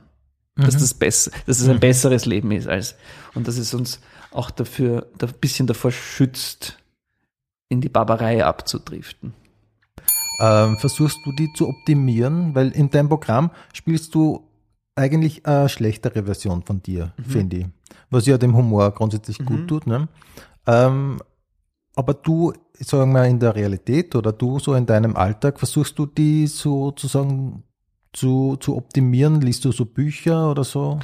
[0.57, 2.95] Dass das besser, dass es ein besseres Leben ist als,
[3.35, 4.01] und dass es uns
[4.31, 6.79] auch dafür, da ein bisschen davor schützt,
[7.69, 9.35] in die Barbarei abzudriften.
[10.41, 12.55] Ähm, versuchst du die zu optimieren?
[12.55, 14.49] Weil in deinem Programm spielst du
[14.97, 17.25] eigentlich eine schlechtere Version von dir, Mhm.
[17.25, 17.67] finde ich.
[18.11, 19.87] Was ja dem Humor grundsätzlich gut tut.
[19.87, 20.09] Ne?
[20.67, 21.21] Ähm,
[21.97, 26.07] aber du, sagen wir in der Realität oder du so in deinem Alltag, versuchst du
[26.07, 27.65] die sozusagen
[28.15, 29.43] zu, zu optimieren?
[29.43, 31.01] Liest du so Bücher oder so?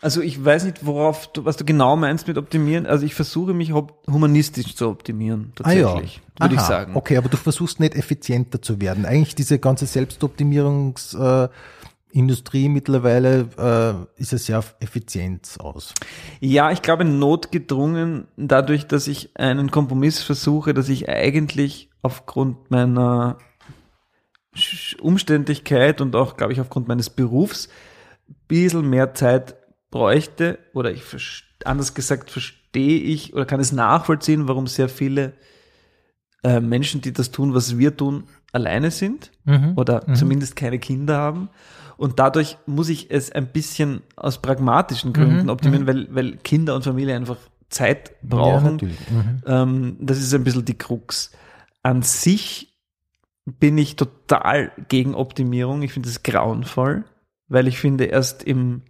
[0.00, 2.86] Also ich weiß nicht, worauf du, was du genau meinst mit optimieren.
[2.86, 6.96] Also ich versuche mich humanistisch zu optimieren, tatsächlich, würde ich Ah Aha, sagen.
[6.96, 9.04] Okay, aber du versuchst nicht effizienter zu werden.
[9.04, 11.48] Eigentlich diese ganze Selbstoptimierungsindustrie
[12.16, 15.92] Industrie mittlerweile äh, ist ja auf Effizienz aus.
[16.40, 23.36] Ja, ich glaube notgedrungen dadurch, dass ich einen Kompromiss versuche, dass ich eigentlich aufgrund meiner
[25.00, 27.68] Umständlichkeit und auch, glaube ich, aufgrund meines Berufs
[28.28, 29.56] ein bisschen mehr Zeit
[29.90, 31.02] bräuchte oder ich
[31.64, 35.32] anders gesagt verstehe ich oder kann es nachvollziehen, warum sehr viele
[36.42, 39.30] äh, Menschen, die das tun, was wir tun, alleine sind
[39.76, 41.48] oder zumindest keine Kinder haben.
[41.98, 46.82] Und dadurch muss ich es ein bisschen aus pragmatischen Gründen optimieren, weil, weil Kinder und
[46.82, 47.38] Familie einfach
[47.70, 48.72] Zeit Ja, brauchen.
[48.72, 48.98] natürlich.
[49.10, 49.42] Mhm.
[49.46, 51.30] Ähm, das ist ein bisschen die Krux.
[51.82, 52.75] An sich
[53.46, 55.82] bin ich total gegen Optimierung.
[55.82, 57.04] Ich finde es grauenvoll,
[57.48, 58.82] weil ich finde, erst im,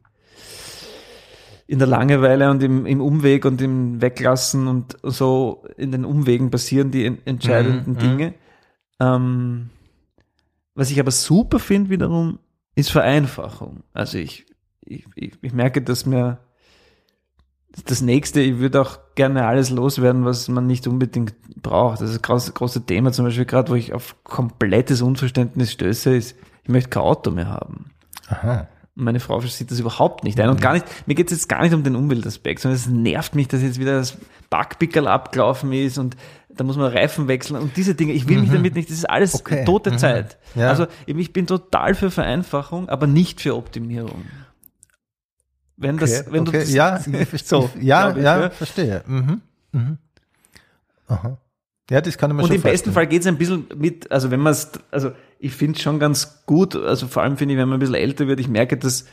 [1.66, 6.50] in der Langeweile und im, im Umweg und im Weglassen und so in den Umwegen
[6.50, 8.34] passieren die en- entscheidenden Mhm, Dinge.
[9.00, 9.70] Ähm,
[10.74, 12.38] was ich aber super finde wiederum,
[12.74, 13.82] ist Vereinfachung.
[13.92, 14.46] Also ich,
[14.80, 16.38] ich, ich, ich merke, dass mir
[17.84, 22.00] das nächste, ich würde auch gerne alles loswerden, was man nicht unbedingt braucht.
[22.00, 26.14] Das ist ein große, große Thema, zum Beispiel gerade, wo ich auf komplettes Unverständnis stöße,
[26.16, 27.90] ist, ich möchte kein Auto mehr haben.
[28.28, 28.68] Aha.
[28.96, 30.48] Und meine Frau sieht das überhaupt nicht ein.
[30.48, 33.34] Und gar nicht, mir geht es jetzt gar nicht um den Umweltaspekt, sondern es nervt
[33.34, 34.16] mich, dass jetzt wieder das
[34.48, 36.16] Backpickerl abgelaufen ist und
[36.48, 38.14] da muss man Reifen wechseln und diese Dinge.
[38.14, 39.66] Ich will mich damit nicht, das ist alles Okay.
[39.66, 39.98] tote Mhm.
[39.98, 40.38] Zeit.
[40.54, 40.70] Ja.
[40.70, 44.22] Also ich bin total für Vereinfachung, aber nicht für Optimierung.
[45.76, 46.60] Wenn das, Okay, wenn du okay.
[46.60, 47.00] das, ja,
[47.44, 48.50] so, ja, ich, ja, ja.
[48.50, 49.02] verstehe.
[49.06, 49.40] Mhm.
[49.72, 49.98] Mhm.
[51.08, 51.38] Aha.
[51.90, 52.94] Ja, das kann ich mir Und schon im besten vorstellen.
[52.94, 56.00] Fall geht es ein bisschen mit, also wenn man es, also ich finde es schon
[56.00, 58.76] ganz gut, also vor allem finde ich, wenn man ein bisschen älter wird, ich merke,
[58.76, 59.04] dass,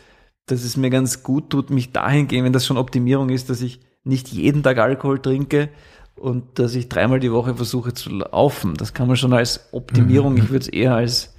[0.47, 3.61] dass es mir ganz gut tut, mich dahin gehen, wenn das schon Optimierung ist, dass
[3.61, 5.69] ich nicht jeden Tag Alkohol trinke
[6.15, 8.73] und dass ich dreimal die Woche versuche zu laufen.
[8.75, 11.35] Das kann man schon als Optimierung, ich würde es eher als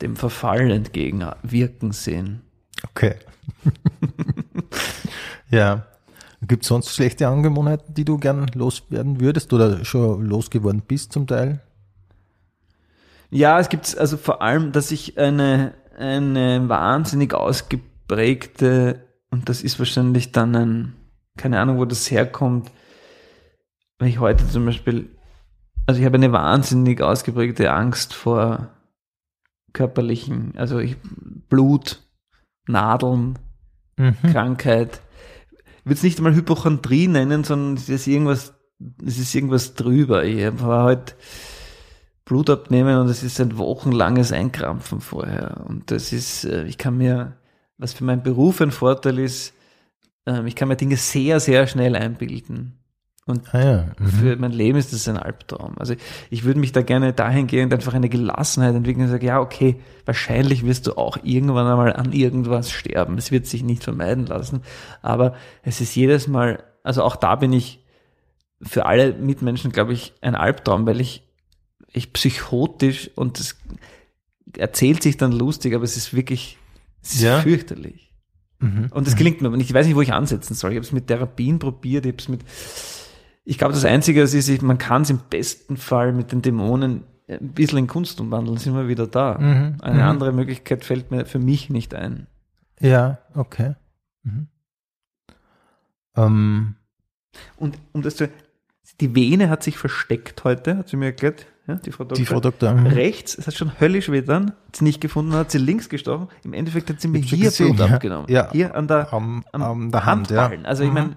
[0.00, 2.40] dem Verfall entgegenwirken sehen.
[2.90, 3.14] Okay.
[5.50, 5.86] ja.
[6.44, 11.28] Gibt es sonst schlechte Angewohnheiten, die du gern loswerden würdest oder schon losgeworden bist zum
[11.28, 11.60] Teil?
[13.30, 19.78] Ja, es gibt also vor allem, dass ich eine, eine wahnsinnig ausgeprägte, und das ist
[19.78, 20.92] wahrscheinlich dann ein,
[21.36, 22.70] keine Ahnung, wo das herkommt,
[23.98, 25.08] wenn ich heute zum Beispiel,
[25.86, 28.70] also ich habe eine wahnsinnig ausgeprägte Angst vor
[29.72, 30.96] körperlichen, also ich,
[31.48, 32.01] Blut,
[32.66, 33.38] Nadeln,
[33.98, 34.16] Mhm.
[34.32, 35.00] Krankheit.
[35.80, 38.54] Ich würde es nicht einmal Hypochondrie nennen, sondern es ist irgendwas,
[39.04, 40.24] es ist irgendwas drüber.
[40.24, 41.16] Ich war halt
[42.24, 45.64] Blut abnehmen und es ist ein wochenlanges Einkrampfen vorher.
[45.68, 47.36] Und das ist, äh, ich kann mir,
[47.78, 49.52] was für meinen Beruf ein Vorteil ist,
[50.26, 52.78] ähm, ich kann mir Dinge sehr, sehr schnell einbilden.
[53.24, 53.86] Und Ah ja.
[54.00, 54.06] Mhm.
[54.08, 55.74] für mein Leben ist das ein Albtraum.
[55.78, 55.94] Also
[56.30, 60.64] ich würde mich da gerne dahingehend einfach eine Gelassenheit entwickeln und sagen, ja, okay, wahrscheinlich
[60.66, 63.16] wirst du auch irgendwann einmal an irgendwas sterben.
[63.18, 64.62] Es wird sich nicht vermeiden lassen.
[65.02, 67.84] Aber es ist jedes Mal, also auch da bin ich
[68.60, 71.22] für alle Mitmenschen, glaube ich, ein Albtraum, weil ich,
[71.92, 73.56] ich psychotisch und das
[74.56, 76.58] erzählt sich dann lustig, aber es ist wirklich,
[77.02, 77.40] es ist Ja.
[77.40, 78.12] fürchterlich.
[78.58, 78.88] Mhm.
[78.90, 79.70] Und das gelingt mir, aber nicht.
[79.70, 80.72] ich weiß nicht, wo ich ansetzen soll.
[80.72, 82.40] Ich habe es mit Therapien probiert, ich habe es mit,
[83.44, 87.04] ich glaube, das Einzige was ist, man kann es im besten Fall mit den Dämonen
[87.28, 89.38] ein bisschen in Kunst umwandeln, sind wir wieder da.
[89.38, 89.76] Mhm.
[89.80, 90.08] Eine Mhm.
[90.08, 92.26] andere Möglichkeit fällt mir für mich nicht ein.
[92.80, 93.74] Ja, okay.
[94.22, 94.48] Mhm.
[96.16, 96.74] Ähm,
[97.56, 98.28] Und um das zu,
[99.00, 102.16] die Vene hat sich versteckt heute, hat sie mir erklärt, ja, die Frau Doktor.
[102.16, 102.74] die Frau Doktor.
[102.74, 102.86] mhm.
[102.88, 106.28] Rechts, es hat schon höllisch weh dann, hat sie nicht gefunden, hat sie links gestochen.
[106.44, 107.94] Im Endeffekt hat sie mir hier gesehen, Blut ja.
[107.94, 108.26] abgenommen.
[108.28, 108.50] Ja.
[108.52, 110.42] Hier an der, Am, am am der Hand, ja.
[110.42, 110.66] Handballen.
[110.66, 110.94] Also ich Mhm.
[110.94, 111.16] meine,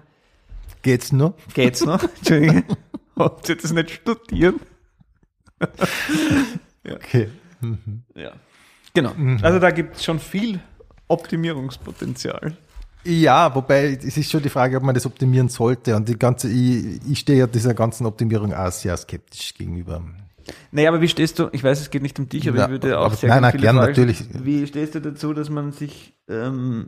[0.86, 1.34] Geht's nur?
[1.52, 2.00] Geht's noch?
[2.18, 2.62] Entschuldige.
[3.18, 4.54] Habt ihr das nicht studiert?
[6.88, 7.28] Okay.
[7.60, 8.04] Mhm.
[8.14, 8.30] Ja.
[8.94, 9.12] Genau.
[9.42, 10.60] Also da gibt es schon viel
[11.08, 12.56] Optimierungspotenzial.
[13.02, 15.96] Ja, wobei es ist schon die Frage, ob man das optimieren sollte.
[15.96, 20.00] Und die ganze, ich, ich stehe ja dieser ganzen Optimierung auch sehr skeptisch gegenüber.
[20.70, 22.70] Naja, aber wie stehst du, ich weiß, es geht nicht um dich, aber Ja, ich
[22.70, 24.24] würde auch sehr nein, gerne nein, viele gern, Fragen natürlich.
[24.44, 26.86] Wie stehst du dazu, dass man sich, ähm,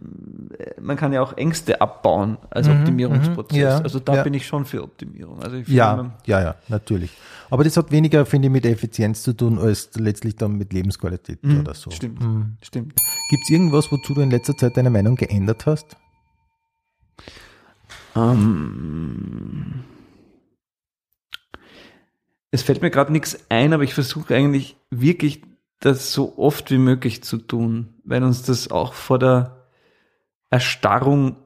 [0.58, 3.56] äh, man kann ja auch Ängste abbauen als Optimierungsprozess.
[3.56, 4.22] mhm, ja, also da ja.
[4.22, 5.42] bin ich schon für Optimierung.
[5.42, 7.10] Also Ja, man- ja, ja, natürlich.
[7.50, 11.42] Aber das hat weniger, finde ich, mit Effizienz zu tun, als letztlich dann mit Lebensqualität
[11.42, 11.90] Mhm, oder so.
[11.90, 12.56] Stimmt, Mhm.
[12.62, 12.94] stimmt.
[13.30, 15.96] Gibt es irgendwas, wozu du in letzter Zeit deine Meinung geändert hast?
[18.16, 19.84] Ähm,
[22.50, 25.42] es fällt mir gerade nichts ein, aber ich versuche eigentlich wirklich
[25.80, 29.68] das so oft wie möglich zu tun, weil uns das auch vor der
[30.50, 31.36] Erstarrung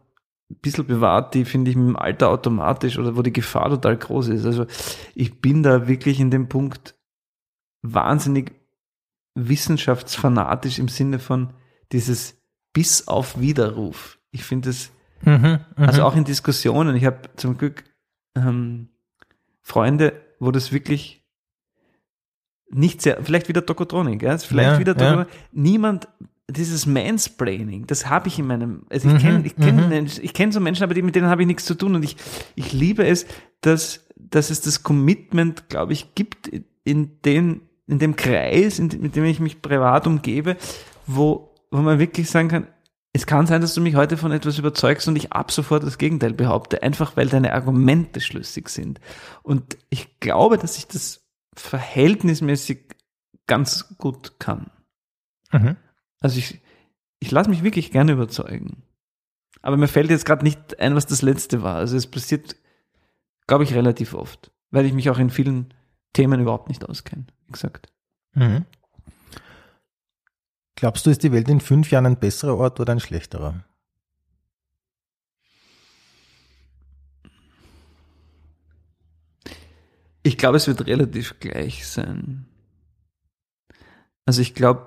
[0.51, 3.97] ein bisschen bewahrt, die finde ich mit dem Alter automatisch oder wo die Gefahr total
[3.97, 4.47] groß ist.
[4.47, 4.67] Also
[5.15, 6.95] ich bin da wirklich in dem Punkt
[7.83, 8.53] wahnsinnig
[9.35, 11.53] wissenschaftsfanatisch im Sinne von
[11.91, 12.41] dieses
[12.73, 14.19] bis auf Widerruf.
[14.31, 14.93] Ich finde es
[15.25, 16.97] Mhm, also auch in Diskussionen.
[16.97, 17.85] Ich habe zum Glück
[18.35, 18.89] ähm,
[19.61, 21.25] Freunde, wo das wirklich
[22.69, 24.99] nicht sehr, vielleicht wieder Tokotronik, ja, vielleicht Ja, wieder ja.
[24.99, 25.29] Tokotronik.
[25.53, 26.09] Niemand,
[26.51, 30.07] dieses Mansplaining, das habe ich in meinem, also ich Mhm, kenne ich kenn, mhm.
[30.21, 32.17] Ich kenn so Menschen, aber die, mit denen habe ich nichts zu tun und ich,
[32.57, 33.25] ich liebe es,
[33.61, 36.51] dass, dass es das Commitment, glaube ich, gibt
[36.83, 40.57] in den, in dem Kreis, in, mit dem ich mich privat umgebe,
[41.07, 42.67] wo, wo man wirklich sagen kann,
[43.13, 45.99] es kann sein, dass du mich heute von etwas überzeugst und ich ab sofort das
[45.99, 49.01] Gegenteil behaupte, einfach weil deine Argumente schlüssig sind.
[49.43, 51.23] Und ich glaube, dass ich das
[51.55, 52.97] verhältnismäßig
[53.47, 54.71] ganz gut kann.
[55.53, 55.77] Mhm.
[56.21, 56.63] Also ich,
[57.19, 58.83] ich lasse mich wirklich gerne überzeugen.
[59.61, 61.77] Aber mir fällt jetzt gerade nicht ein, was das letzte war.
[61.77, 62.57] Also es passiert,
[63.47, 65.75] glaube ich, relativ oft, weil ich mich auch in vielen
[66.15, 67.93] Themen überhaupt nicht auskenne, wie gesagt.
[68.35, 68.65] Mhm.
[70.83, 73.55] Glaubst du, ist die Welt in fünf Jahren ein besserer Ort oder ein schlechterer?
[80.25, 82.47] Ich glaube, es wird relativ gleich sein.
[84.27, 84.85] Also ich glaube,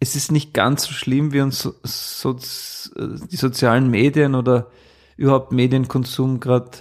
[0.00, 4.70] es ist nicht ganz so schlimm, wie uns so, so, die sozialen Medien oder
[5.16, 6.72] überhaupt Medienkonsum gerade,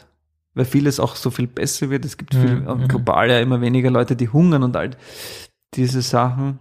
[0.56, 2.04] weil vieles auch so viel besser wird.
[2.04, 2.88] Es gibt viel, Mhm, mhm.
[2.90, 4.98] global ja immer weniger Leute, die hungern und all
[5.74, 6.60] diese Sachen.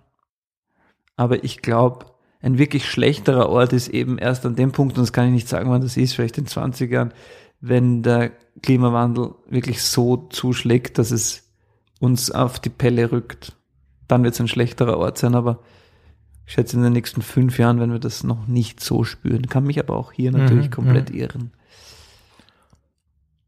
[1.21, 2.07] Aber ich glaube,
[2.41, 5.49] ein wirklich schlechterer Ort ist eben erst an dem Punkt, und das kann ich nicht
[5.49, 7.13] sagen, wann das ist, vielleicht in 20 Jahren,
[7.61, 8.31] wenn der
[8.63, 11.53] Klimawandel wirklich so zuschlägt, dass es
[11.99, 13.55] uns auf die Pelle rückt.
[14.09, 15.59] Dann wird es ein schlechterer Ort sein, aber
[16.47, 19.47] ich schätze, in den nächsten fünf Jahren werden wir das noch nicht so spüren.
[19.51, 21.53] Kann mich aber auch hier natürlich Mhm, komplett irren.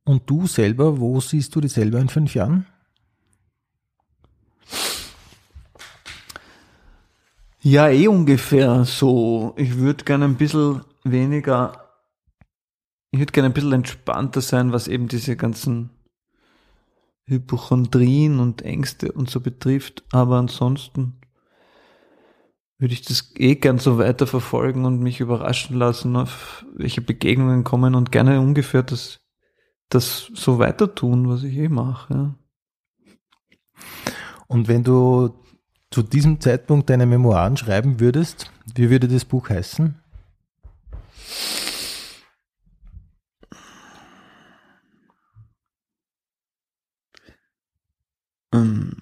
[0.04, 2.66] Und du selber, wo siehst du dich selber in fünf Jahren?
[7.64, 9.54] Ja, eh ungefähr so.
[9.56, 11.90] Ich würde gerne ein bisschen weniger,
[13.12, 15.90] ich würde gerne ein bisschen entspannter sein, was eben diese ganzen
[17.24, 20.02] Hypochondrien und Ängste und so betrifft.
[20.10, 21.20] Aber ansonsten
[22.78, 27.62] würde ich das eh gern so weiter verfolgen und mich überraschen lassen, auf welche Begegnungen
[27.62, 29.20] kommen und gerne ungefähr das,
[29.88, 32.12] das so weiter tun, was ich eh mache.
[32.12, 32.34] Ja.
[34.48, 35.41] Und wenn du
[35.92, 39.94] zu diesem Zeitpunkt deine Memoiren schreiben würdest, wie würde das Buch heißen?
[48.54, 48.96] Ähm.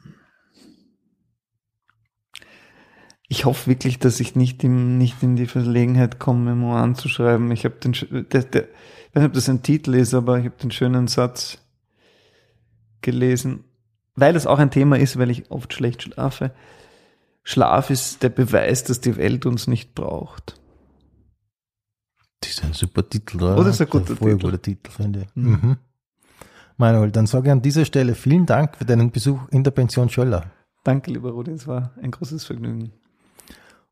[3.29, 7.53] Ich hoffe wirklich, dass ich nicht, im, nicht in die Verlegenheit komme, Memoiren zu schreiben.
[7.53, 7.93] Ich habe den,
[8.33, 11.07] der, der, ich weiß nicht, ob das ein Titel ist, aber ich habe den schönen
[11.07, 11.59] Satz
[13.03, 13.65] gelesen,
[14.17, 16.51] weil es auch ein Thema ist, weil ich oft schlecht schlafe.
[17.51, 20.55] Schlaf ist der Beweis, dass die Welt uns nicht braucht.
[22.41, 23.59] Das ist ein super Titel, oder?
[23.59, 24.47] Oh, das ist ein guter voll Titel.
[24.47, 25.29] guter Titel, finde ich.
[25.35, 25.77] Mhm.
[26.77, 30.09] Manuel, dann sage ich an dieser Stelle vielen Dank für deinen Besuch in der Pension
[30.09, 30.53] Schöller.
[30.85, 32.93] Danke, lieber Rudi, es war ein großes Vergnügen.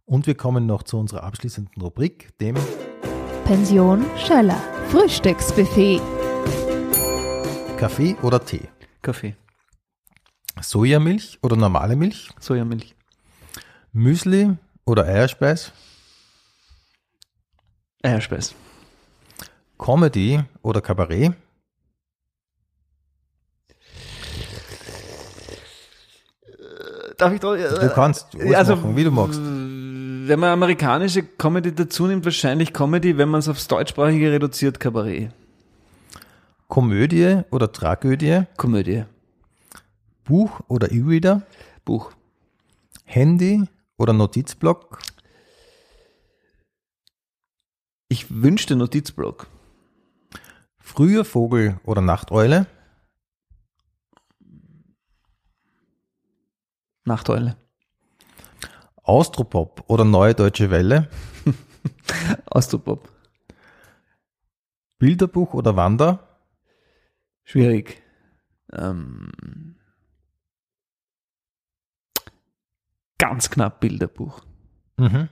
[0.04, 2.54] Und wir kommen noch zu unserer abschließenden Rubrik, dem
[3.44, 4.62] Pension Schöller.
[4.90, 6.00] Frühstücksbuffet.
[7.76, 8.68] Kaffee oder Tee.
[9.02, 9.34] Kaffee,
[10.60, 12.30] Sojamilch oder normale Milch.
[12.38, 12.94] Sojamilch,
[13.98, 15.72] Müsli oder Eierspeis.
[18.00, 18.54] Eierspeis,
[19.76, 21.32] Comedy oder Kabarett.
[27.16, 29.40] Darf ich doch, Du kannst alles also, machen, wie du magst.
[29.40, 35.32] Wenn man amerikanische Comedy dazu nimmt, wahrscheinlich Comedy, wenn man es aufs Deutschsprachige reduziert, Kabarett.
[36.68, 38.42] Komödie oder Tragödie.
[38.56, 39.06] Komödie.
[40.22, 41.42] Buch oder E-Reader.
[41.84, 42.12] Buch.
[43.04, 43.66] Handy
[43.98, 45.00] oder Notizblock.
[48.08, 49.48] Ich wünschte Notizblock.
[50.78, 52.66] Früher Vogel oder Nachteule.
[57.04, 57.56] Nachteule.
[59.02, 61.10] Austropop oder Neue Deutsche Welle.
[62.46, 63.10] Austropop.
[64.98, 66.40] Bilderbuch oder Wander.
[67.44, 68.02] Schwierig.
[68.72, 69.76] Ähm,
[73.18, 74.42] ganz knapp Bilderbuch.
[74.96, 75.28] Mhm.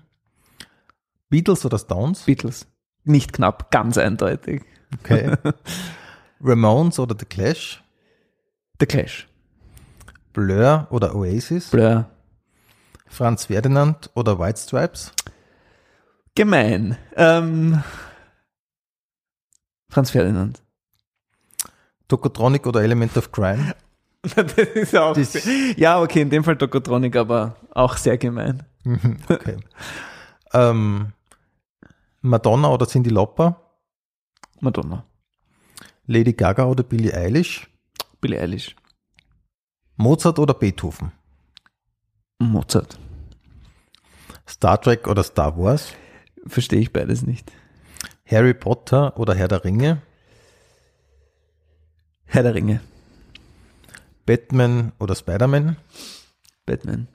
[1.28, 2.22] Beatles oder Stones.
[2.22, 2.66] Beatles.
[3.04, 4.62] Nicht knapp, ganz eindeutig.
[5.00, 5.36] Okay.
[6.40, 7.82] Ramones oder The Clash.
[8.80, 9.28] The Clash.
[10.32, 11.70] Blur oder Oasis.
[11.70, 12.10] Blur.
[13.06, 15.12] Franz Ferdinand oder White Stripes.
[16.34, 16.98] Gemein.
[17.16, 17.82] Ähm,
[19.88, 20.62] Franz Ferdinand.
[22.08, 23.74] Tokotronic oder Element of Crime.
[24.36, 28.62] das ist auch Das- sehr- ja, okay, in dem Fall Tokotronic, aber auch sehr gemein.
[28.84, 29.56] Mhm, okay.
[30.52, 31.12] ähm,
[32.22, 33.60] Madonna oder Cindy Lauper.
[34.60, 35.04] Madonna.
[36.06, 37.68] Lady Gaga oder Billie Eilish.
[38.20, 38.74] Billie Eilish.
[39.96, 41.12] Mozart oder Beethoven.
[42.38, 42.98] Mozart.
[44.48, 45.92] Star Trek oder Star Wars.
[46.46, 47.52] Verstehe ich beides nicht.
[48.28, 50.00] Harry Potter oder Herr der Ringe.
[52.24, 52.80] Herr der Ringe.
[54.26, 55.76] Batman oder Spider-Man.
[56.66, 57.08] Batman.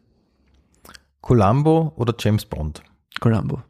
[1.21, 2.81] Columbo oder James Bond.
[3.19, 3.61] Columbo.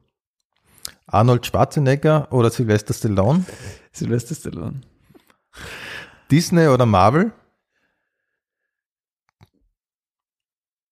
[1.07, 3.45] Arnold Schwarzenegger oder Sylvester Stallone.
[3.91, 4.81] Sylvester Stallone.
[6.29, 7.33] Disney oder Marvel.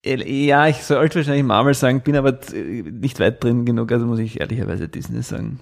[0.04, 4.20] Ja, ich sollte wahrscheinlich Marvel sagen, bin aber äh, nicht weit drin genug, also muss
[4.20, 5.60] ich ehrlicherweise Disney sagen.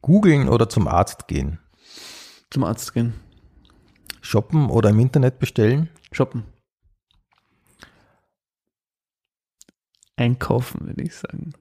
[0.00, 1.58] Googeln oder zum Arzt gehen.
[2.50, 3.14] Zum Arzt gehen.
[4.22, 5.90] Shoppen oder im Internet bestellen.
[6.12, 6.44] Shoppen.
[10.16, 11.52] Einkaufen, würde ich sagen.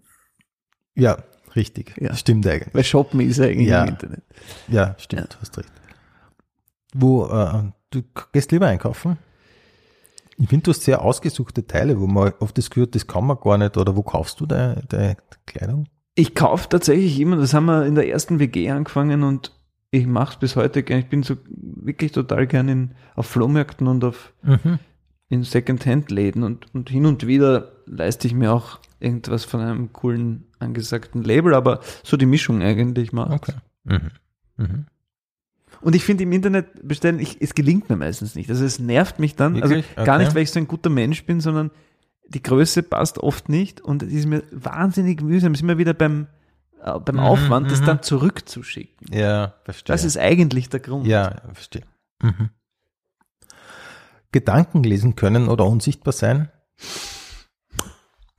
[0.96, 1.18] Ja,
[1.56, 1.96] richtig.
[2.00, 2.14] Ja.
[2.16, 2.74] Stimmt eigentlich.
[2.74, 3.84] Weil Shoppen ist ja eigentlich Ja.
[3.84, 4.24] im Internet.
[4.68, 5.72] Ja, stimmt, hast recht.
[6.94, 9.18] Wo, äh, du gehst lieber einkaufen?
[10.38, 13.38] Ich finde, du hast sehr ausgesuchte Teile, wo man oft das gehört, das kann man
[13.40, 13.78] gar nicht.
[13.78, 15.16] Oder wo kaufst du deine, deine
[15.46, 15.88] Kleidung?
[16.16, 19.52] Ich kaufe tatsächlich immer, das haben wir in der ersten WG angefangen und
[19.92, 21.04] ich mache es bis heute gerne.
[21.04, 24.34] Ich bin so wirklich total gern in, auf Flohmärkten und auf
[25.30, 30.46] in Second-Hand-Läden und, und hin und wieder leiste ich mir auch irgendwas von einem coolen
[30.60, 33.32] angesagten Label, aber so die Mischung eigentlich macht.
[33.32, 33.54] Okay.
[33.86, 34.12] Mhm.
[34.58, 34.86] Mhm.
[35.82, 38.50] Und ich finde im Internet bestellen, ich, es gelingt mir meistens nicht.
[38.50, 39.86] Also es nervt mich dann, Wirklich?
[39.96, 40.26] also gar Okay.
[40.26, 41.72] nicht, weil ich so ein guter Mensch bin, sondern
[42.28, 45.54] die Größe passt oft nicht und es ist mir wahnsinnig mühsam.
[45.54, 46.28] Es ist immer wieder beim,
[46.84, 47.86] äh, beim Mhm, Aufwand, das mhm.
[47.86, 49.08] dann zurückzuschicken.
[49.14, 49.94] Ja, verstehe.
[49.94, 51.08] Das ist eigentlich der Grund.
[51.08, 51.84] Ja, verstehe.
[52.22, 52.50] Mhm.
[54.32, 56.50] Gedanken lesen können oder unsichtbar sein.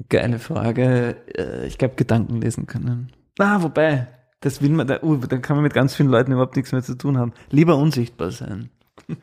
[0.08, 1.16] Geile Frage.
[1.36, 3.12] Äh, Ich glaube, Gedanken lesen können.
[3.38, 4.08] Ah, wobei,
[4.40, 6.82] das will man, da, uh, dann kann man mit ganz vielen Leuten überhaupt nichts mehr
[6.82, 7.32] zu tun haben.
[7.50, 8.70] Lieber unsichtbar sein.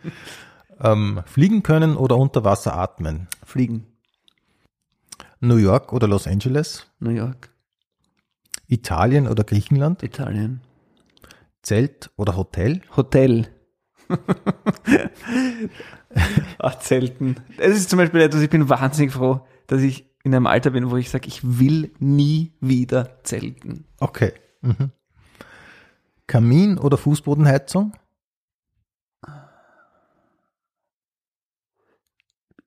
[0.82, 3.28] Ähm, fliegen können oder unter Wasser atmen.
[3.44, 3.86] Fliegen.
[5.42, 6.88] New York oder Los Angeles.
[7.02, 7.50] New York.
[8.70, 10.04] Italien oder Griechenland.
[10.04, 10.62] Italien.
[11.62, 12.82] Zelt oder Hotel.
[12.96, 13.48] Hotel.
[16.60, 17.36] Ach, Zelten.
[17.58, 20.90] Das ist zum Beispiel etwas, ich bin wahnsinnig froh, dass ich in einem Alter bin,
[20.92, 23.86] wo ich sage, ich will nie wieder zelten.
[24.00, 24.34] Okay.
[24.62, 24.92] Mhm.
[26.28, 27.94] Kamin oder Fußbodenheizung.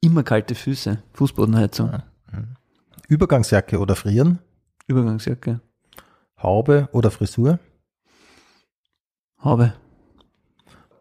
[0.01, 1.01] Immer kalte Füße.
[1.13, 2.03] Fußbodenheizung.
[3.09, 4.41] Übergangsjacke oder Frieren.
[4.89, 5.61] Übergangsjacke.
[6.43, 7.59] Haube oder Frisur.
[9.39, 9.75] Habe.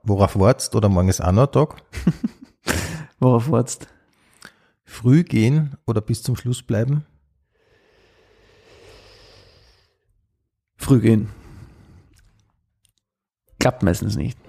[0.03, 1.83] Worauf wartest oder morgen ist auch noch ein Tag.
[3.19, 3.87] Worauf wartest?
[4.83, 7.05] Früh gehen oder bis zum Schluss bleiben.
[10.75, 11.29] Früh gehen.
[13.59, 14.39] Klappt meistens nicht.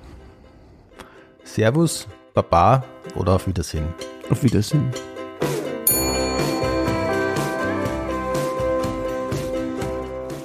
[1.45, 3.93] Servus, Baba oder auf Wiedersehen.
[4.31, 4.91] Auf Wiedersehen.